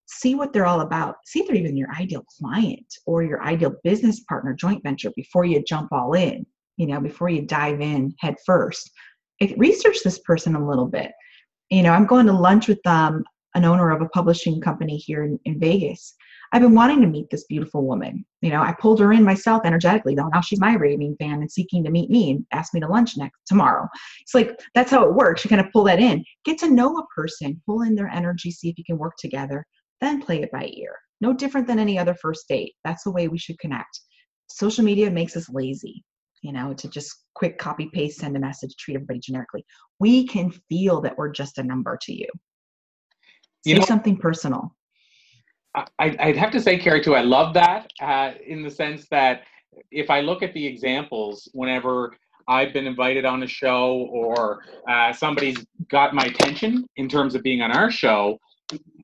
See 0.08 0.36
what 0.36 0.54
they're 0.54 0.66
all 0.66 0.82
about. 0.82 1.16
See 1.26 1.40
if 1.40 1.48
they're 1.48 1.56
even 1.56 1.76
your 1.76 1.92
ideal 1.92 2.24
client 2.40 2.86
or 3.06 3.24
your 3.24 3.44
ideal 3.44 3.74
business 3.84 4.22
partner, 4.22 4.54
joint 4.54 4.82
venture 4.84 5.12
before 5.16 5.44
you 5.44 5.62
jump 5.64 5.92
all 5.92 6.14
in, 6.14 6.46
you 6.78 6.88
know, 6.88 7.02
before 7.02 7.30
you 7.30 7.42
dive 7.42 7.82
in 7.82 8.14
head 8.20 8.36
first. 8.46 8.90
Research 9.58 9.98
this 10.04 10.20
person 10.20 10.56
a 10.56 10.68
little 10.68 10.88
bit. 10.88 11.12
You 11.70 11.84
know, 11.84 11.92
I'm 11.92 12.06
going 12.06 12.26
to 12.28 12.34
lunch 12.34 12.68
with 12.68 12.86
um, 12.86 13.24
an 13.56 13.66
owner 13.66 13.92
of 13.92 14.02
a 14.02 14.10
publishing 14.10 14.62
company 14.62 14.98
here 14.98 15.24
in, 15.24 15.40
in 15.46 15.60
Vegas. 15.60 16.16
I've 16.54 16.62
been 16.62 16.76
wanting 16.76 17.02
to 17.02 17.08
meet 17.08 17.30
this 17.30 17.44
beautiful 17.44 17.86
woman. 17.86 18.26
You 18.42 18.52
know, 18.52 18.62
I 18.62 18.74
pulled 18.80 19.02
her 19.02 19.12
in 19.12 19.24
myself 19.24 19.64
energetically, 19.66 20.16
though. 20.16 20.30
Now 20.30 20.40
she's 20.40 20.62
my 20.62 20.76
raving 20.76 21.18
fan 21.20 21.42
and 21.42 21.52
seeking 21.52 21.84
to 21.84 21.92
meet 21.92 22.10
me 22.10 22.32
and 22.32 22.46
ask 22.54 22.74
me 22.74 22.80
to 22.80 22.88
lunch 22.88 23.18
next 23.18 23.38
tomorrow. 23.46 23.86
It's 24.22 24.34
like 24.34 24.58
that's 24.74 24.92
how 24.92 25.04
it 25.04 25.14
works. 25.14 25.44
You 25.44 25.50
kind 25.50 25.60
of 25.60 25.72
pull 25.74 25.84
that 25.86 26.00
in. 26.00 26.24
Get 26.46 26.58
to 26.60 26.72
know 26.72 26.98
a 26.98 27.06
person, 27.14 27.62
pull 27.66 27.82
in 27.82 27.96
their 27.96 28.08
energy, 28.08 28.50
see 28.50 28.70
if 28.70 28.78
you 28.78 28.86
can 28.86 28.98
work 28.98 29.16
together 29.20 29.66
then 30.02 30.22
play 30.22 30.42
it 30.42 30.52
by 30.52 30.70
ear. 30.74 30.96
No 31.22 31.34
different 31.34 31.68
than 31.68 31.80
any 31.80 31.98
other 31.98 32.16
first 32.16 32.48
date. 32.48 32.74
That's 32.84 33.04
the 33.04 33.12
way 33.12 33.28
we 33.28 33.38
should 33.38 33.60
connect. 33.60 34.00
Social 34.50 34.84
media 34.84 35.10
makes 35.10 35.36
us 35.36 35.50
lazy, 35.50 36.04
you 36.42 36.54
know, 36.54 36.74
to 36.74 36.88
just 36.88 37.26
quick 37.34 37.58
copy 37.58 37.90
paste, 37.94 38.20
send 38.20 38.36
a 38.36 38.40
message, 38.40 38.76
treat 38.78 38.96
everybody 38.96 39.20
generically. 39.20 39.66
We 40.00 40.28
can 40.28 40.52
feel 40.70 41.02
that 41.02 41.18
we're 41.18 41.32
just 41.32 41.58
a 41.58 41.64
number 41.64 41.98
to 42.02 42.14
you. 42.14 42.28
Say 43.66 43.72
you 43.72 43.80
know, 43.80 43.86
something 43.86 44.18
personal. 44.18 44.76
I, 46.00 46.16
would 46.26 46.38
have 46.38 46.52
to 46.52 46.62
say, 46.62 46.78
Karie, 46.80 47.04
too, 47.04 47.16
I 47.16 47.22
love 47.22 47.54
that 47.54 47.92
uh, 48.02 48.32
in 48.46 48.64
the 48.64 48.72
sense 48.72 49.08
that 49.12 49.44
if 49.92 50.10
I 50.10 50.22
look 50.22 50.42
at 50.42 50.54
the 50.54 50.66
examples, 50.66 51.48
whenever 51.54 52.16
I've 52.48 52.74
been 52.74 52.88
invited 52.88 53.26
on 53.26 53.44
a 53.44 53.48
show 53.48 54.08
or 54.12 54.64
uh, 54.90 55.14
somebody's 55.14 55.64
got 55.92 56.14
my 56.14 56.24
attention 56.24 56.88
in 56.96 57.08
terms 57.08 57.36
of 57.36 57.44
being 57.44 57.62
on 57.62 57.72
our 57.72 57.92
show, 57.92 58.40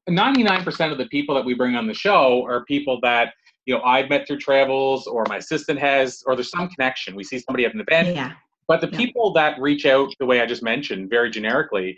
99% 0.10 0.92
of 0.92 0.98
the 0.98 1.06
people 1.08 1.36
that 1.36 1.46
we 1.46 1.54
bring 1.54 1.76
on 1.76 1.88
the 1.88 1.94
show 1.94 2.44
are 2.46 2.66
people 2.66 3.00
that 3.02 3.34
you 3.66 3.76
know 3.76 3.82
I've 3.84 4.10
met 4.10 4.28
through 4.28 4.40
travels 4.40 5.08
or 5.08 5.26
my 5.30 5.38
assistant 5.38 5.80
has 5.80 6.24
or 6.26 6.36
there's 6.36 6.50
some 6.50 6.70
connection. 6.70 7.16
We 7.16 7.24
see 7.24 7.40
somebody 7.40 7.66
at 7.66 7.74
an 7.74 7.82
event. 7.82 8.16
Yeah. 8.16 8.34
But 8.68 8.82
the 8.82 8.90
yeah. 8.92 8.98
people 8.98 9.34
that 9.34 9.60
reach 9.60 9.86
out 9.86 10.14
the 10.20 10.26
way 10.26 10.42
I 10.42 10.46
just 10.46 10.64
mentioned, 10.64 11.10
very 11.10 11.30
generically, 11.30 11.98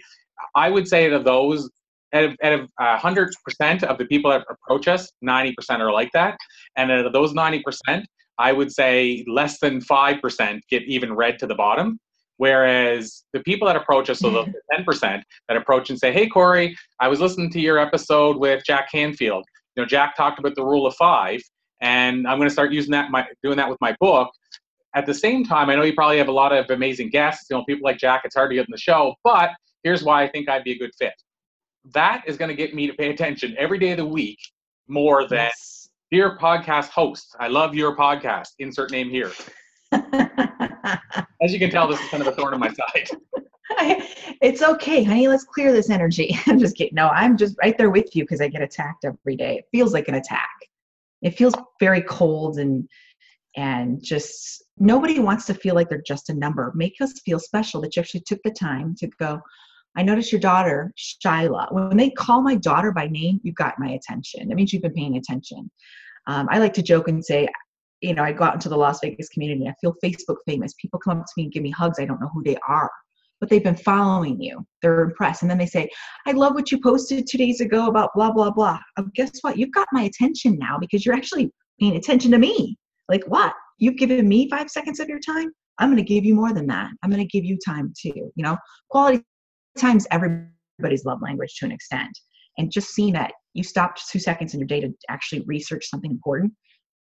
I 0.56 0.70
would 0.70 0.88
say 0.88 1.10
that 1.10 1.24
those 1.24 1.70
out 2.14 2.24
of, 2.24 2.36
out 2.44 2.54
of 2.54 2.70
uh, 2.80 2.98
100% 2.98 3.84
of 3.84 3.98
the 3.98 4.06
people 4.06 4.32
that 4.32 4.46
approach 4.50 4.88
us, 4.88 5.12
90% 5.24 5.54
are 5.80 5.92
like 5.92 6.12
that. 6.14 6.38
And 6.78 6.92
out 6.92 7.06
of 7.06 7.14
those 7.14 7.34
90%, 7.34 7.62
I 8.38 8.52
would 8.52 8.72
say 8.72 9.24
less 9.28 9.60
than 9.60 9.80
5% 9.82 10.60
get 10.70 10.84
even 10.84 11.14
read 11.14 11.40
to 11.40 11.48
the 11.48 11.56
bottom. 11.56 12.00
Whereas 12.38 13.24
the 13.34 13.40
people 13.42 13.66
that 13.68 13.78
approach 13.78 14.10
us, 14.10 14.20
so 14.20 14.30
the 14.30 14.54
10% 14.78 15.22
that 15.48 15.58
approach 15.58 15.90
and 15.90 16.00
say, 16.00 16.12
Hey, 16.12 16.28
Corey, 16.28 16.76
I 17.00 17.08
was 17.08 17.20
listening 17.20 17.50
to 17.52 17.62
your 17.62 17.78
episode 17.78 18.38
with 18.38 18.64
Jack 18.66 18.92
Canfield. 18.92 19.46
You 19.76 19.84
know, 19.84 19.88
Jack 19.88 20.16
talked 20.16 20.40
about 20.40 20.56
the 20.56 20.64
rule 20.64 20.86
of 20.86 20.96
five, 20.96 21.42
and 21.82 22.28
I'm 22.28 22.38
going 22.38 22.50
to 22.50 22.54
start 22.54 22.72
using 22.72 22.92
that, 22.92 23.12
my, 23.12 23.26
doing 23.44 23.58
that 23.58 23.70
with 23.70 23.80
my 23.82 23.96
book. 24.00 24.30
At 24.96 25.06
the 25.06 25.14
same 25.14 25.44
time, 25.44 25.70
I 25.70 25.76
know 25.76 25.84
you 25.84 25.94
probably 25.94 26.18
have 26.18 26.30
a 26.30 26.34
lot 26.34 26.54
of 26.54 26.70
amazing 26.70 27.10
guests. 27.10 27.48
You 27.50 27.58
know, 27.58 27.66
people 27.66 27.84
like 27.84 27.98
Jack, 27.98 28.22
it's 28.24 28.36
hard 28.36 28.50
to 28.52 28.56
get 28.56 28.62
in 28.62 28.72
the 28.72 28.78
show, 28.78 29.14
but 29.24 29.52
here's 29.84 30.04
why 30.04 30.24
I 30.24 30.30
think 30.30 30.48
I'd 30.48 30.64
be 30.64 30.72
a 30.72 30.78
good 30.78 30.92
fit. 30.98 31.14
That 31.94 32.24
is 32.26 32.38
going 32.38 32.50
to 32.50 32.56
get 32.56 32.74
me 32.74 32.88
to 32.88 32.94
pay 32.94 33.10
attention 33.10 33.56
every 33.58 33.78
day 33.78 33.92
of 33.92 33.98
the 33.98 34.06
week 34.06 34.40
more 34.88 35.28
than 35.28 35.40
yes. 35.40 35.90
dear 36.12 36.38
podcast 36.38 36.90
host. 36.90 37.36
I 37.40 37.48
love 37.48 37.76
your 37.76 37.96
podcast. 37.96 38.50
Insert 38.60 38.92
name 38.92 39.10
here. 39.10 39.32
As 39.92 41.52
you 41.54 41.60
can 41.60 41.70
tell, 41.70 41.88
this 41.88 42.00
is 42.00 42.10
kind 42.10 42.26
of 42.26 42.28
a 42.28 42.32
thorn 42.32 42.54
in 42.54 42.60
my 42.60 42.70
side. 42.70 43.10
it's 44.42 44.62
okay, 44.62 45.04
honey. 45.04 45.28
Let's 45.28 45.44
clear 45.44 45.72
this 45.72 45.90
energy. 45.90 46.38
I'm 46.48 46.60
just 46.60 46.76
kidding. 46.76 46.96
No, 46.96 47.10
I'm 47.10 47.38
just 47.38 47.56
right 47.62 47.78
there 47.78 47.90
with 47.90 48.16
you 48.16 48.24
because 48.24 48.42
I 48.42 48.48
get 48.48 48.62
attacked 48.62 49.06
every 49.06 49.36
day. 49.36 49.58
It 49.58 49.66
feels 49.72 49.94
like 49.94 50.08
an 50.08 50.16
attack. 50.16 50.50
It 51.22 51.38
feels 51.38 51.54
very 51.80 52.02
cold 52.02 52.58
and 52.58 52.88
and 53.58 54.04
just 54.04 54.64
nobody 54.78 55.20
wants 55.20 55.46
to 55.46 55.54
feel 55.54 55.76
like 55.76 55.90
they're 55.90 56.04
just 56.06 56.30
a 56.30 56.34
number. 56.34 56.74
Make 56.76 56.96
us 57.02 57.14
feel 57.24 57.40
special 57.40 57.82
that 57.82 57.96
you 57.96 58.02
actually 58.02 58.24
took 58.28 58.40
the 58.44 58.52
time 58.52 58.96
to 59.00 59.08
go. 59.20 59.40
I 59.98 60.04
noticed 60.04 60.32
your 60.32 60.42
daughter, 60.42 60.94
Shyla. 60.98 61.72
When 61.72 61.96
they 61.96 62.10
call 62.10 62.42
my 62.42 62.56
daughter 62.56 62.92
by 62.92 63.08
name, 63.08 63.40
you've 63.44 63.56
got 63.56 63.80
my 63.80 63.92
attention. 63.92 64.50
That 64.50 64.56
means 64.56 64.74
you've 64.74 64.82
been 64.82 64.94
paying 64.94 65.16
attention. 65.16 65.72
Um, 66.28 66.48
I 66.52 66.60
like 66.60 66.74
to 66.74 66.84
joke 66.84 67.08
and 67.08 67.24
say, 67.24 67.48
you 68.02 68.14
know, 68.14 68.24
I 68.24 68.34
go 68.34 68.44
out 68.44 68.56
into 68.56 68.68
the 68.68 68.78
Las 68.78 69.00
Vegas 69.02 69.30
community. 69.30 69.68
I 69.68 69.74
feel 69.80 69.96
Facebook 70.04 70.38
famous. 70.46 70.74
People 70.82 71.00
come 71.00 71.20
up 71.20 71.26
to 71.26 71.32
me 71.38 71.44
and 71.44 71.52
give 71.54 71.64
me 71.64 71.72
hugs. 71.72 71.98
I 71.98 72.06
don't 72.06 72.20
know 72.20 72.30
who 72.34 72.44
they 72.44 72.58
are, 72.68 72.92
but 73.46 73.52
they've 73.52 73.64
been 73.64 73.76
following 73.76 74.42
you. 74.42 74.66
They're 74.82 75.02
impressed. 75.02 75.44
And 75.44 75.52
then 75.52 75.60
they 75.60 75.68
say, 75.68 75.88
I 76.26 76.32
love 76.32 76.56
what 76.56 76.72
you 76.72 76.82
posted 76.82 77.28
two 77.30 77.38
days 77.38 77.62
ago 77.62 77.86
about 77.86 78.10
blah, 78.16 78.32
blah, 78.32 78.50
blah. 78.50 78.80
Oh, 78.98 79.06
guess 79.14 79.34
what? 79.42 79.56
You've 79.56 79.72
got 79.72 79.88
my 79.92 80.02
attention 80.02 80.58
now 80.58 80.80
because 80.80 81.06
you're 81.06 81.14
actually 81.14 81.52
paying 81.80 81.96
attention 81.96 82.32
to 82.32 82.40
me. 82.40 82.76
Like, 83.08 83.24
what? 83.28 83.54
You've 83.78 83.98
given 83.98 84.28
me 84.28 84.50
five 84.50 84.72
seconds 84.72 85.00
of 85.00 85.10
your 85.10 85.20
time? 85.20 85.52
I'm 85.78 85.90
going 85.90 86.04
to 86.04 86.14
give 86.14 86.26
you 86.26 86.34
more 86.34 86.54
than 86.54 86.66
that. 86.68 86.90
I'm 87.04 87.12
going 87.12 87.22
to 87.22 87.28
give 87.28 87.46
you 87.46 87.60
time 87.64 87.94
too. 88.02 88.32
You 88.36 88.44
know, 88.44 88.58
quality 88.90 89.22
time's 89.78 90.08
everybody's 90.10 91.06
love 91.06 91.20
language 91.22 91.54
to 91.60 91.66
an 91.66 91.72
extent. 91.72 92.18
And 92.58 92.72
just 92.72 92.96
seeing 92.96 93.14
that 93.14 93.32
you 93.54 93.62
stopped 93.62 94.10
two 94.10 94.18
seconds 94.18 94.56
in 94.56 94.60
your 94.60 94.68
day 94.68 94.82
to 94.82 94.92
actually 95.08 95.44
research 95.46 95.88
something 95.88 96.10
important 96.10 96.52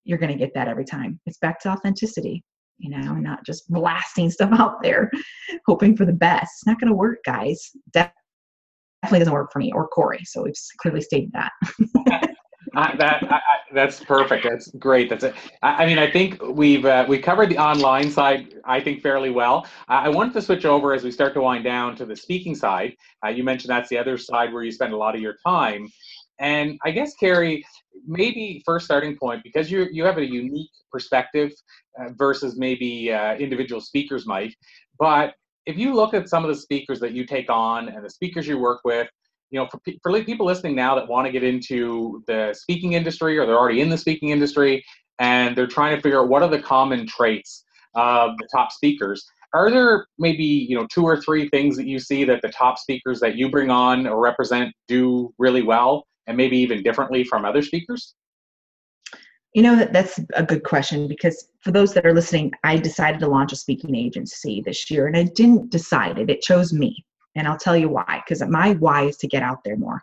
you're 0.04 0.18
going 0.18 0.32
to 0.32 0.38
get 0.38 0.52
that 0.54 0.66
every 0.66 0.84
time. 0.84 1.20
It's 1.26 1.38
back 1.38 1.60
to 1.60 1.68
authenticity, 1.68 2.42
you 2.82 2.90
know, 2.90 3.12
and 3.12 3.22
not 3.22 3.46
just 3.46 3.70
blasting 3.70 4.30
stuff 4.30 4.50
out 4.58 4.82
there, 4.82 5.10
hoping 5.66 5.96
for 5.96 6.04
the 6.04 6.12
best. 6.12 6.50
It's 6.58 6.66
not 6.66 6.80
going 6.80 6.90
to 6.90 6.96
work, 6.96 7.18
guys. 7.24 7.70
Definitely 7.92 8.18
definitely 9.02 9.20
doesn't 9.20 9.34
work 9.34 9.52
for 9.52 9.58
me 9.58 9.72
or 9.72 9.88
Corey. 9.88 10.20
So 10.24 10.44
we've 10.44 10.54
clearly 10.78 11.00
stated 11.00 11.32
that. 11.32 11.52
uh, 12.76 12.96
that 12.96 13.22
I, 13.24 13.36
I, 13.36 13.40
that's 13.74 14.00
perfect. 14.00 14.44
That's 14.48 14.70
great. 14.78 15.10
That's 15.10 15.24
it. 15.24 15.34
I, 15.62 15.82
I 15.84 15.86
mean, 15.86 15.98
I 15.98 16.10
think 16.10 16.40
we've 16.42 16.84
uh, 16.84 17.04
we 17.08 17.18
covered 17.18 17.48
the 17.48 17.58
online 17.58 18.10
side. 18.10 18.54
I 18.64 18.80
think 18.80 19.02
fairly 19.02 19.30
well. 19.30 19.66
I 19.88 20.08
wanted 20.08 20.34
to 20.34 20.42
switch 20.42 20.64
over 20.64 20.94
as 20.94 21.02
we 21.02 21.10
start 21.10 21.34
to 21.34 21.42
wind 21.42 21.64
down 21.64 21.96
to 21.96 22.06
the 22.06 22.16
speaking 22.16 22.54
side. 22.54 22.94
Uh, 23.24 23.30
you 23.30 23.42
mentioned 23.42 23.70
that's 23.70 23.88
the 23.88 23.98
other 23.98 24.16
side 24.16 24.52
where 24.52 24.62
you 24.62 24.70
spend 24.70 24.92
a 24.92 24.96
lot 24.96 25.14
of 25.14 25.20
your 25.20 25.36
time. 25.44 25.88
And 26.40 26.78
I 26.84 26.90
guess 26.90 27.14
Karie, 27.14 27.64
maybe 28.06 28.62
first 28.64 28.84
starting 28.84 29.16
point 29.16 29.42
because 29.44 29.70
you 29.70 29.86
you 29.92 30.04
have 30.04 30.18
a 30.18 30.26
unique 30.26 30.70
perspective 30.90 31.52
uh, 32.00 32.10
versus 32.16 32.56
maybe 32.56 33.12
uh, 33.12 33.34
individual 33.36 33.80
speakers 33.80 34.26
might. 34.26 34.54
But 34.98 35.34
if 35.66 35.78
you 35.78 35.94
look 35.94 36.14
at 36.14 36.28
some 36.28 36.44
of 36.44 36.48
the 36.48 36.60
speakers 36.60 36.98
that 37.00 37.12
you 37.12 37.24
take 37.24 37.48
on 37.50 37.88
and 37.88 38.04
the 38.04 38.10
speakers 38.10 38.46
you 38.46 38.58
work 38.58 38.80
with, 38.84 39.08
you 39.50 39.60
know, 39.60 39.68
for, 39.68 39.80
for 40.02 40.24
people 40.24 40.44
listening 40.44 40.74
now 40.74 40.94
that 40.96 41.06
want 41.06 41.26
to 41.26 41.32
get 41.32 41.44
into 41.44 42.22
the 42.26 42.52
speaking 42.52 42.94
industry 42.94 43.38
or 43.38 43.46
they're 43.46 43.58
already 43.58 43.80
in 43.80 43.88
the 43.88 43.98
speaking 43.98 44.30
industry 44.30 44.84
and 45.18 45.56
they're 45.56 45.66
trying 45.66 45.94
to 45.94 46.02
figure 46.02 46.20
out 46.20 46.28
what 46.28 46.42
are 46.42 46.48
the 46.48 46.60
common 46.60 47.06
traits 47.06 47.64
of 47.94 48.36
the 48.38 48.48
top 48.52 48.72
speakers 48.72 49.24
are 49.54 49.70
there 49.70 50.06
maybe 50.18 50.44
you 50.44 50.76
know 50.76 50.86
two 50.90 51.04
or 51.04 51.20
three 51.20 51.48
things 51.50 51.76
that 51.76 51.86
you 51.86 51.98
see 51.98 52.24
that 52.24 52.40
the 52.42 52.48
top 52.48 52.78
speakers 52.78 53.20
that 53.20 53.36
you 53.36 53.50
bring 53.50 53.70
on 53.70 54.06
or 54.06 54.20
represent 54.20 54.72
do 54.88 55.32
really 55.38 55.62
well 55.62 56.06
and 56.26 56.36
maybe 56.36 56.56
even 56.56 56.82
differently 56.82 57.24
from 57.24 57.44
other 57.44 57.62
speakers 57.62 58.14
you 59.54 59.62
know 59.62 59.86
that's 59.92 60.18
a 60.34 60.42
good 60.42 60.64
question 60.64 61.06
because 61.06 61.48
for 61.60 61.72
those 61.72 61.92
that 61.92 62.06
are 62.06 62.14
listening 62.14 62.50
i 62.64 62.76
decided 62.76 63.20
to 63.20 63.28
launch 63.28 63.52
a 63.52 63.56
speaking 63.56 63.94
agency 63.94 64.62
this 64.64 64.90
year 64.90 65.06
and 65.06 65.16
i 65.16 65.22
didn't 65.22 65.70
decide 65.70 66.18
it 66.18 66.30
it 66.30 66.40
chose 66.40 66.72
me 66.72 67.04
and 67.34 67.48
I'll 67.48 67.58
tell 67.58 67.76
you 67.76 67.88
why, 67.88 68.22
because 68.24 68.42
my 68.48 68.72
why 68.74 69.04
is 69.04 69.16
to 69.18 69.26
get 69.26 69.42
out 69.42 69.64
there 69.64 69.76
more. 69.76 70.02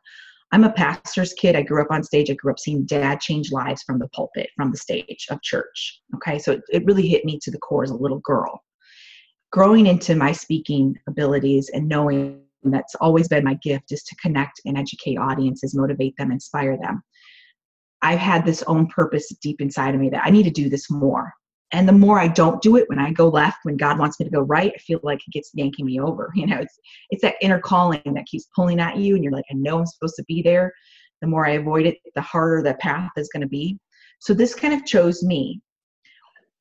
I'm 0.51 0.63
a 0.63 0.71
pastor's 0.71 1.33
kid. 1.33 1.55
I 1.55 1.61
grew 1.61 1.81
up 1.81 1.91
on 1.91 2.03
stage. 2.03 2.31
I 2.31 2.33
grew 2.33 2.51
up 2.51 2.59
seeing 2.59 2.85
dad 2.85 3.19
change 3.19 3.51
lives 3.51 3.83
from 3.83 3.99
the 3.99 4.07
pulpit, 4.09 4.49
from 4.55 4.71
the 4.71 4.77
stage 4.77 5.27
of 5.29 5.41
church. 5.43 6.01
Okay, 6.15 6.39
so 6.39 6.53
it, 6.53 6.61
it 6.71 6.85
really 6.85 7.07
hit 7.07 7.23
me 7.23 7.39
to 7.43 7.51
the 7.51 7.59
core 7.59 7.83
as 7.83 7.91
a 7.91 7.95
little 7.95 8.19
girl. 8.19 8.63
Growing 9.51 9.85
into 9.85 10.15
my 10.15 10.31
speaking 10.31 10.97
abilities 11.07 11.69
and 11.69 11.87
knowing 11.87 12.41
that's 12.63 12.95
always 12.95 13.27
been 13.27 13.43
my 13.43 13.55
gift 13.55 13.91
is 13.91 14.03
to 14.03 14.15
connect 14.15 14.61
and 14.65 14.77
educate 14.77 15.17
audiences, 15.17 15.75
motivate 15.75 16.15
them, 16.17 16.31
inspire 16.31 16.77
them. 16.77 17.01
I've 18.01 18.19
had 18.19 18.45
this 18.45 18.63
own 18.63 18.87
purpose 18.87 19.33
deep 19.41 19.61
inside 19.61 19.93
of 19.93 20.01
me 20.01 20.09
that 20.09 20.25
I 20.25 20.29
need 20.29 20.43
to 20.43 20.49
do 20.49 20.69
this 20.69 20.89
more. 20.89 21.33
And 21.71 21.87
the 21.87 21.93
more 21.93 22.19
i 22.19 22.27
don't 22.27 22.63
do 22.63 22.77
it 22.77 22.89
when 22.89 22.97
i 22.97 23.11
go 23.11 23.29
left 23.29 23.59
when 23.61 23.77
god 23.77 23.99
wants 23.99 24.19
me 24.19 24.25
to 24.25 24.31
go 24.31 24.41
right 24.41 24.71
i 24.73 24.77
feel 24.79 24.99
like 25.03 25.19
he 25.23 25.31
gets 25.31 25.51
yanking 25.53 25.85
me 25.85 25.99
over. 25.99 26.31
You 26.35 26.47
know 26.47 26.57
it's 26.57 26.79
it's 27.11 27.21
that 27.21 27.35
inner 27.41 27.59
calling 27.59 28.01
that 28.05 28.25
keeps 28.25 28.49
pulling 28.55 28.79
at 28.79 28.97
you 28.97 29.13
and 29.13 29.23
you're 29.23 29.33
like 29.33 29.45
i 29.51 29.53
know 29.53 29.77
i'm 29.79 29.85
supposed 29.85 30.15
to 30.15 30.23
be 30.27 30.41
there. 30.41 30.73
The 31.21 31.27
more 31.27 31.45
i 31.45 31.51
avoid 31.51 31.85
it 31.85 31.97
the 32.15 32.21
harder 32.21 32.63
the 32.63 32.73
path 32.75 33.11
is 33.17 33.29
going 33.31 33.41
to 33.41 33.47
be. 33.47 33.77
So 34.19 34.33
this 34.33 34.55
kind 34.55 34.73
of 34.73 34.85
chose 34.85 35.23
me 35.23 35.61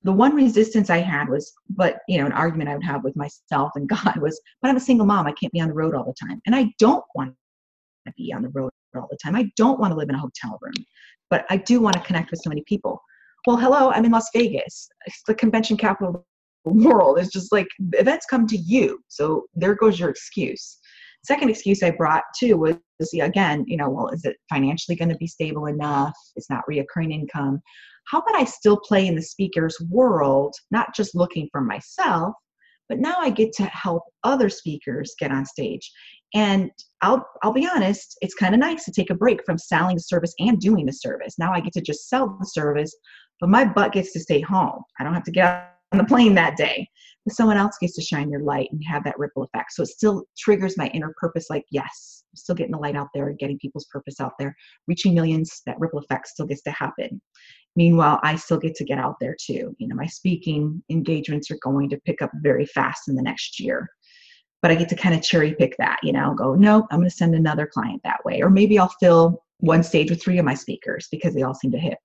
the 0.05 0.12
one 0.12 0.34
resistance 0.34 0.90
i 0.90 0.99
had 0.99 1.28
was 1.28 1.53
but 1.70 1.99
you 2.09 2.18
know 2.18 2.26
an 2.26 2.32
argument 2.32 2.68
i 2.68 2.74
would 2.74 2.84
have 2.84 3.05
with 3.05 3.16
myself 3.16 3.72
and 3.74 3.88
god 4.05 4.16
was 4.18 4.40
but 4.62 4.68
i'm 4.68 4.76
a 4.76 4.80
single 4.80 5.07
mom 5.07 5.26
i 5.26 5.32
can't 5.32 5.53
be 5.53 5.61
on 5.61 5.68
the 5.68 5.74
road 5.74 5.94
all 5.94 6.05
the 6.05 6.26
time 6.26 6.40
and 6.46 6.55
i 6.55 6.66
don't 6.78 7.05
want 7.14 7.34
to 8.07 8.12
be 8.16 8.32
on 8.32 8.42
the 8.42 8.49
road 8.51 8.70
all 8.96 9.09
the 9.11 9.18
time 9.22 9.36
i 9.36 9.51
don't 9.57 9.80
want 9.80 9.92
to 9.92 9.99
live 9.99 10.09
in 10.09 10.14
a 10.14 10.18
hotel 10.18 10.59
room 10.61 10.84
but 11.30 11.44
i 11.51 11.57
do 11.57 11.80
want 11.80 11.94
to 11.94 12.03
connect 12.03 12.30
with 12.30 12.40
so 12.40 12.49
many 12.49 12.62
people 12.66 13.03
well, 13.46 13.57
hello, 13.57 13.90
I'm 13.90 14.05
in 14.05 14.11
Las 14.11 14.28
Vegas. 14.34 14.90
It's 15.07 15.22
the 15.26 15.34
convention 15.34 15.76
capital 15.76 16.16
of 16.16 16.24
the 16.66 16.86
world. 16.86 17.18
It's 17.18 17.32
just 17.32 17.53
like 17.53 17.68
events 17.92 18.26
come 18.28 18.46
to 18.49 18.57
you. 18.57 19.01
So 19.09 19.44
there 19.55 19.74
goes 19.74 19.99
your 19.99 20.11
excuse. 20.11 20.78
Second 21.24 21.49
excuse 21.49 21.82
I 21.82 21.90
brought 21.90 22.24
too 22.38 22.57
was 22.57 22.76
again, 23.20 23.64
you 23.66 23.76
know, 23.76 23.88
well, 23.88 24.09
is 24.09 24.24
it 24.24 24.36
financially 24.51 24.96
going 24.96 25.09
to 25.09 25.16
be 25.16 25.26
stable 25.26 25.66
enough? 25.66 26.14
It's 26.36 26.51
not 26.51 26.64
reoccurring 26.70 27.12
income. 27.12 27.61
How 28.11 28.18
about 28.20 28.36
I 28.36 28.44
still 28.44 28.78
play 28.78 29.06
in 29.06 29.14
the 29.14 29.22
speaker's 29.22 29.76
world, 29.90 30.54
not 30.70 30.94
just 30.94 31.14
looking 31.14 31.48
for 31.52 31.61
myself, 31.61 32.34
but 32.88 32.98
now 32.98 33.16
I 33.18 33.30
get 33.30 33.52
to 33.54 33.64
help 33.64 34.02
other 34.24 34.48
speakers 34.48 35.14
get 35.18 35.30
on 35.30 35.44
stage. 35.44 35.90
And 36.34 36.70
I'll 37.02 37.26
I'll 37.42 37.52
be 37.52 37.68
honest, 37.68 38.16
it's 38.20 38.34
kind 38.34 38.54
of 38.54 38.61
nice 38.61 38.84
to 38.84 38.92
take 38.92 39.11
a 39.11 39.14
break 39.14 39.40
from 39.44 39.59
selling 39.59 39.96
the 39.96 40.02
service 40.02 40.34
and 40.38 40.59
doing 40.59 40.86
the 40.86 40.92
service. 40.92 41.34
Now 41.38 41.52
I 41.52 41.61
get 41.61 41.72
to 41.74 41.80
just 41.80 42.09
sell 42.09 42.36
the 42.38 42.46
service 42.46 42.94
but 43.40 43.50
my 43.50 43.64
butt 43.64 43.92
gets 43.92 44.12
to 44.12 44.20
stay 44.20 44.40
home. 44.40 44.82
I 44.98 45.04
don't 45.04 45.14
have 45.14 45.24
to 45.24 45.30
get 45.30 45.74
on 45.92 45.98
the 45.98 46.04
plane 46.04 46.34
that 46.34 46.56
day. 46.56 46.88
But 47.24 47.34
someone 47.34 47.56
else 47.56 47.76
gets 47.80 47.94
to 47.96 48.02
shine 48.02 48.30
their 48.30 48.40
light 48.40 48.68
and 48.72 48.82
have 48.88 49.04
that 49.04 49.18
ripple 49.18 49.42
effect. 49.42 49.72
So 49.72 49.82
it 49.82 49.88
still 49.88 50.24
triggers 50.36 50.76
my 50.76 50.88
inner 50.88 51.12
purpose 51.20 51.46
like, 51.50 51.64
yes, 51.70 52.24
I'm 52.32 52.36
still 52.36 52.54
getting 52.54 52.72
the 52.72 52.78
light 52.78 52.96
out 52.96 53.09
there, 53.14 53.30
getting 53.38 53.59
people's 53.59 53.86
purpose 53.92 54.20
out 54.20 54.32
there, 54.38 54.54
reaching 54.86 55.14
millions, 55.14 55.62
that 55.66 55.78
ripple 55.78 55.98
effect 55.98 56.28
still 56.28 56.46
gets 56.46 56.62
to 56.62 56.70
happen. 56.70 57.20
Meanwhile, 57.79 58.18
I 58.24 58.35
still 58.35 58.59
get 58.59 58.74
to 58.74 58.85
get 58.85 58.99
out 58.99 59.20
there 59.20 59.37
too. 59.41 59.72
You 59.79 59.87
know, 59.87 59.95
my 59.95 60.07
speaking 60.07 60.83
engagements 60.91 61.49
are 61.49 61.59
going 61.62 61.89
to 61.91 62.01
pick 62.05 62.20
up 62.20 62.33
very 62.43 62.66
fast 62.66 63.07
in 63.07 63.14
the 63.14 63.22
next 63.22 63.61
year. 63.61 63.89
But 64.62 64.72
I 64.72 64.74
get 64.74 64.89
to 64.89 64.97
kind 64.97 65.14
of 65.14 65.22
cherry 65.22 65.55
pick 65.55 65.76
that, 65.79 66.01
you 66.03 66.12
know, 66.12 66.35
go, 66.35 66.57
no, 66.57 66.89
I'm 66.91 66.99
going 66.99 67.09
to 67.09 67.14
send 67.14 67.37
another 67.37 67.68
client 67.72 68.01
that 68.03 68.24
way. 68.24 68.43
Or 68.43 68.51
maybe 68.51 68.81
I'll 68.81 68.93
fill 68.99 69.45
one 69.59 69.85
stage 69.85 70.11
with 70.11 70.20
three 70.20 70.39
of 70.39 70.45
my 70.45 70.55
speakers 70.55 71.07
because 71.12 71.35
they 71.35 71.43
all 71.43 71.55
seem 71.55 71.70
to 71.70 71.79
hit. 71.79 71.99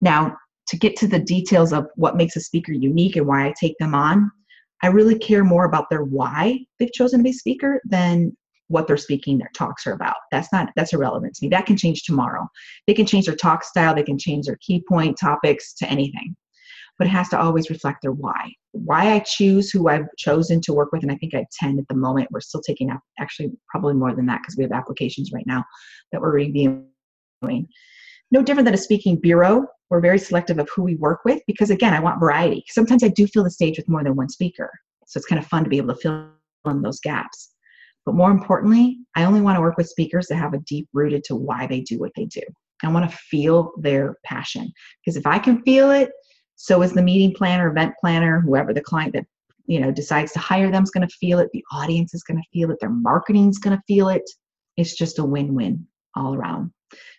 Now, 0.00 0.38
to 0.68 0.78
get 0.78 0.96
to 0.96 1.06
the 1.06 1.18
details 1.18 1.74
of 1.74 1.86
what 1.96 2.16
makes 2.16 2.36
a 2.36 2.40
speaker 2.40 2.72
unique 2.72 3.16
and 3.16 3.26
why 3.26 3.46
I 3.46 3.52
take 3.60 3.76
them 3.76 3.94
on, 3.94 4.30
I 4.82 4.86
really 4.86 5.18
care 5.18 5.44
more 5.44 5.66
about 5.66 5.90
their 5.90 6.04
why 6.04 6.60
they've 6.78 6.92
chosen 6.94 7.20
to 7.20 7.24
be 7.24 7.34
speaker 7.34 7.82
than 7.84 8.34
what 8.70 8.86
they're 8.86 8.96
speaking 8.96 9.36
their 9.36 9.50
talks 9.54 9.86
are 9.86 9.92
about. 9.92 10.16
That's 10.30 10.52
not 10.52 10.70
that's 10.76 10.92
irrelevant 10.92 11.34
to 11.34 11.44
me. 11.44 11.50
That 11.50 11.66
can 11.66 11.76
change 11.76 12.04
tomorrow. 12.04 12.48
They 12.86 12.94
can 12.94 13.06
change 13.06 13.26
their 13.26 13.36
talk 13.36 13.64
style, 13.64 13.94
they 13.94 14.02
can 14.02 14.18
change 14.18 14.46
their 14.46 14.58
key 14.60 14.82
point 14.88 15.18
topics 15.18 15.74
to 15.74 15.86
anything. 15.88 16.36
But 16.98 17.06
it 17.06 17.10
has 17.10 17.28
to 17.30 17.40
always 17.40 17.70
reflect 17.70 18.02
their 18.02 18.12
why. 18.12 18.52
Why 18.72 19.14
I 19.14 19.20
choose 19.20 19.70
who 19.70 19.88
I've 19.88 20.06
chosen 20.18 20.60
to 20.62 20.72
work 20.72 20.92
with, 20.92 21.02
and 21.02 21.10
I 21.10 21.16
think 21.16 21.34
I 21.34 21.38
have 21.38 21.46
10 21.58 21.78
at 21.78 21.88
the 21.88 21.94
moment. 21.94 22.28
We're 22.30 22.40
still 22.40 22.60
taking 22.60 22.90
up 22.90 23.00
actually 23.18 23.50
probably 23.68 23.94
more 23.94 24.14
than 24.14 24.26
that 24.26 24.40
because 24.42 24.56
we 24.56 24.62
have 24.64 24.72
applications 24.72 25.32
right 25.32 25.46
now 25.46 25.64
that 26.12 26.20
we're 26.20 26.32
reviewing. 26.32 26.86
No 27.42 28.42
different 28.42 28.66
than 28.66 28.74
a 28.74 28.78
speaking 28.78 29.16
bureau 29.16 29.66
we're 29.90 30.00
very 30.00 30.18
selective 30.18 30.58
of 30.58 30.68
who 30.74 30.82
we 30.82 30.94
work 30.94 31.20
with 31.24 31.42
because 31.46 31.70
again 31.70 31.92
i 31.92 32.00
want 32.00 32.20
variety 32.20 32.64
sometimes 32.68 33.02
i 33.02 33.08
do 33.08 33.26
fill 33.26 33.44
the 33.44 33.50
stage 33.50 33.76
with 33.76 33.88
more 33.88 34.04
than 34.04 34.14
one 34.14 34.28
speaker 34.28 34.70
so 35.06 35.18
it's 35.18 35.26
kind 35.26 35.42
of 35.42 35.46
fun 35.48 35.64
to 35.64 35.70
be 35.70 35.76
able 35.76 35.92
to 35.92 36.00
fill 36.00 36.30
in 36.66 36.80
those 36.80 37.00
gaps 37.00 37.50
but 38.06 38.14
more 38.14 38.30
importantly 38.30 38.98
i 39.16 39.24
only 39.24 39.40
want 39.40 39.56
to 39.56 39.60
work 39.60 39.76
with 39.76 39.88
speakers 39.88 40.26
that 40.28 40.36
have 40.36 40.54
a 40.54 40.60
deep 40.60 40.88
rooted 40.92 41.24
to 41.24 41.34
why 41.34 41.66
they 41.66 41.80
do 41.80 41.98
what 41.98 42.12
they 42.16 42.24
do. 42.24 42.42
I 42.82 42.88
want 42.88 43.10
to 43.10 43.16
feel 43.16 43.72
their 43.78 44.16
passion 44.24 44.70
because 45.04 45.16
if 45.16 45.26
i 45.26 45.38
can 45.38 45.62
feel 45.62 45.90
it 45.90 46.10
so 46.56 46.82
is 46.82 46.92
the 46.92 47.02
meeting 47.02 47.34
planner 47.34 47.70
event 47.70 47.94
planner 48.00 48.40
whoever 48.40 48.72
the 48.72 48.80
client 48.80 49.12
that 49.14 49.24
you 49.70 49.78
know 49.78 49.92
decides 49.92 50.32
to 50.32 50.40
hire 50.40 50.70
them 50.70 50.82
is 50.82 50.90
going 50.90 51.06
to 51.06 51.14
feel 51.14 51.38
it 51.38 51.48
the 51.52 51.64
audience 51.72 52.12
is 52.12 52.24
going 52.24 52.36
to 52.36 52.48
feel 52.52 52.70
it 52.70 52.78
their 52.80 52.90
marketing 52.90 53.48
is 53.48 53.58
going 53.58 53.76
to 53.76 53.82
feel 53.86 54.08
it. 54.08 54.28
It's 54.76 54.96
just 54.96 55.18
a 55.18 55.24
win-win 55.24 55.86
all 56.16 56.34
around. 56.34 56.72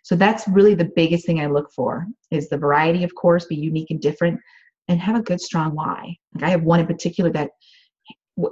So 0.03 0.15
that's 0.15 0.47
really 0.47 0.75
the 0.75 0.91
biggest 0.95 1.25
thing 1.25 1.39
I 1.39 1.45
look 1.45 1.71
for 1.73 2.07
is 2.29 2.49
the 2.49 2.57
variety, 2.57 3.03
of 3.03 3.15
course, 3.15 3.45
be 3.45 3.55
unique 3.55 3.91
and 3.91 4.01
different, 4.01 4.39
and 4.87 4.99
have 4.99 5.15
a 5.15 5.21
good, 5.21 5.39
strong 5.39 5.75
why. 5.75 6.15
Like 6.33 6.43
I 6.43 6.49
have 6.49 6.63
one 6.63 6.79
in 6.79 6.87
particular 6.87 7.31
that 7.31 7.51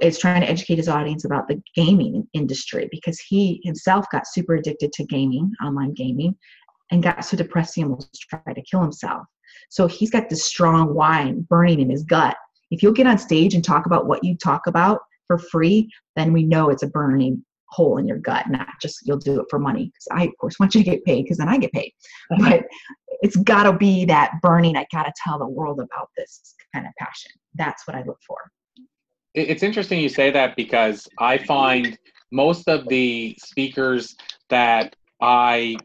is 0.00 0.18
trying 0.18 0.42
to 0.42 0.50
educate 0.50 0.76
his 0.76 0.88
audience 0.88 1.24
about 1.24 1.48
the 1.48 1.60
gaming 1.74 2.26
industry 2.32 2.88
because 2.90 3.18
he 3.18 3.60
himself 3.64 4.06
got 4.12 4.26
super 4.26 4.54
addicted 4.54 4.92
to 4.92 5.04
gaming, 5.04 5.50
online 5.64 5.94
gaming, 5.94 6.36
and 6.90 7.02
got 7.02 7.24
so 7.24 7.36
depressed 7.36 7.74
he 7.76 7.82
almost 7.82 8.26
tried 8.28 8.54
to 8.54 8.62
kill 8.62 8.82
himself. 8.82 9.22
So 9.68 9.86
he's 9.86 10.10
got 10.10 10.28
this 10.28 10.44
strong 10.44 10.94
why 10.94 11.32
burning 11.48 11.80
in 11.80 11.90
his 11.90 12.04
gut. 12.04 12.36
If 12.70 12.82
you'll 12.82 12.92
get 12.92 13.06
on 13.06 13.18
stage 13.18 13.54
and 13.54 13.64
talk 13.64 13.86
about 13.86 14.06
what 14.06 14.22
you 14.22 14.36
talk 14.36 14.66
about 14.66 15.00
for 15.26 15.38
free, 15.38 15.88
then 16.16 16.32
we 16.32 16.44
know 16.44 16.70
it's 16.70 16.82
a 16.82 16.88
burning 16.88 17.44
hole 17.70 17.98
in 17.98 18.06
your 18.06 18.18
gut, 18.18 18.50
not 18.50 18.68
just 18.82 19.06
you'll 19.06 19.16
do 19.16 19.40
it 19.40 19.46
for 19.48 19.58
money. 19.58 19.86
Because 19.86 20.08
I, 20.10 20.24
of 20.24 20.36
course, 20.40 20.56
want 20.60 20.74
you 20.74 20.82
to 20.82 20.90
get 20.90 21.04
paid 21.04 21.24
because 21.24 21.38
then 21.38 21.48
I 21.48 21.58
get 21.58 21.72
paid. 21.72 21.92
But 22.38 22.64
it's 23.22 23.36
got 23.36 23.64
to 23.64 23.72
be 23.72 24.04
that 24.06 24.32
burning. 24.42 24.76
I 24.76 24.86
got 24.92 25.04
to 25.04 25.12
tell 25.22 25.38
the 25.38 25.48
world 25.48 25.80
about 25.80 26.08
this 26.16 26.54
kind 26.74 26.86
of 26.86 26.92
passion. 26.98 27.32
That's 27.54 27.86
what 27.86 27.96
I 27.96 28.02
look 28.02 28.18
for. 28.26 28.38
It's 29.34 29.62
interesting 29.62 30.00
you 30.00 30.08
say 30.08 30.30
that 30.30 30.56
because 30.56 31.06
I 31.18 31.38
find 31.38 31.98
most 32.32 32.68
of 32.68 32.88
the 32.88 33.36
speakers 33.38 34.16
that 34.48 34.96
I 35.20 35.76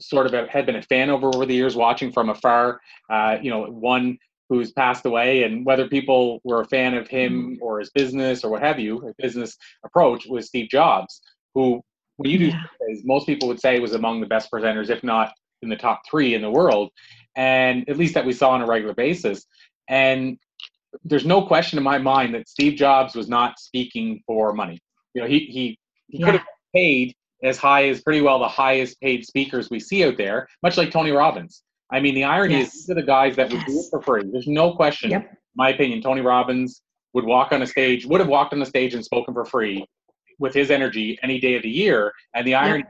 sort 0.00 0.32
of 0.32 0.48
had 0.48 0.66
been 0.66 0.76
a 0.76 0.82
fan 0.82 1.10
of 1.10 1.24
over 1.24 1.44
the 1.46 1.54
years, 1.54 1.76
watching 1.76 2.12
from 2.12 2.30
afar. 2.30 2.80
Uh, 3.10 3.38
you 3.42 3.50
know, 3.50 3.64
one 3.64 4.18
who's 4.48 4.72
passed 4.72 5.06
away, 5.06 5.44
and 5.44 5.64
whether 5.64 5.88
people 5.88 6.40
were 6.44 6.60
a 6.60 6.66
fan 6.66 6.94
of 6.94 7.08
him 7.08 7.58
or 7.60 7.80
his 7.80 7.90
business 7.90 8.44
or 8.44 8.50
what 8.50 8.62
have 8.62 8.78
you, 8.78 8.98
a 9.08 9.22
business 9.22 9.56
approach 9.84 10.26
was 10.26 10.46
Steve 10.46 10.68
Jobs 10.68 11.22
who, 11.54 11.82
when 12.16 12.30
you 12.30 12.38
do 12.38 12.46
yeah. 12.46 12.62
most 13.04 13.26
people 13.26 13.48
would 13.48 13.60
say 13.60 13.78
was 13.80 13.94
among 13.94 14.20
the 14.20 14.26
best 14.26 14.50
presenters, 14.50 14.90
if 14.90 15.02
not 15.02 15.32
in 15.62 15.68
the 15.68 15.76
top 15.76 16.02
three 16.08 16.34
in 16.34 16.42
the 16.42 16.50
world, 16.50 16.90
and 17.36 17.88
at 17.88 17.96
least 17.96 18.14
that 18.14 18.26
we 18.26 18.32
saw 18.32 18.50
on 18.50 18.62
a 18.62 18.66
regular 18.66 18.94
basis. 18.94 19.46
And 19.88 20.38
there's 21.04 21.26
no 21.26 21.46
question 21.46 21.78
in 21.78 21.84
my 21.84 21.98
mind 21.98 22.34
that 22.34 22.48
Steve 22.48 22.76
Jobs 22.76 23.14
was 23.14 23.28
not 23.28 23.58
speaking 23.58 24.22
for 24.26 24.52
money. 24.52 24.78
You 25.14 25.22
know, 25.22 25.28
he 25.28 25.40
he 25.40 25.78
he 26.08 26.18
yeah. 26.18 26.26
could 26.26 26.34
have 26.34 26.46
paid 26.74 27.14
as 27.42 27.58
high 27.58 27.88
as 27.88 28.00
pretty 28.02 28.20
well 28.20 28.38
the 28.38 28.48
highest 28.48 29.00
paid 29.00 29.26
speakers 29.26 29.68
we 29.70 29.80
see 29.80 30.04
out 30.04 30.16
there, 30.16 30.46
much 30.62 30.76
like 30.76 30.90
Tony 30.90 31.10
Robbins. 31.10 31.62
I 31.90 32.00
mean, 32.00 32.14
the 32.14 32.24
irony 32.24 32.58
Yes. 32.58 32.68
is 32.68 32.86
these 32.86 32.90
are 32.90 33.00
the 33.00 33.06
guys 33.06 33.36
that 33.36 33.50
would 33.50 33.60
Yes. 33.60 33.66
do 33.66 33.78
it 33.80 33.84
for 33.90 34.00
free. 34.02 34.22
There's 34.30 34.46
no 34.46 34.74
question, 34.74 35.10
Yep. 35.10 35.36
my 35.56 35.70
opinion, 35.70 36.00
Tony 36.00 36.20
Robbins 36.20 36.82
would 37.14 37.24
walk 37.24 37.52
on 37.52 37.60
a 37.62 37.66
stage, 37.66 38.06
would 38.06 38.20
have 38.20 38.28
walked 38.28 38.52
on 38.52 38.60
the 38.60 38.66
stage 38.66 38.94
and 38.94 39.04
spoken 39.04 39.34
for 39.34 39.44
free 39.44 39.84
with 40.38 40.54
his 40.54 40.70
energy 40.70 41.18
any 41.22 41.38
day 41.38 41.54
of 41.54 41.62
the 41.62 41.70
year. 41.70 42.12
And 42.34 42.46
the 42.46 42.54
irony, 42.54 42.84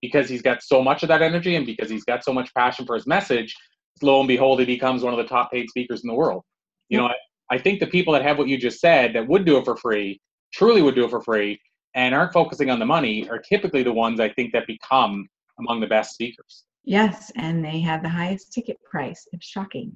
because 0.00 0.28
he's 0.28 0.42
got 0.42 0.62
so 0.62 0.82
much 0.82 1.02
of 1.02 1.08
that 1.08 1.20
energy 1.20 1.56
and 1.56 1.66
because 1.66 1.90
he's 1.90 2.04
got 2.04 2.24
so 2.24 2.32
much 2.32 2.54
passion 2.54 2.86
for 2.86 2.94
his 2.94 3.06
message, 3.06 3.54
lo 4.00 4.20
and 4.20 4.28
behold, 4.28 4.60
he 4.60 4.64
becomes 4.66 5.02
one 5.02 5.12
of 5.12 5.18
the 5.18 5.26
top 5.26 5.50
paid 5.52 5.68
speakers 5.68 6.02
in 6.02 6.08
the 6.08 6.14
world. 6.14 6.44
You 6.88 6.98
know, 6.98 7.10
I, 7.50 7.58
think 7.58 7.80
the 7.80 7.86
people 7.86 8.12
that 8.12 8.22
have 8.22 8.38
what 8.38 8.48
you 8.48 8.58
just 8.58 8.80
said 8.80 9.14
that 9.14 9.26
would 9.26 9.44
do 9.44 9.56
it 9.58 9.64
for 9.64 9.76
free, 9.76 10.20
truly 10.52 10.82
would 10.82 10.94
do 10.94 11.04
it 11.04 11.10
for 11.10 11.22
free, 11.22 11.60
and 11.94 12.14
aren't 12.14 12.32
focusing 12.32 12.70
on 12.70 12.78
the 12.78 12.86
money 12.86 13.28
are 13.28 13.38
typically 13.38 13.82
the 13.82 13.92
ones 13.92 14.20
I 14.20 14.28
think 14.30 14.52
that 14.52 14.66
become 14.66 15.28
among 15.58 15.80
the 15.80 15.86
best 15.86 16.14
speakers. 16.14 16.64
Yes, 16.84 17.30
and 17.36 17.64
they 17.64 17.80
have 17.80 18.02
the 18.02 18.08
highest 18.08 18.52
ticket 18.52 18.78
price. 18.88 19.26
It's 19.32 19.46
shocking. 19.46 19.94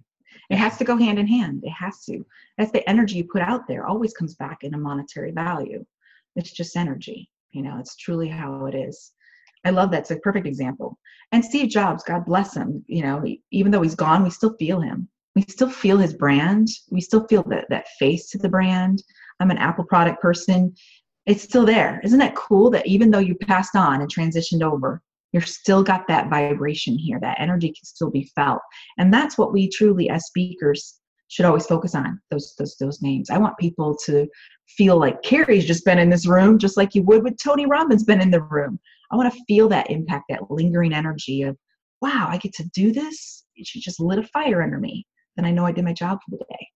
It 0.50 0.56
has 0.56 0.76
to 0.78 0.84
go 0.84 0.96
hand 0.96 1.18
in 1.18 1.26
hand. 1.26 1.62
It 1.64 1.70
has 1.70 2.04
to. 2.04 2.24
That's 2.58 2.72
the 2.72 2.88
energy 2.88 3.16
you 3.16 3.24
put 3.24 3.42
out 3.42 3.68
there. 3.68 3.86
Always 3.86 4.14
comes 4.14 4.34
back 4.34 4.58
in 4.62 4.74
a 4.74 4.78
monetary 4.78 5.30
value. 5.30 5.84
It's 6.36 6.52
just 6.52 6.76
energy. 6.76 7.30
You 7.52 7.62
know, 7.62 7.78
it's 7.78 7.96
truly 7.96 8.28
how 8.28 8.66
it 8.66 8.74
is. 8.74 9.12
I 9.64 9.70
love 9.70 9.90
that. 9.92 10.00
It's 10.00 10.10
a 10.10 10.16
perfect 10.16 10.46
example. 10.46 10.98
And 11.30 11.44
Steve 11.44 11.70
Jobs, 11.70 12.02
God 12.02 12.24
bless 12.24 12.54
him. 12.54 12.84
You 12.86 13.02
know, 13.02 13.24
even 13.50 13.70
though 13.70 13.82
he's 13.82 13.94
gone, 13.94 14.22
we 14.22 14.30
still 14.30 14.56
feel 14.58 14.80
him. 14.80 15.08
We 15.34 15.42
still 15.42 15.70
feel 15.70 15.98
his 15.98 16.14
brand. 16.14 16.68
We 16.90 17.00
still 17.00 17.26
feel 17.26 17.42
that 17.44 17.66
that 17.70 17.88
face 17.98 18.28
to 18.30 18.38
the 18.38 18.48
brand. 18.48 19.02
I'm 19.40 19.50
an 19.50 19.58
Apple 19.58 19.84
product 19.84 20.20
person. 20.20 20.74
It's 21.26 21.42
still 21.42 21.64
there. 21.64 22.00
Isn't 22.04 22.18
that 22.18 22.36
cool 22.36 22.70
that 22.70 22.86
even 22.86 23.10
though 23.10 23.18
you 23.18 23.34
passed 23.34 23.76
on 23.76 24.00
and 24.00 24.12
transitioned 24.12 24.62
over, 24.62 25.02
you're 25.32 25.42
still 25.42 25.82
got 25.82 26.06
that 26.08 26.28
vibration 26.28 26.98
here 26.98 27.18
that 27.20 27.40
energy 27.40 27.68
can 27.68 27.84
still 27.84 28.10
be 28.10 28.30
felt 28.34 28.60
and 28.98 29.12
that's 29.12 29.36
what 29.36 29.52
we 29.52 29.68
truly 29.68 30.08
as 30.08 30.26
speakers 30.26 31.00
should 31.28 31.46
always 31.46 31.66
focus 31.66 31.94
on 31.94 32.20
those 32.30 32.54
those 32.58 32.76
those 32.78 33.02
names 33.02 33.30
i 33.30 33.38
want 33.38 33.56
people 33.58 33.96
to 33.96 34.26
feel 34.68 34.98
like 34.98 35.22
karie's 35.22 35.66
just 35.66 35.84
been 35.84 35.98
in 35.98 36.10
this 36.10 36.26
room 36.26 36.58
just 36.58 36.76
like 36.76 36.94
you 36.94 37.02
would 37.02 37.24
with 37.24 37.36
tony 37.42 37.66
robbins 37.66 38.04
been 38.04 38.20
in 38.20 38.30
the 38.30 38.42
room 38.42 38.78
i 39.10 39.16
want 39.16 39.32
to 39.32 39.44
feel 39.48 39.68
that 39.68 39.90
impact 39.90 40.24
that 40.28 40.50
lingering 40.50 40.92
energy 40.92 41.42
of 41.42 41.56
wow 42.00 42.26
i 42.28 42.36
get 42.36 42.52
to 42.52 42.68
do 42.74 42.92
this 42.92 43.44
she 43.64 43.80
just 43.80 44.00
lit 44.00 44.18
a 44.18 44.22
fire 44.24 44.62
under 44.62 44.78
me 44.78 45.06
then 45.36 45.44
i 45.44 45.50
know 45.50 45.64
i 45.66 45.72
did 45.72 45.84
my 45.84 45.92
job 45.92 46.18
for 46.24 46.30
the 46.36 46.44
day 46.50 46.68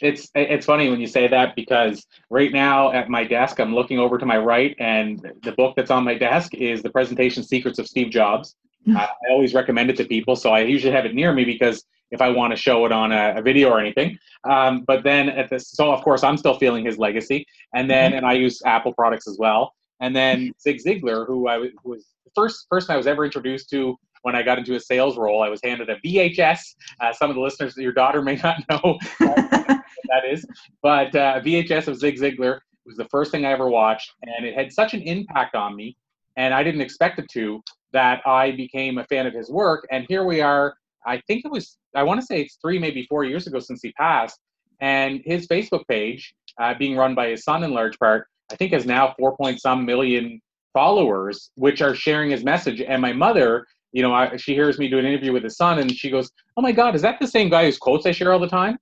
It's 0.00 0.28
it's 0.34 0.66
funny 0.66 0.90
when 0.90 1.00
you 1.00 1.06
say 1.06 1.28
that 1.28 1.54
because 1.54 2.06
right 2.30 2.52
now 2.52 2.92
at 2.92 3.08
my 3.08 3.22
desk 3.24 3.60
I'm 3.60 3.74
looking 3.74 3.98
over 3.98 4.18
to 4.18 4.26
my 4.26 4.38
right 4.38 4.74
and 4.78 5.20
the 5.42 5.52
book 5.52 5.74
that's 5.76 5.90
on 5.90 6.04
my 6.04 6.16
desk 6.18 6.54
is 6.54 6.82
the 6.82 6.90
presentation 6.90 7.42
secrets 7.42 7.78
of 7.78 7.86
Steve 7.86 8.10
Jobs. 8.10 8.56
Hmm. 8.86 8.96
I, 8.96 9.04
I 9.04 9.26
always 9.30 9.54
recommend 9.54 9.90
it 9.90 9.96
to 9.98 10.04
people, 10.04 10.36
so 10.36 10.50
I 10.50 10.60
usually 10.74 10.92
have 10.92 11.06
it 11.06 11.14
near 11.14 11.32
me 11.32 11.44
because 11.44 11.84
if 12.10 12.20
I 12.20 12.28
want 12.30 12.50
to 12.52 12.56
show 12.56 12.84
it 12.86 12.92
on 12.92 13.12
a, 13.12 13.34
a 13.36 13.42
video 13.42 13.70
or 13.70 13.78
anything. 13.80 14.18
Um, 14.44 14.82
but 14.90 15.04
then 15.04 15.28
at 15.40 15.48
this, 15.50 15.70
so 15.70 15.92
of 15.92 16.02
course 16.02 16.22
I'm 16.24 16.36
still 16.36 16.58
feeling 16.58 16.84
his 16.84 16.98
legacy, 16.98 17.46
and 17.76 17.88
then 17.88 18.10
Mm-hmm. 18.10 18.16
and 18.18 18.26
I 18.26 18.34
use 18.34 18.56
Apple 18.66 18.92
products 18.94 19.26
as 19.28 19.36
well. 19.38 19.72
And 20.00 20.14
then 20.14 20.52
Zig 20.60 20.78
Ziglar, 20.84 21.26
who 21.26 21.46
I 21.48 21.56
was, 21.58 21.70
who 21.82 21.90
was 21.90 22.04
the 22.26 22.32
first 22.34 22.68
person 22.68 22.92
I 22.94 22.96
was 22.96 23.06
ever 23.06 23.24
introduced 23.24 23.70
to 23.70 23.96
when 24.24 24.34
I 24.34 24.42
got 24.42 24.58
into 24.58 24.74
a 24.74 24.80
sales 24.80 25.16
role. 25.18 25.42
I 25.42 25.50
was 25.50 25.60
handed 25.62 25.90
a 25.90 25.96
VHS. 26.00 26.58
Uh, 27.00 27.12
some 27.12 27.28
of 27.30 27.36
the 27.36 27.42
listeners, 27.42 27.76
your 27.76 27.92
daughter 27.92 28.22
may 28.22 28.36
not 28.42 28.56
know 28.70 28.98
what 29.18 29.36
that 29.38 30.24
is, 30.28 30.44
but 30.82 31.14
uh, 31.14 31.40
VHS 31.40 31.88
of 31.88 31.96
Zig 31.98 32.18
Ziglar 32.18 32.60
was 32.86 32.96
the 32.96 33.06
first 33.10 33.30
thing 33.30 33.44
I 33.44 33.52
ever 33.52 33.68
watched, 33.68 34.12
and 34.22 34.46
it 34.46 34.54
had 34.54 34.72
such 34.72 34.94
an 34.94 35.02
impact 35.02 35.54
on 35.54 35.76
me, 35.76 35.96
and 36.36 36.54
I 36.54 36.62
didn't 36.62 36.80
expect 36.80 37.18
it 37.18 37.28
to, 37.32 37.62
that 37.92 38.26
I 38.26 38.50
became 38.52 38.98
a 38.98 39.04
fan 39.04 39.26
of 39.26 39.34
his 39.34 39.50
work. 39.50 39.86
And 39.90 40.06
here 40.08 40.24
we 40.24 40.40
are. 40.40 40.74
I 41.06 41.20
think 41.26 41.44
it 41.44 41.50
was, 41.50 41.76
I 41.94 42.02
want 42.02 42.20
to 42.20 42.26
say 42.26 42.40
it's 42.40 42.56
three, 42.62 42.78
maybe 42.78 43.06
four 43.08 43.24
years 43.24 43.46
ago 43.46 43.60
since 43.60 43.80
he 43.82 43.92
passed, 43.92 44.38
and 44.80 45.20
his 45.24 45.46
Facebook 45.46 45.86
page, 45.86 46.34
uh, 46.58 46.72
being 46.78 46.96
run 46.96 47.14
by 47.14 47.28
his 47.28 47.44
son 47.44 47.62
in 47.62 47.72
large 47.72 47.98
part, 47.98 48.26
I 48.50 48.56
think 48.56 48.72
has 48.72 48.86
now 48.86 49.14
four 49.18 49.36
point 49.36 49.60
some 49.60 49.84
million 49.84 50.40
followers, 50.72 51.50
which 51.54 51.82
are 51.82 51.94
sharing 51.94 52.30
his 52.30 52.42
message. 52.42 52.80
And 52.80 53.00
my 53.00 53.12
mother, 53.12 53.66
you 53.94 54.02
know, 54.02 54.12
I, 54.12 54.36
she 54.36 54.52
hears 54.54 54.78
me 54.78 54.88
do 54.88 54.98
an 54.98 55.06
interview 55.06 55.32
with 55.32 55.44
his 55.44 55.56
son, 55.56 55.78
and 55.78 55.90
she 55.90 56.10
goes, 56.10 56.30
"Oh 56.56 56.62
my 56.62 56.72
God, 56.72 56.94
is 56.94 57.02
that 57.02 57.18
the 57.20 57.26
same 57.26 57.48
guy 57.48 57.64
whose 57.64 57.78
quotes 57.78 58.04
I 58.06 58.10
share 58.12 58.32
all 58.32 58.38
the 58.38 58.48
time?" 58.48 58.76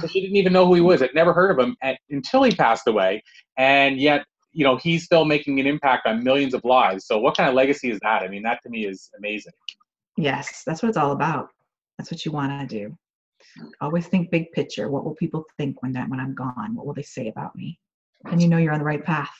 So 0.00 0.06
she 0.08 0.20
didn't 0.20 0.36
even 0.36 0.52
know 0.52 0.66
who 0.66 0.74
he 0.74 0.80
was. 0.80 1.00
I'd 1.02 1.14
never 1.14 1.32
heard 1.32 1.52
of 1.52 1.58
him 1.64 1.76
at, 1.82 1.96
until 2.10 2.42
he 2.42 2.50
passed 2.52 2.86
away, 2.88 3.22
and 3.56 3.98
yet, 3.98 4.24
you 4.52 4.64
know, 4.64 4.76
he's 4.76 5.04
still 5.04 5.24
making 5.24 5.60
an 5.60 5.66
impact 5.66 6.06
on 6.06 6.22
millions 6.24 6.52
of 6.54 6.62
lives. 6.64 7.06
So, 7.06 7.18
what 7.18 7.36
kind 7.36 7.48
of 7.48 7.54
legacy 7.54 7.90
is 7.90 7.98
that? 8.02 8.22
I 8.22 8.28
mean, 8.28 8.42
that 8.42 8.58
to 8.64 8.68
me 8.68 8.86
is 8.86 9.08
amazing. 9.16 9.52
yes 10.16 10.62
that's 10.66 10.82
what 10.82 10.88
it's 10.88 10.98
all 10.98 11.12
about 11.12 11.46
that's 11.96 12.10
what 12.10 12.24
you 12.24 12.32
want 12.32 12.50
to 12.60 12.66
do 12.78 12.96
always 13.80 14.06
think 14.08 14.30
big 14.30 14.50
picture 14.52 14.90
what 14.90 15.04
will 15.04 15.14
people 15.14 15.44
think 15.56 15.80
when 15.82 15.92
that 15.92 16.08
when 16.10 16.20
i'm 16.20 16.34
gone 16.34 16.74
what 16.74 16.84
will 16.86 16.94
they 16.94 17.02
say 17.02 17.28
about 17.28 17.54
me 17.54 17.78
and 18.30 18.42
you 18.42 18.48
know 18.48 18.58
you're 18.58 18.72
on 18.72 18.78
the 18.80 18.84
right 18.84 19.04
path 19.04 19.30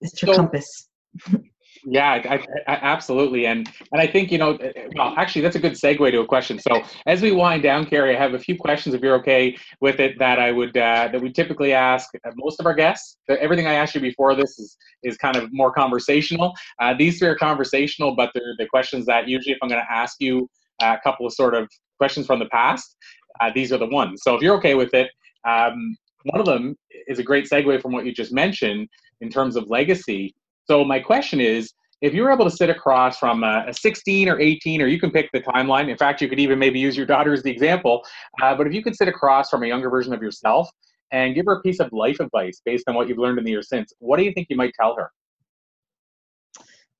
it's 0.00 0.22
your 0.22 0.32
So- 0.34 0.40
compass 0.40 0.88
Yeah, 1.84 2.10
I, 2.12 2.44
I, 2.66 2.78
absolutely, 2.82 3.46
and 3.46 3.68
and 3.92 4.00
I 4.00 4.06
think 4.06 4.32
you 4.32 4.38
know, 4.38 4.52
uh, 4.52 4.72
well, 4.94 5.14
actually, 5.16 5.42
that's 5.42 5.56
a 5.56 5.58
good 5.58 5.72
segue 5.72 6.10
to 6.10 6.20
a 6.20 6.26
question. 6.26 6.58
So 6.58 6.82
as 7.06 7.22
we 7.22 7.32
wind 7.32 7.62
down, 7.62 7.86
Karie, 7.86 8.14
I 8.14 8.18
have 8.18 8.34
a 8.34 8.38
few 8.38 8.56
questions, 8.56 8.94
if 8.94 9.02
you're 9.02 9.16
okay 9.16 9.56
with 9.80 10.00
it, 10.00 10.18
that 10.18 10.38
I 10.38 10.52
would 10.52 10.76
uh, 10.76 11.08
that 11.12 11.20
we 11.20 11.32
typically 11.32 11.72
ask 11.72 12.08
uh, 12.24 12.30
most 12.36 12.60
of 12.60 12.66
our 12.66 12.74
guests. 12.74 13.16
Everything 13.28 13.66
I 13.66 13.74
asked 13.74 13.94
you 13.94 14.00
before 14.00 14.34
this 14.34 14.58
is 14.58 14.76
is 15.02 15.16
kind 15.16 15.36
of 15.36 15.52
more 15.52 15.72
conversational. 15.72 16.54
Uh, 16.80 16.94
these 16.94 17.18
three 17.18 17.28
are 17.28 17.36
conversational, 17.36 18.14
but 18.14 18.30
they're 18.34 18.54
the 18.58 18.66
questions 18.66 19.06
that 19.06 19.28
usually, 19.28 19.52
if 19.52 19.58
I'm 19.62 19.68
going 19.68 19.82
to 19.82 19.92
ask 19.92 20.16
you 20.20 20.48
uh, 20.82 20.96
a 20.98 21.00
couple 21.02 21.26
of 21.26 21.32
sort 21.32 21.54
of 21.54 21.68
questions 21.98 22.26
from 22.26 22.38
the 22.38 22.46
past, 22.46 22.96
uh, 23.40 23.50
these 23.54 23.72
are 23.72 23.78
the 23.78 23.86
ones. 23.86 24.22
So 24.22 24.34
if 24.34 24.42
you're 24.42 24.56
okay 24.56 24.74
with 24.74 24.94
it, 24.94 25.10
um, 25.46 25.96
one 26.24 26.40
of 26.40 26.46
them 26.46 26.76
is 27.06 27.18
a 27.18 27.22
great 27.22 27.48
segue 27.48 27.80
from 27.80 27.92
what 27.92 28.04
you 28.04 28.12
just 28.12 28.32
mentioned 28.32 28.88
in 29.20 29.30
terms 29.30 29.56
of 29.56 29.68
legacy. 29.68 30.34
So 30.68 30.84
my 30.84 30.98
question 30.98 31.40
is, 31.40 31.72
if 32.02 32.12
you 32.12 32.22
were 32.22 32.30
able 32.30 32.44
to 32.44 32.50
sit 32.50 32.68
across 32.68 33.18
from 33.18 33.42
a, 33.42 33.64
a 33.68 33.72
16 33.72 34.28
or 34.28 34.38
18, 34.38 34.82
or 34.82 34.86
you 34.86 35.00
can 35.00 35.10
pick 35.10 35.30
the 35.32 35.40
timeline. 35.40 35.88
In 35.88 35.96
fact, 35.96 36.20
you 36.20 36.28
could 36.28 36.38
even 36.38 36.58
maybe 36.58 36.78
use 36.78 36.96
your 36.96 37.06
daughter 37.06 37.32
as 37.32 37.42
the 37.42 37.50
example. 37.50 38.04
Uh, 38.42 38.54
but 38.54 38.66
if 38.66 38.74
you 38.74 38.82
could 38.82 38.94
sit 38.94 39.08
across 39.08 39.48
from 39.48 39.62
a 39.62 39.66
younger 39.66 39.88
version 39.88 40.12
of 40.12 40.20
yourself 40.20 40.68
and 41.10 41.34
give 41.34 41.46
her 41.46 41.52
a 41.52 41.62
piece 41.62 41.80
of 41.80 41.90
life 41.92 42.20
advice 42.20 42.60
based 42.64 42.84
on 42.88 42.94
what 42.94 43.08
you've 43.08 43.18
learned 43.18 43.38
in 43.38 43.44
the 43.44 43.50
years 43.50 43.68
since, 43.68 43.92
what 43.98 44.18
do 44.18 44.24
you 44.24 44.32
think 44.32 44.48
you 44.50 44.56
might 44.56 44.74
tell 44.78 44.94
her? 44.96 45.10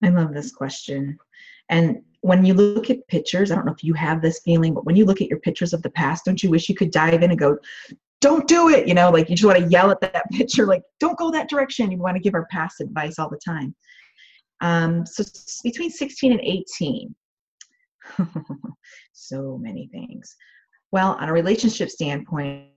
I 0.02 0.08
love 0.08 0.32
this 0.32 0.52
question. 0.52 1.18
And 1.68 2.02
when 2.20 2.44
you 2.44 2.54
look 2.54 2.88
at 2.90 3.06
pictures, 3.08 3.50
I 3.50 3.56
don't 3.56 3.66
know 3.66 3.72
if 3.72 3.84
you 3.84 3.94
have 3.94 4.22
this 4.22 4.40
feeling, 4.44 4.72
but 4.72 4.86
when 4.86 4.96
you 4.96 5.04
look 5.04 5.20
at 5.20 5.28
your 5.28 5.40
pictures 5.40 5.72
of 5.72 5.82
the 5.82 5.90
past, 5.90 6.24
don't 6.24 6.42
you 6.42 6.50
wish 6.50 6.68
you 6.68 6.74
could 6.74 6.90
dive 6.90 7.22
in 7.22 7.30
and 7.30 7.38
go, 7.38 7.58
don't 8.20 8.48
do 8.48 8.68
it? 8.68 8.88
You 8.88 8.94
know, 8.94 9.10
like 9.10 9.28
you 9.28 9.36
just 9.36 9.46
want 9.46 9.58
to 9.58 9.68
yell 9.68 9.90
at 9.90 10.00
that 10.00 10.30
picture, 10.32 10.66
like, 10.66 10.82
don't 11.00 11.18
go 11.18 11.30
that 11.30 11.48
direction. 11.48 11.90
You 11.90 11.98
want 11.98 12.16
to 12.16 12.22
give 12.22 12.34
our 12.34 12.46
past 12.50 12.80
advice 12.80 13.18
all 13.18 13.28
the 13.28 13.40
time. 13.44 13.74
Um, 14.60 15.04
so 15.04 15.22
between 15.62 15.90
16 15.90 16.32
and 16.32 16.40
18, 16.40 17.14
so 19.12 19.58
many 19.58 19.88
things. 19.92 20.34
Well, 20.92 21.12
on 21.20 21.28
a 21.28 21.32
relationship 21.32 21.90
standpoint, 21.90 22.68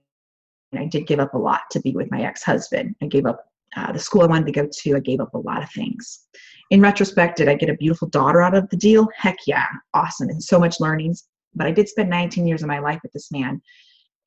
I 0.76 0.84
did 0.84 1.06
give 1.06 1.20
up 1.20 1.34
a 1.34 1.38
lot 1.38 1.62
to 1.70 1.80
be 1.80 1.92
with 1.92 2.10
my 2.10 2.22
ex 2.22 2.42
husband. 2.42 2.94
I 3.02 3.06
gave 3.06 3.26
up 3.26 3.44
uh, 3.76 3.92
the 3.92 3.98
school 3.98 4.22
I 4.22 4.26
wanted 4.26 4.46
to 4.46 4.52
go 4.52 4.68
to, 4.70 4.96
I 4.96 5.00
gave 5.00 5.20
up 5.20 5.32
a 5.34 5.38
lot 5.38 5.62
of 5.62 5.70
things 5.70 6.26
in 6.70 6.80
retrospect, 6.80 7.36
did 7.36 7.48
I 7.48 7.54
get 7.54 7.68
a 7.68 7.74
beautiful 7.74 8.08
daughter 8.08 8.40
out 8.40 8.54
of 8.54 8.68
the 8.70 8.76
deal? 8.76 9.08
Heck 9.16 9.36
yeah, 9.46 9.66
awesome, 9.92 10.28
and 10.28 10.42
so 10.42 10.58
much 10.58 10.80
learnings. 10.80 11.24
But 11.54 11.66
I 11.66 11.72
did 11.72 11.88
spend 11.88 12.08
19 12.08 12.46
years 12.46 12.62
of 12.62 12.68
my 12.68 12.78
life 12.78 13.00
with 13.02 13.12
this 13.12 13.32
man, 13.32 13.60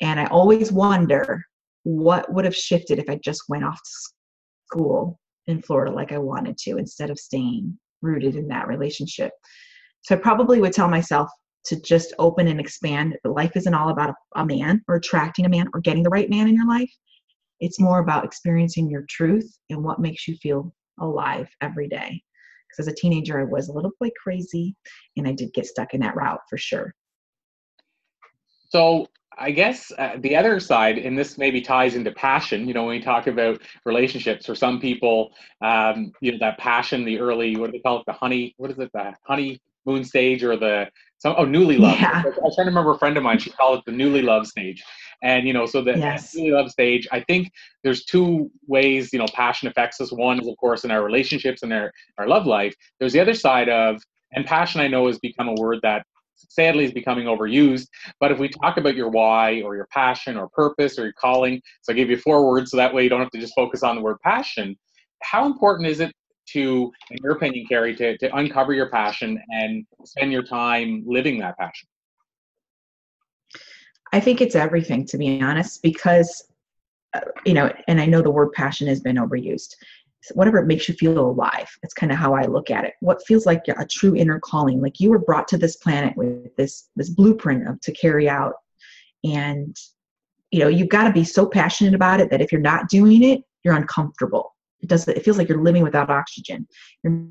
and 0.01 0.19
I 0.19 0.25
always 0.25 0.71
wonder 0.71 1.43
what 1.83 2.31
would 2.33 2.45
have 2.45 2.55
shifted 2.55 2.99
if 2.99 3.09
I 3.09 3.19
just 3.23 3.43
went 3.49 3.63
off 3.63 3.77
to 3.77 3.89
school 4.67 5.19
in 5.47 5.61
Florida 5.61 5.91
like 5.91 6.11
I 6.11 6.17
wanted 6.17 6.57
to 6.59 6.77
instead 6.77 7.09
of 7.09 7.19
staying 7.19 7.77
rooted 8.01 8.35
in 8.35 8.47
that 8.47 8.67
relationship. 8.67 9.31
So 10.01 10.15
I 10.15 10.17
probably 10.17 10.59
would 10.59 10.73
tell 10.73 10.89
myself 10.89 11.29
to 11.65 11.81
just 11.81 12.13
open 12.19 12.47
and 12.47 12.59
expand. 12.59 13.17
Life 13.23 13.55
isn't 13.55 13.73
all 13.73 13.89
about 13.89 14.09
a, 14.09 14.41
a 14.41 14.45
man 14.45 14.81
or 14.87 14.95
attracting 14.95 15.45
a 15.45 15.49
man 15.49 15.67
or 15.73 15.81
getting 15.81 16.03
the 16.03 16.09
right 16.09 16.29
man 16.29 16.47
in 16.47 16.55
your 16.55 16.67
life. 16.67 16.91
It's 17.59 17.79
more 17.79 17.99
about 17.99 18.25
experiencing 18.25 18.89
your 18.89 19.05
truth 19.09 19.49
and 19.69 19.83
what 19.83 19.99
makes 19.99 20.27
you 20.27 20.35
feel 20.37 20.73
alive 20.99 21.47
every 21.61 21.87
day 21.87 22.21
because 22.73 22.87
as 22.87 22.91
a 22.91 22.95
teenager 22.95 23.39
i 23.39 23.43
was 23.43 23.69
a 23.69 23.73
little 23.73 23.91
bit 23.99 24.13
crazy 24.21 24.75
and 25.17 25.27
i 25.27 25.31
did 25.31 25.53
get 25.53 25.65
stuck 25.65 25.93
in 25.93 26.01
that 26.01 26.15
route 26.15 26.39
for 26.49 26.57
sure 26.57 26.93
So 28.69 29.07
I 29.37 29.51
guess 29.51 29.91
uh, 29.97 30.17
the 30.19 30.35
other 30.35 30.59
side, 30.59 30.97
and 30.97 31.17
this 31.17 31.37
maybe 31.37 31.61
ties 31.61 31.95
into 31.95 32.11
passion. 32.11 32.67
You 32.67 32.73
know, 32.73 32.85
when 32.85 32.97
we 32.97 33.01
talk 33.03 33.27
about 33.27 33.61
relationships, 33.85 34.45
for 34.45 34.55
some 34.55 34.79
people, 34.79 35.31
um, 35.61 36.11
you 36.21 36.31
know, 36.31 36.37
that 36.39 36.57
passion, 36.57 37.03
the 37.05 37.19
early, 37.19 37.55
what 37.55 37.67
do 37.67 37.71
they 37.73 37.79
call 37.79 37.99
it, 37.99 38.03
the 38.05 38.13
honey, 38.13 38.53
what 38.57 38.71
is 38.71 38.77
it, 38.79 38.91
the 38.93 39.13
honeymoon 39.23 40.03
stage, 40.03 40.43
or 40.43 40.57
the 40.57 40.87
some 41.19 41.35
oh 41.37 41.45
newly 41.45 41.77
love. 41.77 41.97
Yeah. 41.99 42.21
I 42.25 42.29
was 42.29 42.55
trying 42.55 42.65
to 42.65 42.71
remember 42.71 42.91
a 42.91 42.97
friend 42.99 43.15
of 43.17 43.23
mine. 43.23 43.39
She 43.39 43.49
called 43.49 43.79
it 43.79 43.85
the 43.85 43.93
newly 43.93 44.21
love 44.21 44.45
stage, 44.45 44.83
And 45.21 45.47
you 45.47 45.53
know, 45.53 45.65
so 45.65 45.81
the 45.81 45.97
Yes. 45.97 46.35
really 46.35 46.51
love 46.51 46.69
stage. 46.69 47.07
I 47.11 47.21
think 47.21 47.49
there's 47.83 48.03
two 48.03 48.51
ways 48.67 49.11
you 49.13 49.19
know 49.19 49.25
passion 49.33 49.67
affects 49.67 50.01
us. 50.01 50.11
One 50.11 50.39
is 50.41 50.47
of 50.47 50.57
course 50.57 50.83
in 50.83 50.91
our 50.91 51.03
relationships 51.03 51.63
and 51.63 51.71
our 51.73 51.91
our 52.17 52.27
love 52.27 52.45
life. 52.45 52.75
There's 52.99 53.13
the 53.13 53.21
other 53.21 53.33
side 53.33 53.69
of 53.69 54.01
and 54.33 54.45
passion. 54.45 54.81
I 54.81 54.87
know 54.87 55.07
has 55.07 55.19
become 55.19 55.47
a 55.47 55.53
word 55.53 55.79
that 55.83 56.05
sadly 56.49 56.85
is 56.85 56.91
becoming 56.91 57.25
overused. 57.25 57.87
But 58.19 58.31
if 58.31 58.39
we 58.39 58.49
talk 58.49 58.77
about 58.77 58.95
your 58.95 59.09
why 59.09 59.61
or 59.61 59.75
your 59.75 59.87
passion 59.91 60.37
or 60.37 60.49
purpose 60.49 60.97
or 60.97 61.03
your 61.03 61.13
calling, 61.13 61.61
so 61.81 61.93
I 61.93 61.95
give 61.95 62.09
you 62.09 62.17
four 62.17 62.47
words 62.47 62.71
so 62.71 62.77
that 62.77 62.93
way 62.93 63.03
you 63.03 63.09
don't 63.09 63.21
have 63.21 63.31
to 63.31 63.39
just 63.39 63.55
focus 63.55 63.83
on 63.83 63.95
the 63.95 64.01
word 64.01 64.19
passion. 64.21 64.77
How 65.21 65.45
important 65.45 65.87
is 65.87 65.99
it 65.99 66.13
to, 66.49 66.91
in 67.11 67.17
your 67.23 67.33
opinion, 67.33 67.65
Karie, 67.69 67.95
to, 67.95 68.17
to 68.17 68.35
uncover 68.35 68.73
your 68.73 68.89
passion 68.89 69.41
and 69.49 69.85
spend 70.03 70.31
your 70.31 70.43
time 70.43 71.03
living 71.05 71.39
that 71.39 71.57
passion? 71.57 71.87
I 74.11 74.19
think 74.19 74.41
it's 74.41 74.55
everything, 74.55 75.05
to 75.07 75.17
be 75.17 75.41
honest, 75.41 75.81
because, 75.81 76.47
uh, 77.15 77.21
you 77.45 77.53
know, 77.53 77.71
and 77.87 77.99
I 77.99 78.05
know 78.05 78.21
the 78.21 78.29
word 78.29 78.51
passion 78.51 78.87
has 78.87 78.99
been 78.99 79.15
overused. 79.15 79.75
Whatever 80.33 80.57
it 80.59 80.67
makes 80.67 80.87
you 80.87 80.95
feel 80.95 81.19
alive, 81.19 81.69
it's 81.83 81.93
kind 81.93 82.11
of 82.11 82.17
how 82.17 82.33
I 82.33 82.45
look 82.45 82.71
at 82.71 82.85
it. 82.85 82.93
What 83.01 83.25
feels 83.25 83.45
like 83.45 83.63
a 83.67 83.85
true 83.85 84.15
inner 84.15 84.39
calling, 84.39 84.81
like 84.81 84.99
you 84.99 85.09
were 85.09 85.19
brought 85.19 85.47
to 85.49 85.57
this 85.57 85.75
planet 85.77 86.15
with 86.15 86.55
this 86.55 86.89
this 86.95 87.09
blueprint 87.09 87.67
of 87.67 87.79
to 87.81 87.91
carry 87.91 88.29
out, 88.29 88.53
and 89.23 89.75
you 90.51 90.59
know 90.59 90.67
you've 90.67 90.89
got 90.89 91.05
to 91.05 91.13
be 91.13 91.23
so 91.23 91.45
passionate 91.45 91.93
about 91.93 92.21
it 92.21 92.29
that 92.29 92.41
if 92.41 92.51
you're 92.51 92.61
not 92.61 92.89
doing 92.89 93.23
it, 93.23 93.41
you're 93.63 93.75
uncomfortable. 93.75 94.55
It 94.81 94.89
does. 94.89 95.07
It 95.07 95.23
feels 95.23 95.37
like 95.37 95.49
you're 95.49 95.63
living 95.63 95.83
without 95.83 96.09
oxygen. 96.09 96.67
You're 97.03 97.27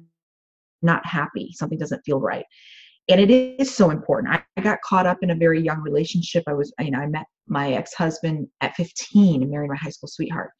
not 0.82 1.04
happy. 1.06 1.52
Something 1.52 1.78
doesn't 1.78 2.02
feel 2.04 2.20
right 2.20 2.44
and 3.08 3.20
it 3.20 3.30
is 3.30 3.74
so 3.74 3.90
important. 3.90 4.32
I, 4.32 4.42
I, 4.56 4.60
got 4.60 4.80
caught 4.82 5.06
up 5.06 5.18
in 5.22 5.30
a 5.30 5.34
very 5.34 5.60
young 5.60 5.80
relationship. 5.80 6.44
I 6.46 6.52
was, 6.52 6.72
you 6.78 6.90
know, 6.90 7.00
I 7.00 7.06
met 7.06 7.26
my 7.48 7.72
ex-husband 7.72 8.48
at 8.60 8.74
15 8.76 9.42
and 9.42 9.50
married 9.50 9.70
my 9.70 9.76
high 9.76 9.90
school 9.90 10.08
sweetheart. 10.08 10.50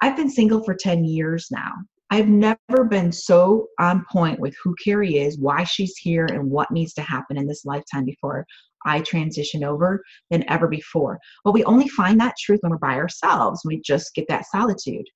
I've 0.00 0.16
been 0.16 0.30
single 0.30 0.62
for 0.64 0.74
10 0.74 1.04
years 1.04 1.48
now. 1.50 1.72
I've 2.12 2.28
never 2.28 2.84
been 2.88 3.12
so 3.12 3.68
on 3.78 4.04
point 4.10 4.40
with 4.40 4.54
who 4.62 4.74
Karie 4.84 5.18
is, 5.18 5.38
why 5.38 5.62
she's 5.62 5.96
here, 5.96 6.26
and 6.26 6.50
what 6.50 6.70
needs 6.72 6.92
to 6.94 7.02
happen 7.02 7.36
in 7.36 7.46
this 7.46 7.64
lifetime 7.64 8.04
before 8.04 8.44
I 8.84 9.00
transition 9.00 9.62
over 9.62 10.02
than 10.30 10.48
ever 10.50 10.66
before. 10.66 11.20
But 11.44 11.52
we 11.52 11.62
only 11.64 11.86
find 11.88 12.18
that 12.20 12.34
truth 12.40 12.60
when 12.62 12.72
we're 12.72 12.78
by 12.78 12.94
ourselves. 12.96 13.60
We 13.64 13.80
just 13.82 14.14
get 14.14 14.26
that 14.28 14.46
solitude. 14.46 15.06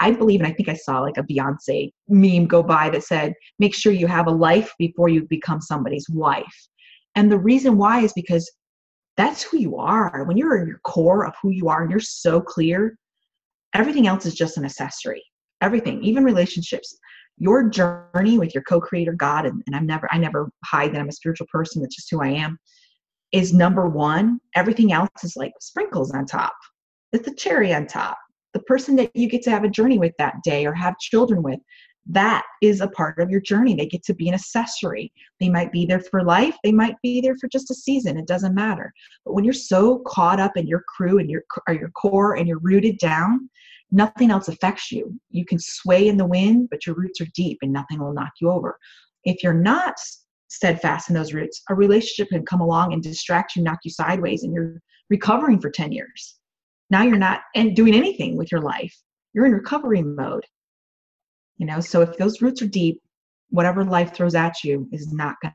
I 0.00 0.12
believe, 0.12 0.40
and 0.40 0.46
I 0.46 0.52
think 0.52 0.68
I 0.68 0.74
saw 0.74 1.00
like 1.00 1.16
a 1.16 1.22
Beyonce 1.22 1.90
meme 2.08 2.46
go 2.46 2.62
by 2.62 2.90
that 2.90 3.04
said, 3.04 3.34
make 3.58 3.74
sure 3.74 3.92
you 3.92 4.06
have 4.06 4.26
a 4.26 4.32
life 4.32 4.72
before 4.78 5.08
you 5.08 5.26
become 5.28 5.60
somebody's 5.60 6.06
wife. 6.10 6.68
And 7.16 7.30
the 7.30 7.38
reason 7.38 7.78
why 7.78 8.00
is 8.00 8.12
because 8.12 8.50
that's 9.16 9.42
who 9.42 9.58
you 9.58 9.76
are. 9.76 10.24
When 10.24 10.36
you're 10.36 10.58
in 10.58 10.68
your 10.68 10.80
core 10.84 11.26
of 11.26 11.34
who 11.40 11.50
you 11.50 11.68
are 11.68 11.82
and 11.82 11.90
you're 11.90 12.00
so 12.00 12.40
clear, 12.40 12.96
everything 13.74 14.06
else 14.06 14.26
is 14.26 14.34
just 14.34 14.56
an 14.56 14.64
accessory. 14.64 15.22
Everything, 15.60 16.02
even 16.02 16.24
relationships. 16.24 16.96
Your 17.38 17.68
journey 17.68 18.38
with 18.38 18.54
your 18.54 18.62
co-creator 18.62 19.12
God, 19.12 19.44
and, 19.46 19.62
and 19.66 19.74
I'm 19.74 19.86
never, 19.86 20.08
I 20.12 20.18
never 20.18 20.50
hide 20.64 20.94
that 20.94 21.00
I'm 21.00 21.08
a 21.08 21.12
spiritual 21.12 21.48
person, 21.50 21.82
that's 21.82 21.96
just 21.96 22.10
who 22.10 22.22
I 22.22 22.28
am, 22.28 22.58
is 23.32 23.52
number 23.52 23.88
one. 23.88 24.38
Everything 24.54 24.92
else 24.92 25.08
is 25.24 25.34
like 25.36 25.52
sprinkles 25.60 26.12
on 26.12 26.26
top. 26.26 26.54
It's 27.12 27.24
the 27.24 27.34
cherry 27.34 27.74
on 27.74 27.86
top 27.86 28.16
the 28.54 28.60
person 28.60 28.96
that 28.96 29.14
you 29.14 29.28
get 29.28 29.42
to 29.42 29.50
have 29.50 29.64
a 29.64 29.68
journey 29.68 29.98
with 29.98 30.12
that 30.18 30.36
day 30.42 30.64
or 30.64 30.72
have 30.72 30.96
children 30.98 31.42
with 31.42 31.58
that 32.06 32.44
is 32.60 32.80
a 32.80 32.88
part 32.88 33.18
of 33.18 33.30
your 33.30 33.40
journey. 33.40 33.74
They 33.74 33.86
get 33.86 34.04
to 34.04 34.14
be 34.14 34.28
an 34.28 34.34
accessory. 34.34 35.12
They 35.40 35.48
might 35.48 35.72
be 35.72 35.86
there 35.86 36.00
for 36.00 36.22
life. 36.22 36.56
They 36.62 36.72
might 36.72 36.96
be 37.02 37.20
there 37.20 37.36
for 37.36 37.48
just 37.48 37.70
a 37.70 37.74
season. 37.74 38.18
It 38.18 38.26
doesn't 38.26 38.54
matter. 38.54 38.92
But 39.24 39.34
when 39.34 39.44
you're 39.44 39.54
so 39.54 40.00
caught 40.06 40.38
up 40.38 40.56
in 40.56 40.66
your 40.66 40.84
crew 40.88 41.18
and 41.18 41.30
your 41.30 41.44
or 41.66 41.74
your 41.74 41.90
core 41.90 42.36
and 42.36 42.46
you're 42.46 42.60
rooted 42.60 42.98
down 42.98 43.48
nothing 43.90 44.30
else 44.30 44.48
affects 44.48 44.90
you. 44.90 45.18
You 45.30 45.44
can 45.44 45.58
sway 45.58 46.08
in 46.08 46.16
the 46.16 46.26
wind 46.26 46.68
but 46.70 46.84
your 46.86 46.96
roots 46.96 47.20
are 47.20 47.28
deep 47.34 47.58
and 47.62 47.72
nothing 47.72 48.00
will 48.00 48.12
knock 48.12 48.32
you 48.40 48.50
over. 48.50 48.76
If 49.24 49.42
you're 49.42 49.54
not 49.54 49.94
steadfast 50.48 51.08
in 51.08 51.14
those 51.14 51.32
roots 51.32 51.62
a 51.70 51.74
relationship 51.74 52.28
can 52.28 52.44
come 52.44 52.60
along 52.60 52.92
and 52.92 53.02
distract 53.02 53.56
you 53.56 53.62
knock 53.62 53.78
you 53.84 53.90
sideways 53.90 54.42
and 54.42 54.52
you're 54.52 54.80
recovering 55.10 55.60
for 55.60 55.70
10 55.70 55.92
years. 55.92 56.36
Now 56.90 57.02
you're 57.02 57.16
not 57.16 57.42
and 57.54 57.74
doing 57.74 57.94
anything 57.94 58.36
with 58.36 58.52
your 58.52 58.60
life. 58.60 58.94
You're 59.32 59.46
in 59.46 59.52
recovery 59.52 60.02
mode 60.02 60.44
you 61.56 61.66
know? 61.66 61.80
So 61.80 62.02
if 62.02 62.16
those 62.16 62.40
roots 62.42 62.62
are 62.62 62.66
deep 62.66 63.00
whatever 63.50 63.84
life 63.84 64.14
throws 64.14 64.34
at 64.34 64.64
you 64.64 64.88
is 64.90 65.12
not 65.12 65.36
going 65.42 65.54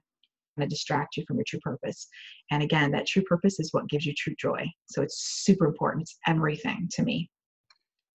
to 0.60 0.68
distract 0.68 1.18
you 1.18 1.24
from 1.28 1.38
your 1.38 1.44
true 1.46 1.60
purpose. 1.60 2.08
And 2.52 2.64
again 2.64 2.92
that 2.92 3.08
true 3.08 3.24
purpose 3.24 3.60
is 3.60 3.74
what 3.74 3.90
gives 3.90 4.06
you 4.06 4.14
true 4.14 4.36
joy. 4.40 4.66
So 4.86 5.02
it's 5.02 5.44
super 5.44 5.66
important. 5.66 6.04
It's 6.04 6.18
everything 6.28 6.88
to 6.94 7.04
me. 7.04 7.30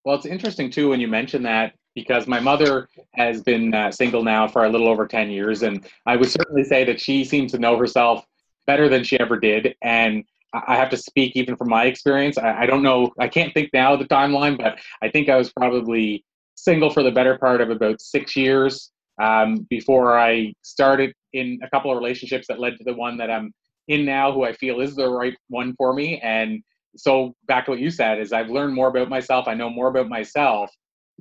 Well 0.04 0.16
it's 0.16 0.26
interesting 0.26 0.70
too 0.70 0.90
when 0.90 1.00
you 1.00 1.08
mention 1.08 1.42
that 1.42 1.74
because 1.94 2.26
my 2.26 2.40
mother 2.40 2.88
has 3.14 3.42
been 3.42 3.74
uh, 3.74 3.90
single 3.90 4.22
now 4.22 4.48
for 4.48 4.64
a 4.64 4.68
little 4.68 4.88
over 4.88 5.06
10 5.06 5.30
years 5.30 5.62
and 5.62 5.86
i 6.06 6.16
would 6.16 6.28
certainly 6.28 6.64
say 6.64 6.84
that 6.84 7.00
she 7.00 7.24
seems 7.24 7.52
to 7.52 7.58
know 7.58 7.76
herself 7.78 8.26
better 8.66 8.88
than 8.88 9.04
she 9.04 9.18
ever 9.18 9.38
did. 9.38 9.74
And 9.82 10.24
I 10.52 10.76
have 10.76 10.90
to 10.90 10.96
speak 10.96 11.34
even 11.34 11.56
from 11.56 11.68
my 11.68 11.84
experience. 11.86 12.38
I, 12.38 12.62
I, 12.62 12.66
don't 12.66 12.82
know, 12.82 13.12
I 13.18 13.28
can't 13.28 13.52
think 13.52 13.70
now 13.72 13.96
the 13.96 14.04
timeline, 14.04 14.56
but 14.56 14.78
I 15.02 15.08
think 15.08 15.28
I 15.28 15.36
was 15.36 15.52
probably 15.52 16.24
single 16.54 16.90
for 16.90 17.02
the 17.02 17.10
better 17.10 17.38
part 17.38 17.60
of 17.60 17.70
about 17.70 18.00
six 18.00 18.36
years 18.36 18.92
um, 19.22 19.66
before 19.70 20.18
I 20.18 20.52
started 20.62 21.12
in 21.32 21.58
a 21.62 21.70
couple 21.70 21.90
of 21.90 21.98
relationships 21.98 22.46
that 22.48 22.60
led 22.60 22.76
to 22.78 22.84
the 22.84 22.94
one 22.94 23.16
that 23.18 23.30
I'm 23.30 23.52
in 23.88 24.04
now, 24.04 24.32
who 24.32 24.44
I 24.44 24.52
feel 24.52 24.80
is 24.80 24.94
the 24.94 25.08
right 25.08 25.36
one 25.48 25.74
for 25.76 25.92
me. 25.92 26.20
And 26.20 26.62
so 26.96 27.34
back 27.46 27.66
to 27.66 27.72
what 27.72 27.80
you 27.80 27.90
said 27.90 28.18
is 28.18 28.32
I've 28.32 28.48
learned 28.48 28.74
more 28.74 28.88
about 28.88 29.08
myself. 29.08 29.46
I 29.48 29.54
know 29.54 29.68
more 29.68 29.88
about 29.88 30.08
myself, 30.08 30.70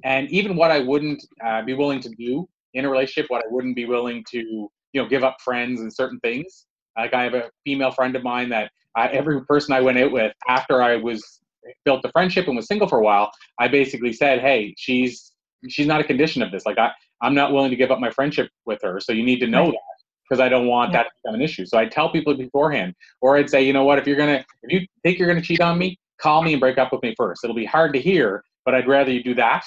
and 0.03 0.29
even 0.31 0.55
what 0.55 0.71
I 0.71 0.79
wouldn't 0.79 1.23
uh, 1.45 1.61
be 1.63 1.73
willing 1.73 1.99
to 2.01 2.09
do 2.09 2.47
in 2.73 2.85
a 2.85 2.89
relationship, 2.89 3.29
what 3.29 3.43
I 3.45 3.49
wouldn't 3.49 3.75
be 3.75 3.85
willing 3.85 4.23
to, 4.31 4.39
you 4.39 4.69
know, 5.01 5.07
give 5.07 5.23
up 5.23 5.37
friends 5.43 5.81
and 5.81 5.93
certain 5.93 6.19
things. 6.21 6.65
Like 6.97 7.13
I 7.13 7.23
have 7.23 7.33
a 7.33 7.49
female 7.63 7.91
friend 7.91 8.15
of 8.15 8.23
mine 8.23 8.49
that 8.49 8.71
I, 8.95 9.07
every 9.07 9.43
person 9.45 9.73
I 9.73 9.81
went 9.81 9.97
out 9.97 10.11
with 10.11 10.33
after 10.47 10.81
I 10.81 10.95
was 10.97 11.41
built 11.85 12.01
the 12.01 12.11
friendship 12.11 12.47
and 12.47 12.55
was 12.55 12.67
single 12.67 12.87
for 12.87 12.99
a 12.99 13.03
while, 13.03 13.31
I 13.59 13.67
basically 13.67 14.13
said, 14.13 14.39
"Hey, 14.39 14.73
she's 14.77 15.33
she's 15.69 15.87
not 15.87 16.01
a 16.01 16.03
condition 16.03 16.41
of 16.41 16.51
this. 16.51 16.65
Like 16.65 16.77
I 16.77 16.91
I'm 17.21 17.33
not 17.33 17.53
willing 17.53 17.69
to 17.69 17.75
give 17.75 17.91
up 17.91 17.99
my 17.99 18.09
friendship 18.09 18.49
with 18.65 18.79
her. 18.83 18.99
So 18.99 19.13
you 19.13 19.23
need 19.23 19.39
to 19.39 19.47
know 19.47 19.63
right. 19.63 19.71
that 19.71 20.03
because 20.29 20.39
I 20.39 20.49
don't 20.49 20.67
want 20.67 20.91
yeah. 20.91 20.99
that 20.99 21.03
to 21.03 21.09
become 21.23 21.35
an 21.35 21.41
issue. 21.41 21.65
So 21.65 21.77
I 21.77 21.85
tell 21.85 22.09
people 22.09 22.35
beforehand, 22.35 22.93
or 23.21 23.37
I'd 23.37 23.49
say, 23.49 23.63
you 23.63 23.73
know 23.73 23.83
what, 23.83 23.99
if 23.99 24.07
you're 24.07 24.17
gonna 24.17 24.43
if 24.63 24.71
you 24.71 24.85
think 25.03 25.19
you're 25.19 25.27
gonna 25.27 25.41
cheat 25.41 25.61
on 25.61 25.77
me, 25.77 25.97
call 26.19 26.43
me 26.43 26.53
and 26.53 26.59
break 26.59 26.77
up 26.77 26.91
with 26.91 27.01
me 27.01 27.13
first. 27.17 27.43
It'll 27.43 27.55
be 27.55 27.65
hard 27.65 27.93
to 27.93 27.99
hear, 27.99 28.43
but 28.65 28.75
I'd 28.75 28.87
rather 28.87 29.11
you 29.11 29.23
do 29.23 29.35
that, 29.35 29.63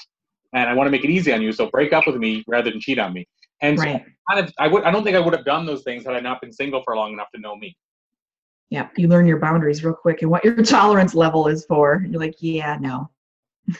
and 0.54 0.68
I 0.68 0.74
want 0.74 0.86
to 0.86 0.90
make 0.90 1.04
it 1.04 1.10
easy 1.10 1.32
on 1.32 1.42
you. 1.42 1.52
So 1.52 1.70
break 1.70 1.92
up 1.92 2.06
with 2.06 2.16
me 2.16 2.44
rather 2.46 2.70
than 2.70 2.80
cheat 2.80 2.98
on 2.98 3.12
me. 3.12 3.26
And 3.62 3.78
right. 3.78 4.04
so 4.04 4.34
kind 4.34 4.46
of, 4.46 4.52
I 4.58 4.68
would 4.68 4.84
I 4.84 4.90
don't 4.90 5.04
think 5.04 5.16
I 5.16 5.20
would 5.20 5.34
have 5.34 5.44
done 5.44 5.66
those 5.66 5.82
things 5.82 6.04
had 6.04 6.14
I 6.14 6.20
not 6.20 6.40
been 6.40 6.52
single 6.52 6.82
for 6.82 6.96
long 6.96 7.12
enough 7.12 7.28
to 7.34 7.40
know 7.40 7.56
me 7.56 7.76
yeah 8.70 8.88
you 8.96 9.08
learn 9.08 9.26
your 9.26 9.38
boundaries 9.38 9.84
real 9.84 9.94
quick 9.94 10.22
and 10.22 10.30
what 10.30 10.44
your 10.44 10.62
tolerance 10.62 11.14
level 11.14 11.48
is 11.48 11.64
for. 11.66 12.04
You're 12.08 12.20
like 12.20 12.36
yeah 12.40 12.76
no. 12.80 13.10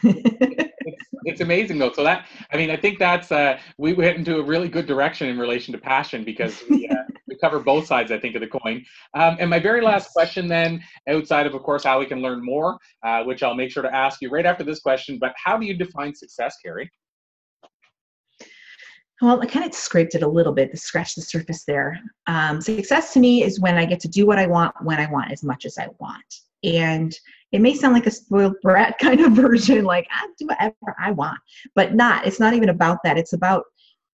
It's, 0.02 1.00
it's, 1.24 1.40
amazing 1.40 1.78
though. 1.78 1.92
So 1.92 2.02
that 2.04 2.26
i 2.52 2.56
mean 2.56 2.70
i 2.70 2.76
think 2.76 2.98
that's 2.98 3.32
uh 3.32 3.58
we 3.78 3.92
went 3.92 4.16
into 4.16 4.38
a 4.38 4.42
really 4.42 4.68
good 4.68 4.86
direction 4.86 5.28
in 5.28 5.38
relation 5.38 5.72
to 5.72 5.78
passion 5.78 6.24
because 6.24 6.62
we, 6.70 6.88
uh, 6.88 6.94
we 7.26 7.36
cover 7.38 7.58
both 7.58 7.86
sides 7.86 8.10
i 8.12 8.18
think 8.18 8.34
of 8.34 8.40
the 8.40 8.46
coin. 8.46 8.84
Um, 9.14 9.36
and 9.40 9.50
my 9.50 9.58
very 9.58 9.80
last 9.82 10.12
question 10.12 10.48
then 10.48 10.82
outside 11.08 11.46
of 11.46 11.54
of 11.54 11.62
course 11.62 11.84
how 11.84 11.98
we 11.98 12.06
can 12.06 12.20
learn 12.20 12.44
more 12.44 12.78
uh, 13.04 13.22
which 13.24 13.42
i'll 13.42 13.54
make 13.54 13.70
sure 13.70 13.82
to 13.82 13.94
ask 13.94 14.20
you 14.22 14.30
right 14.30 14.46
after 14.46 14.64
this 14.64 14.80
question 14.80 15.18
but 15.20 15.34
how 15.42 15.56
do 15.56 15.66
you 15.66 15.76
define 15.76 16.14
success 16.14 16.56
karie 16.64 16.90
well, 19.22 19.40
I 19.40 19.46
kind 19.46 19.66
of 19.66 19.74
scraped 19.74 20.14
it 20.14 20.22
a 20.22 20.28
little 20.28 20.52
bit 20.52 20.70
to 20.70 20.76
scratch 20.76 21.14
the 21.14 21.22
surface 21.22 21.64
there. 21.64 21.98
Um, 22.26 22.60
success 22.60 23.12
to 23.14 23.20
me 23.20 23.42
is 23.42 23.60
when 23.60 23.76
I 23.76 23.86
get 23.86 24.00
to 24.00 24.08
do 24.08 24.26
what 24.26 24.38
I 24.38 24.46
want 24.46 24.74
when 24.82 25.00
I 25.00 25.10
want 25.10 25.32
as 25.32 25.42
much 25.42 25.64
as 25.64 25.78
I 25.78 25.88
want. 25.98 26.24
And 26.62 27.16
it 27.52 27.60
may 27.60 27.74
sound 27.74 27.94
like 27.94 28.06
a 28.06 28.10
spoiled 28.10 28.56
brat 28.62 28.98
kind 28.98 29.20
of 29.20 29.32
version, 29.32 29.84
like 29.84 30.06
I 30.10 30.28
do 30.38 30.46
whatever 30.46 30.96
I 31.00 31.12
want, 31.12 31.38
but 31.74 31.94
not. 31.94 32.26
It's 32.26 32.40
not 32.40 32.54
even 32.54 32.68
about 32.68 32.98
that. 33.04 33.16
It's 33.16 33.32
about 33.32 33.64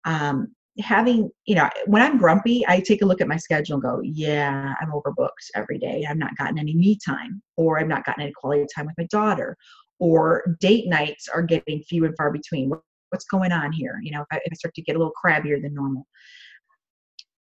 um, 0.05 0.49
having, 0.79 1.31
you 1.47 1.57
know, 1.57 1.69
when 1.87 2.03
I'm 2.03 2.19
grumpy, 2.19 2.65
I 2.69 2.81
take 2.81 3.03
a 3.03 3.07
look 3.07 3.21
at 3.21 3.29
my 3.29 3.37
schedule 3.37 3.75
and 3.75 3.83
go, 3.83 4.01
yeah, 4.03 4.75
I'm 4.81 4.93
overbooked 4.93 5.51
every 5.57 5.79
day. 5.79 6.07
I've 6.09 6.17
not 6.17 6.37
gotten 6.37 6.59
any 6.59 6.75
me 6.75 6.97
time, 7.05 7.43
or 7.57 7.79
I've 7.79 7.89
not 7.89 8.05
gotten 8.05 8.23
any 8.23 8.33
quality 8.33 8.67
time 8.75 8.87
with 8.87 8.95
my 8.97 9.07
daughter, 9.11 9.57
or 9.99 10.57
date 10.61 10.89
nights 10.89 11.29
are 11.29 11.43
getting 11.43 11.83
few 11.83 12.05
and 12.05 12.17
far 12.17 12.33
between 12.33 12.71
what's 13.13 13.25
going 13.27 13.53
on 13.53 13.73
here 13.73 13.99
you 14.03 14.11
know 14.11 14.21
if 14.21 14.27
I, 14.33 14.37
if 14.37 14.53
I 14.53 14.55
start 14.55 14.75
to 14.75 14.83
get 14.83 14.97
a 14.97 14.99
little 14.99 15.13
crabbier 15.23 15.61
than 15.61 15.75
normal. 15.75 16.07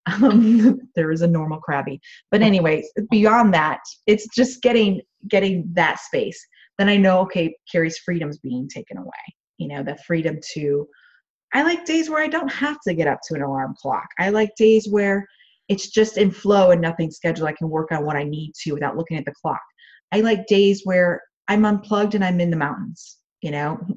Um, 0.05 0.81
there 0.97 1.13
is 1.13 1.21
a 1.21 1.27
normal 1.27 1.59
crabby. 1.59 2.01
But 2.29 2.41
anyways 2.41 2.91
beyond 3.09 3.53
that 3.53 3.79
it's 4.05 4.27
just 4.35 4.61
getting 4.61 5.01
getting 5.29 5.69
that 5.75 5.99
space. 5.99 6.45
Then 6.77 6.89
i 6.89 6.97
know 6.97 7.19
okay 7.21 7.55
karie's 7.71 7.97
freedom's 7.99 8.37
being 8.39 8.67
taken 8.67 8.97
away 8.97 9.23
you 9.59 9.69
know 9.69 9.81
the 9.81 9.95
freedom 10.05 10.39
to 10.55 10.87
i 11.53 11.61
like 11.61 11.85
days 11.85 12.09
where 12.09 12.21
i 12.21 12.27
don't 12.27 12.51
have 12.51 12.77
to 12.85 12.93
get 12.93 13.07
up 13.07 13.19
to 13.27 13.35
an 13.35 13.43
alarm 13.43 13.75
clock. 13.81 14.07
I 14.19 14.29
like 14.29 14.51
days 14.57 14.89
where 14.89 15.25
it's 15.69 15.89
just 15.89 16.17
in 16.17 16.31
flow 16.31 16.71
and 16.71 16.81
nothing 16.81 17.09
scheduled. 17.09 17.47
I 17.47 17.53
can 17.53 17.69
work 17.69 17.91
on 17.91 18.05
what 18.05 18.17
i 18.17 18.23
need 18.23 18.51
to 18.63 18.73
without 18.73 18.97
looking 18.97 19.17
at 19.17 19.25
the 19.25 19.33
clock. 19.41 19.61
I 20.11 20.21
like 20.21 20.47
days 20.47 20.81
where 20.83 21.21
I'm 21.47 21.65
unplugged 21.65 22.15
and 22.15 22.23
I'm 22.23 22.39
in 22.39 22.49
the 22.49 22.57
mountains, 22.57 23.17
you 23.41 23.51
know. 23.51 23.79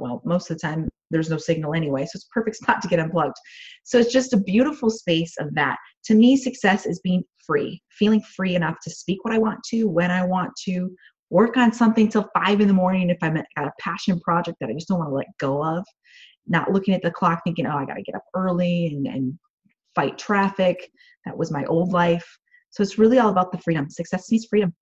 Well, 0.00 0.20
most 0.24 0.50
of 0.50 0.56
the 0.56 0.60
time 0.60 0.88
there's 1.10 1.30
no 1.30 1.36
signal 1.36 1.74
anyway, 1.74 2.04
so 2.04 2.12
it's 2.14 2.28
perfect 2.32 2.56
spot 2.62 2.82
to 2.82 2.88
get 2.88 2.98
unplugged. 2.98 3.36
So 3.84 3.98
it's 3.98 4.12
just 4.12 4.32
a 4.32 4.38
beautiful 4.38 4.90
space 4.90 5.34
of 5.38 5.54
that. 5.54 5.76
To 6.06 6.14
me, 6.14 6.36
success 6.36 6.86
is 6.86 7.00
being 7.00 7.24
free, 7.46 7.82
feeling 7.90 8.22
free 8.36 8.54
enough 8.54 8.76
to 8.82 8.90
speak 8.90 9.24
what 9.24 9.34
I 9.34 9.38
want 9.38 9.60
to, 9.70 9.84
when 9.84 10.10
I 10.10 10.24
want 10.24 10.52
to, 10.64 10.90
work 11.30 11.56
on 11.56 11.72
something 11.72 12.08
till 12.08 12.28
five 12.34 12.60
in 12.60 12.68
the 12.68 12.74
morning 12.74 13.10
if 13.10 13.18
I'm 13.20 13.36
at 13.36 13.46
a 13.56 13.72
passion 13.80 14.20
project 14.20 14.58
that 14.60 14.70
I 14.70 14.74
just 14.74 14.88
don't 14.88 14.98
want 14.98 15.10
to 15.10 15.14
let 15.14 15.26
go 15.38 15.62
of. 15.62 15.84
Not 16.46 16.70
looking 16.70 16.94
at 16.94 17.02
the 17.02 17.10
clock 17.10 17.40
thinking, 17.42 17.66
oh, 17.66 17.76
I 17.76 17.84
got 17.84 17.94
to 17.94 18.02
get 18.02 18.14
up 18.14 18.22
early 18.34 18.86
and, 18.86 19.06
and 19.06 19.38
fight 19.94 20.18
traffic. 20.18 20.88
That 21.24 21.36
was 21.36 21.50
my 21.50 21.64
old 21.64 21.92
life. 21.92 22.26
So 22.70 22.82
it's 22.82 22.98
really 22.98 23.18
all 23.18 23.30
about 23.30 23.50
the 23.50 23.58
freedom. 23.58 23.90
Success 23.90 24.30
means 24.30 24.46
freedom. 24.48 24.72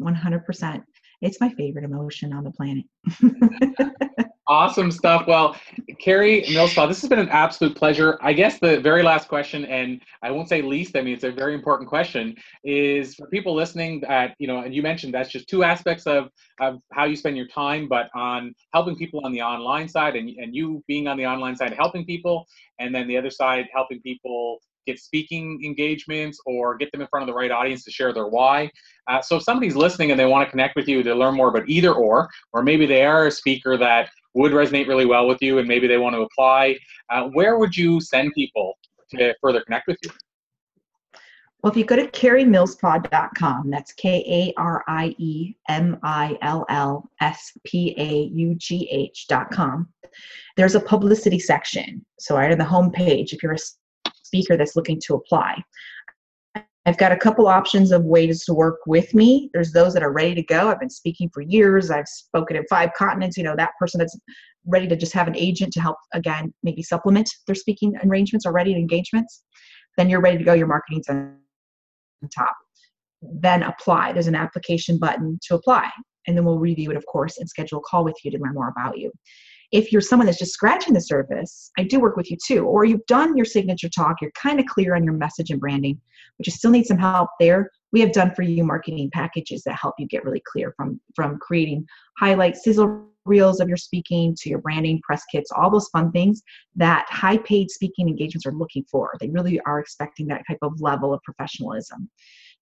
100%. 0.00 0.82
It's 1.22 1.40
my 1.40 1.50
favorite 1.50 1.84
emotion 1.84 2.32
on 2.32 2.44
the 2.44 2.50
planet. 2.50 2.84
awesome 4.48 4.90
stuff. 4.90 5.26
Well, 5.26 5.56
Karie 6.00 6.44
Millspaugh, 6.44 6.88
this 6.88 7.00
has 7.00 7.08
been 7.08 7.18
an 7.18 7.28
absolute 7.30 7.76
pleasure. 7.76 8.18
I 8.22 8.32
guess 8.32 8.58
the 8.60 8.80
very 8.80 9.02
last 9.02 9.28
question, 9.28 9.64
and 9.64 10.00
I 10.22 10.30
won't 10.30 10.48
say 10.48 10.62
least, 10.62 10.96
I 10.96 11.02
mean, 11.02 11.14
it's 11.14 11.24
a 11.24 11.32
very 11.32 11.54
important 11.54 11.88
question, 11.88 12.36
is 12.64 13.14
for 13.14 13.26
people 13.28 13.54
listening 13.54 14.00
that, 14.02 14.34
you 14.38 14.46
know, 14.46 14.58
and 14.58 14.74
you 14.74 14.82
mentioned 14.82 15.14
that's 15.14 15.30
just 15.30 15.48
two 15.48 15.64
aspects 15.64 16.06
of, 16.06 16.28
of 16.60 16.80
how 16.92 17.04
you 17.04 17.16
spend 17.16 17.36
your 17.36 17.48
time, 17.48 17.88
but 17.88 18.08
on 18.14 18.54
helping 18.72 18.96
people 18.96 19.20
on 19.24 19.32
the 19.32 19.42
online 19.42 19.88
side 19.88 20.16
and, 20.16 20.28
and 20.28 20.54
you 20.54 20.82
being 20.86 21.08
on 21.08 21.16
the 21.16 21.26
online 21.26 21.56
side, 21.56 21.72
helping 21.72 22.04
people, 22.04 22.46
and 22.78 22.94
then 22.94 23.08
the 23.08 23.16
other 23.16 23.30
side, 23.30 23.66
helping 23.74 24.00
people 24.02 24.60
get 24.86 24.98
speaking 24.98 25.60
engagements 25.64 26.40
or 26.46 26.76
get 26.76 26.90
them 26.92 27.00
in 27.00 27.06
front 27.08 27.22
of 27.22 27.26
the 27.26 27.34
right 27.34 27.50
audience 27.50 27.84
to 27.84 27.90
share 27.90 28.12
their 28.12 28.26
why. 28.26 28.70
Uh, 29.08 29.20
so 29.20 29.36
if 29.36 29.42
somebody's 29.42 29.76
listening 29.76 30.10
and 30.10 30.18
they 30.18 30.26
want 30.26 30.46
to 30.46 30.50
connect 30.50 30.76
with 30.76 30.88
you 30.88 31.02
to 31.02 31.14
learn 31.14 31.34
more 31.34 31.48
about 31.48 31.68
either 31.68 31.92
or, 31.92 32.28
or 32.52 32.62
maybe 32.62 32.86
they 32.86 33.04
are 33.04 33.26
a 33.26 33.30
speaker 33.30 33.76
that 33.76 34.08
would 34.34 34.52
resonate 34.52 34.86
really 34.86 35.06
well 35.06 35.26
with 35.26 35.40
you 35.40 35.58
and 35.58 35.66
maybe 35.66 35.86
they 35.86 35.98
want 35.98 36.14
to 36.14 36.20
apply, 36.20 36.76
uh, 37.10 37.24
where 37.32 37.58
would 37.58 37.76
you 37.76 38.00
send 38.00 38.32
people 38.34 38.74
to 39.10 39.34
further 39.40 39.62
connect 39.62 39.86
with 39.86 39.98
you? 40.02 40.10
Well, 41.62 41.72
if 41.72 41.76
you 41.76 41.84
go 41.84 41.96
to 41.96 42.06
kariemillspaughcom 42.06 43.70
that's 43.70 43.92
K 43.94 44.22
A 44.28 44.60
R 44.60 44.84
I 44.86 45.16
E 45.18 45.56
M 45.68 45.98
I 46.02 46.38
L 46.42 46.64
L 46.68 47.10
S 47.20 47.50
P 47.64 47.94
A 47.98 48.30
U 48.32 48.54
G 48.54 48.88
H.com, 48.90 49.88
there's 50.56 50.74
a 50.74 50.80
publicity 50.80 51.38
section. 51.38 52.04
So, 52.20 52.36
right 52.36 52.52
on 52.52 52.58
the 52.58 52.64
home 52.64 52.92
page, 52.92 53.32
if 53.32 53.42
you're 53.42 53.54
a 53.54 53.58
speaker 54.36 54.56
that's 54.56 54.76
looking 54.76 55.00
to 55.06 55.14
apply. 55.14 55.62
I've 56.84 56.98
got 56.98 57.10
a 57.10 57.16
couple 57.16 57.48
options 57.48 57.90
of 57.90 58.04
ways 58.04 58.44
to 58.44 58.54
work 58.54 58.78
with 58.86 59.12
me. 59.12 59.50
There's 59.52 59.72
those 59.72 59.92
that 59.94 60.04
are 60.04 60.12
ready 60.12 60.36
to 60.36 60.42
go. 60.42 60.68
I've 60.68 60.78
been 60.78 60.88
speaking 60.88 61.28
for 61.34 61.40
years. 61.40 61.90
I've 61.90 62.06
spoken 62.06 62.56
in 62.56 62.64
five 62.70 62.90
continents. 62.96 63.36
You 63.36 63.42
know, 63.42 63.56
that 63.56 63.72
person 63.80 63.98
that's 63.98 64.16
ready 64.66 64.86
to 64.86 64.96
just 64.96 65.12
have 65.12 65.26
an 65.26 65.36
agent 65.36 65.72
to 65.72 65.80
help, 65.80 65.96
again, 66.14 66.54
maybe 66.62 66.82
supplement 66.82 67.28
their 67.46 67.56
speaking 67.56 67.94
arrangements 68.04 68.46
or 68.46 68.52
ready 68.52 68.72
engagements. 68.74 69.42
Then 69.96 70.08
you're 70.08 70.20
ready 70.20 70.38
to 70.38 70.44
go. 70.44 70.52
Your 70.52 70.68
marketing's 70.68 71.08
on 71.08 71.36
top. 72.32 72.54
Then 73.20 73.64
apply. 73.64 74.12
There's 74.12 74.28
an 74.28 74.36
application 74.36 74.98
button 74.98 75.40
to 75.48 75.56
apply. 75.56 75.90
And 76.28 76.36
then 76.36 76.44
we'll 76.44 76.58
review 76.58 76.90
it, 76.92 76.96
of 76.96 77.06
course, 77.06 77.38
and 77.38 77.48
schedule 77.48 77.78
a 77.78 77.82
call 77.82 78.04
with 78.04 78.16
you 78.22 78.30
to 78.30 78.38
learn 78.38 78.54
more 78.54 78.68
about 78.68 78.98
you. 78.98 79.10
If 79.72 79.92
you're 79.92 80.00
someone 80.00 80.26
that's 80.26 80.38
just 80.38 80.52
scratching 80.52 80.94
the 80.94 81.00
surface, 81.00 81.70
I 81.78 81.84
do 81.84 82.00
work 82.00 82.16
with 82.16 82.30
you 82.30 82.36
too. 82.44 82.64
Or 82.64 82.84
you've 82.84 83.06
done 83.06 83.36
your 83.36 83.44
signature 83.44 83.88
talk, 83.88 84.16
you're 84.20 84.30
kind 84.32 84.60
of 84.60 84.66
clear 84.66 84.94
on 84.94 85.04
your 85.04 85.14
message 85.14 85.50
and 85.50 85.60
branding, 85.60 86.00
but 86.38 86.46
you 86.46 86.52
still 86.52 86.70
need 86.70 86.86
some 86.86 86.98
help 86.98 87.30
there. 87.40 87.70
We 87.92 88.00
have 88.00 88.12
done 88.12 88.34
for 88.34 88.42
you 88.42 88.64
marketing 88.64 89.10
packages 89.12 89.62
that 89.64 89.78
help 89.80 89.94
you 89.98 90.06
get 90.06 90.24
really 90.24 90.42
clear 90.50 90.74
from 90.76 91.00
from 91.14 91.38
creating 91.38 91.86
highlight 92.18 92.56
sizzle 92.56 93.06
reels 93.26 93.60
of 93.60 93.68
your 93.68 93.76
speaking 93.76 94.34
to 94.40 94.48
your 94.48 94.60
branding, 94.60 95.00
press 95.02 95.22
kits, 95.30 95.50
all 95.50 95.70
those 95.70 95.88
fun 95.88 96.12
things 96.12 96.42
that 96.76 97.06
high 97.08 97.38
paid 97.38 97.70
speaking 97.70 98.08
engagements 98.08 98.46
are 98.46 98.52
looking 98.52 98.84
for. 98.90 99.12
They 99.20 99.28
really 99.30 99.60
are 99.66 99.80
expecting 99.80 100.26
that 100.28 100.42
type 100.48 100.58
of 100.62 100.80
level 100.80 101.12
of 101.12 101.20
professionalism. 101.22 102.08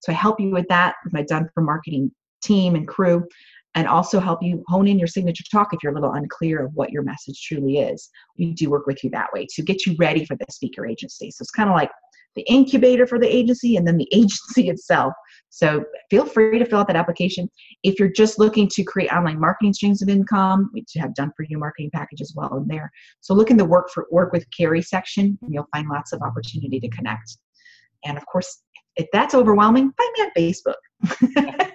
So 0.00 0.12
I 0.12 0.14
help 0.14 0.40
you 0.40 0.50
with 0.50 0.66
that 0.68 0.96
with 1.04 1.12
my 1.12 1.22
done 1.22 1.48
for 1.54 1.62
marketing 1.62 2.10
team 2.42 2.74
and 2.74 2.88
crew 2.88 3.26
and 3.74 3.88
also 3.88 4.20
help 4.20 4.42
you 4.42 4.62
hone 4.68 4.86
in 4.86 4.98
your 4.98 5.08
signature 5.08 5.44
talk 5.50 5.72
if 5.72 5.82
you're 5.82 5.92
a 5.92 5.94
little 5.94 6.12
unclear 6.12 6.64
of 6.64 6.72
what 6.74 6.90
your 6.90 7.02
message 7.02 7.40
truly 7.42 7.78
is. 7.78 8.08
We 8.38 8.52
do 8.52 8.70
work 8.70 8.86
with 8.86 9.02
you 9.02 9.10
that 9.10 9.32
way 9.32 9.46
to 9.54 9.62
get 9.62 9.84
you 9.84 9.96
ready 9.98 10.24
for 10.24 10.36
the 10.36 10.44
speaker 10.50 10.86
agency. 10.86 11.30
So 11.30 11.42
it's 11.42 11.50
kind 11.50 11.68
of 11.68 11.74
like 11.74 11.90
the 12.36 12.42
incubator 12.42 13.06
for 13.06 13.18
the 13.18 13.32
agency 13.32 13.76
and 13.76 13.86
then 13.86 13.96
the 13.96 14.08
agency 14.12 14.68
itself. 14.68 15.12
So 15.50 15.84
feel 16.10 16.26
free 16.26 16.58
to 16.58 16.64
fill 16.64 16.80
out 16.80 16.86
that 16.88 16.96
application. 16.96 17.48
If 17.82 17.98
you're 17.98 18.10
just 18.10 18.38
looking 18.38 18.68
to 18.68 18.84
create 18.84 19.12
online 19.12 19.40
marketing 19.40 19.72
streams 19.72 20.02
of 20.02 20.08
income, 20.08 20.70
we 20.72 20.84
have 20.96 21.14
done 21.14 21.32
for 21.36 21.44
you 21.48 21.58
marketing 21.58 21.90
package 21.92 22.20
as 22.20 22.32
well 22.34 22.56
in 22.56 22.66
there. 22.66 22.90
So 23.20 23.34
look 23.34 23.50
in 23.50 23.56
the 23.56 23.64
work 23.64 23.90
for 23.90 24.06
work 24.10 24.32
with 24.32 24.46
Karie 24.56 24.82
section 24.82 25.38
and 25.42 25.54
you'll 25.54 25.68
find 25.72 25.88
lots 25.88 26.12
of 26.12 26.22
opportunity 26.22 26.80
to 26.80 26.88
connect. 26.88 27.38
And 28.04 28.16
of 28.16 28.26
course, 28.26 28.62
if 28.96 29.06
that's 29.12 29.34
overwhelming, 29.34 29.92
find 29.96 30.12
me 30.16 30.22
on 30.22 30.30
Facebook. 30.36 31.70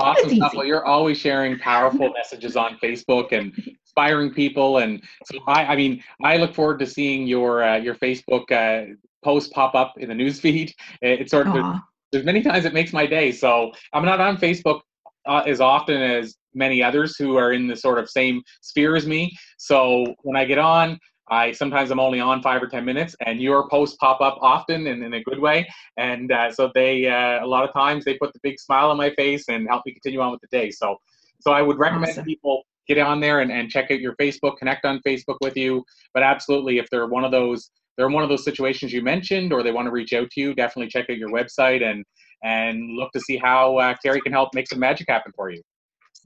awesome 0.00 0.36
stuff. 0.36 0.54
Well, 0.54 0.66
you're 0.66 0.84
always 0.84 1.18
sharing 1.18 1.58
powerful 1.58 2.12
messages 2.16 2.56
on 2.56 2.78
Facebook 2.82 3.32
and 3.32 3.52
inspiring 3.84 4.32
people. 4.32 4.78
And 4.78 5.02
so 5.26 5.38
I, 5.46 5.66
I 5.66 5.76
mean, 5.76 6.02
I 6.22 6.36
look 6.36 6.54
forward 6.54 6.78
to 6.80 6.86
seeing 6.86 7.26
your 7.26 7.62
uh, 7.62 7.76
your 7.76 7.94
Facebook 7.96 8.50
uh, 8.50 8.94
post 9.24 9.52
pop 9.52 9.74
up 9.74 9.94
in 9.98 10.08
the 10.08 10.14
news 10.14 10.40
feed. 10.40 10.74
It's 11.02 11.30
sort 11.30 11.46
of 11.46 11.54
there's, 11.54 11.76
there's, 12.12 12.24
many 12.24 12.42
times 12.42 12.64
it 12.64 12.74
makes 12.74 12.92
my 12.92 13.06
day. 13.06 13.32
So 13.32 13.72
I'm 13.92 14.04
not 14.04 14.20
on 14.20 14.36
Facebook 14.36 14.80
uh, 15.26 15.42
as 15.46 15.60
often 15.60 16.00
as 16.00 16.36
many 16.54 16.82
others 16.82 17.16
who 17.16 17.36
are 17.36 17.52
in 17.52 17.66
the 17.66 17.76
sort 17.76 17.98
of 17.98 18.08
same 18.08 18.42
sphere 18.60 18.96
as 18.96 19.06
me. 19.06 19.36
So 19.58 20.14
when 20.22 20.36
I 20.36 20.44
get 20.44 20.58
on, 20.58 20.98
I 21.32 21.52
sometimes 21.52 21.90
I'm 21.90 21.98
only 21.98 22.20
on 22.20 22.42
five 22.42 22.62
or 22.62 22.66
ten 22.66 22.84
minutes, 22.84 23.16
and 23.24 23.40
your 23.40 23.66
posts 23.70 23.96
pop 23.98 24.20
up 24.20 24.36
often 24.42 24.86
and 24.86 25.02
in 25.02 25.14
a 25.14 25.22
good 25.22 25.40
way. 25.40 25.66
And 25.96 26.30
uh, 26.30 26.52
so 26.52 26.70
they 26.74 27.06
uh, 27.06 27.42
a 27.44 27.46
lot 27.46 27.66
of 27.66 27.72
times 27.72 28.04
they 28.04 28.18
put 28.18 28.34
the 28.34 28.40
big 28.42 28.60
smile 28.60 28.90
on 28.90 28.98
my 28.98 29.10
face 29.14 29.44
and 29.48 29.66
help 29.66 29.82
me 29.86 29.92
continue 29.92 30.20
on 30.20 30.30
with 30.30 30.42
the 30.42 30.58
day. 30.58 30.70
So 30.70 30.98
so 31.40 31.50
I 31.50 31.62
would 31.62 31.78
recommend 31.78 32.12
awesome. 32.12 32.26
people 32.26 32.64
get 32.86 32.98
on 32.98 33.20
there 33.20 33.40
and, 33.40 33.50
and 33.50 33.70
check 33.70 33.90
out 33.90 34.00
your 34.00 34.14
Facebook, 34.16 34.58
connect 34.58 34.84
on 34.84 35.00
Facebook 35.06 35.38
with 35.40 35.56
you. 35.56 35.84
But 36.12 36.22
absolutely, 36.22 36.78
if 36.78 36.90
they're 36.90 37.06
one 37.06 37.24
of 37.24 37.30
those 37.30 37.70
they're 37.96 38.10
one 38.10 38.22
of 38.22 38.28
those 38.28 38.44
situations 38.44 38.92
you 38.92 39.02
mentioned, 39.02 39.52
or 39.54 39.62
they 39.62 39.72
want 39.72 39.86
to 39.86 39.92
reach 39.92 40.12
out 40.12 40.30
to 40.32 40.40
you, 40.40 40.54
definitely 40.54 40.90
check 40.90 41.08
out 41.08 41.16
your 41.16 41.30
website 41.30 41.82
and 41.82 42.04
and 42.44 42.96
look 42.98 43.10
to 43.12 43.20
see 43.20 43.38
how 43.38 43.78
uh, 43.78 43.94
Karie 44.04 44.20
can 44.20 44.32
help 44.32 44.50
make 44.54 44.68
some 44.68 44.80
magic 44.80 45.06
happen 45.08 45.32
for 45.34 45.50
you. 45.50 45.62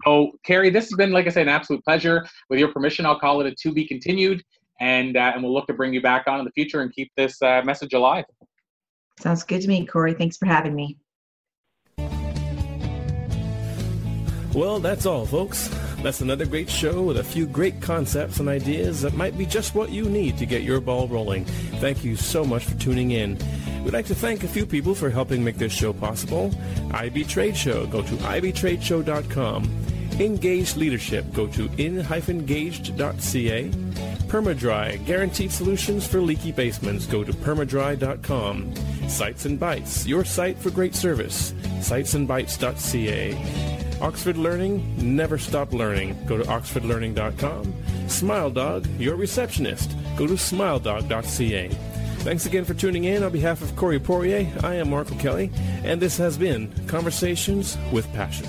So, 0.05 0.33
Karie, 0.45 0.71
this 0.71 0.85
has 0.91 0.97
been, 0.97 1.13
like 1.13 1.27
I 1.27 1.31
said, 1.31 1.43
an 1.43 1.49
absolute 1.49 1.83
pleasure. 1.85 2.27
With 2.51 2.59
your 2.59 2.73
permission, 2.73 3.07
I'll 3.07 3.19
call 3.19 3.41
it 3.41 3.47
a 3.47 3.55
to 3.55 3.73
be 3.73 3.87
continued 3.87 4.43
and 4.81 5.16
uh, 5.16 5.33
and 5.35 5.43
we'll 5.43 5.53
look 5.53 5.66
to 5.66 5.74
bring 5.74 5.93
you 5.93 6.03
back 6.03 6.24
on 6.27 6.39
in 6.39 6.45
the 6.45 6.53
future 6.53 6.83
and 6.83 6.93
keep 6.93 7.11
this 7.16 7.41
uh, 7.43 7.62
message 7.64 7.93
alive. 7.93 8.24
Sounds 9.20 9.43
good 9.43 9.62
to 9.62 9.68
me, 9.68 9.87
Corey. 9.87 10.14
Thanks 10.14 10.37
for 10.37 10.47
having 10.47 10.74
me. 10.74 10.99
Well, 14.55 14.81
that's 14.81 15.05
all, 15.05 15.27
folks. 15.27 15.68
That's 16.03 16.20
another 16.20 16.47
great 16.47 16.70
show 16.70 17.03
with 17.03 17.18
a 17.18 17.24
few 17.24 17.47
great 17.47 17.83
concepts 17.83 18.41
and 18.41 18.49
ideas 18.49 19.03
that 19.03 19.14
might 19.14 19.37
be 19.37 19.45
just 19.45 19.74
what 19.74 19.91
you 19.91 20.09
need 20.09 20.39
to 20.39 20.47
get 20.47 20.62
your 20.62 20.81
ball 20.81 21.09
rolling. 21.09 21.45
Thank 21.81 22.05
you 22.05 22.16
so 22.16 22.45
much 22.45 22.64
for 22.64 22.74
tuning 22.79 23.11
in. 23.11 23.39
We'd 23.85 23.93
like 23.93 24.07
to 24.07 24.14
thank 24.14 24.45
a 24.45 24.49
few 24.49 24.64
people 24.64 24.95
for 24.95 25.11
helping 25.11 25.45
make 25.45 25.59
this 25.59 25.72
show 25.72 25.93
possible. 25.93 26.55
IB 26.93 27.24
Trade 27.24 27.57
Show. 27.57 27.87
Go 27.87 28.03
to 28.03 28.14
ibtradeshow.com. 28.16 29.96
Engaged 30.19 30.77
Leadership. 30.77 31.25
Go 31.33 31.47
to 31.49 31.71
in-engaged.ca. 31.79 33.71
Permadry, 34.29 34.99
guaranteed 35.05 35.53
solutions 35.53 36.07
for 36.07 36.21
leaky 36.21 36.53
basements. 36.53 37.07
Go 37.07 37.23
to 37.23 37.33
permadry.com. 37.33 38.75
Sites 39.09 39.45
and 39.45 39.61
Bites, 39.61 40.07
your 40.07 40.25
site 40.25 40.59
for 40.59 40.71
great 40.71 40.95
service. 40.95 41.53
Sitesandbites.ca. 41.81 43.97
Oxford 44.01 44.37
Learning, 44.37 45.17
never 45.17 45.39
stop 45.39 45.73
learning. 45.73 46.17
Go 46.27 46.37
to 46.37 46.45
oxfordlearning.com. 46.45 47.75
Smile 48.09 48.51
Dog, 48.51 48.87
your 48.99 49.17
receptionist. 49.17 49.97
Go 50.17 50.27
to 50.27 50.35
smiledog.ca. 50.35 51.69
Thanks 52.19 52.47
again 52.47 52.64
for 52.64 52.75
tuning 52.75 53.05
in. 53.05 53.23
On 53.23 53.31
behalf 53.31 53.62
of 53.62 53.77
Corey 53.77 54.01
Poirier, 54.01 54.53
I 54.64 54.75
am 54.75 54.91
Mark 54.91 55.09
Kelly, 55.19 55.51
and 55.85 56.03
this 56.03 56.19
has 56.19 56.37
been 56.37 56.73
Conversations 56.89 57.79
with 57.93 58.12
Passion. 58.12 58.49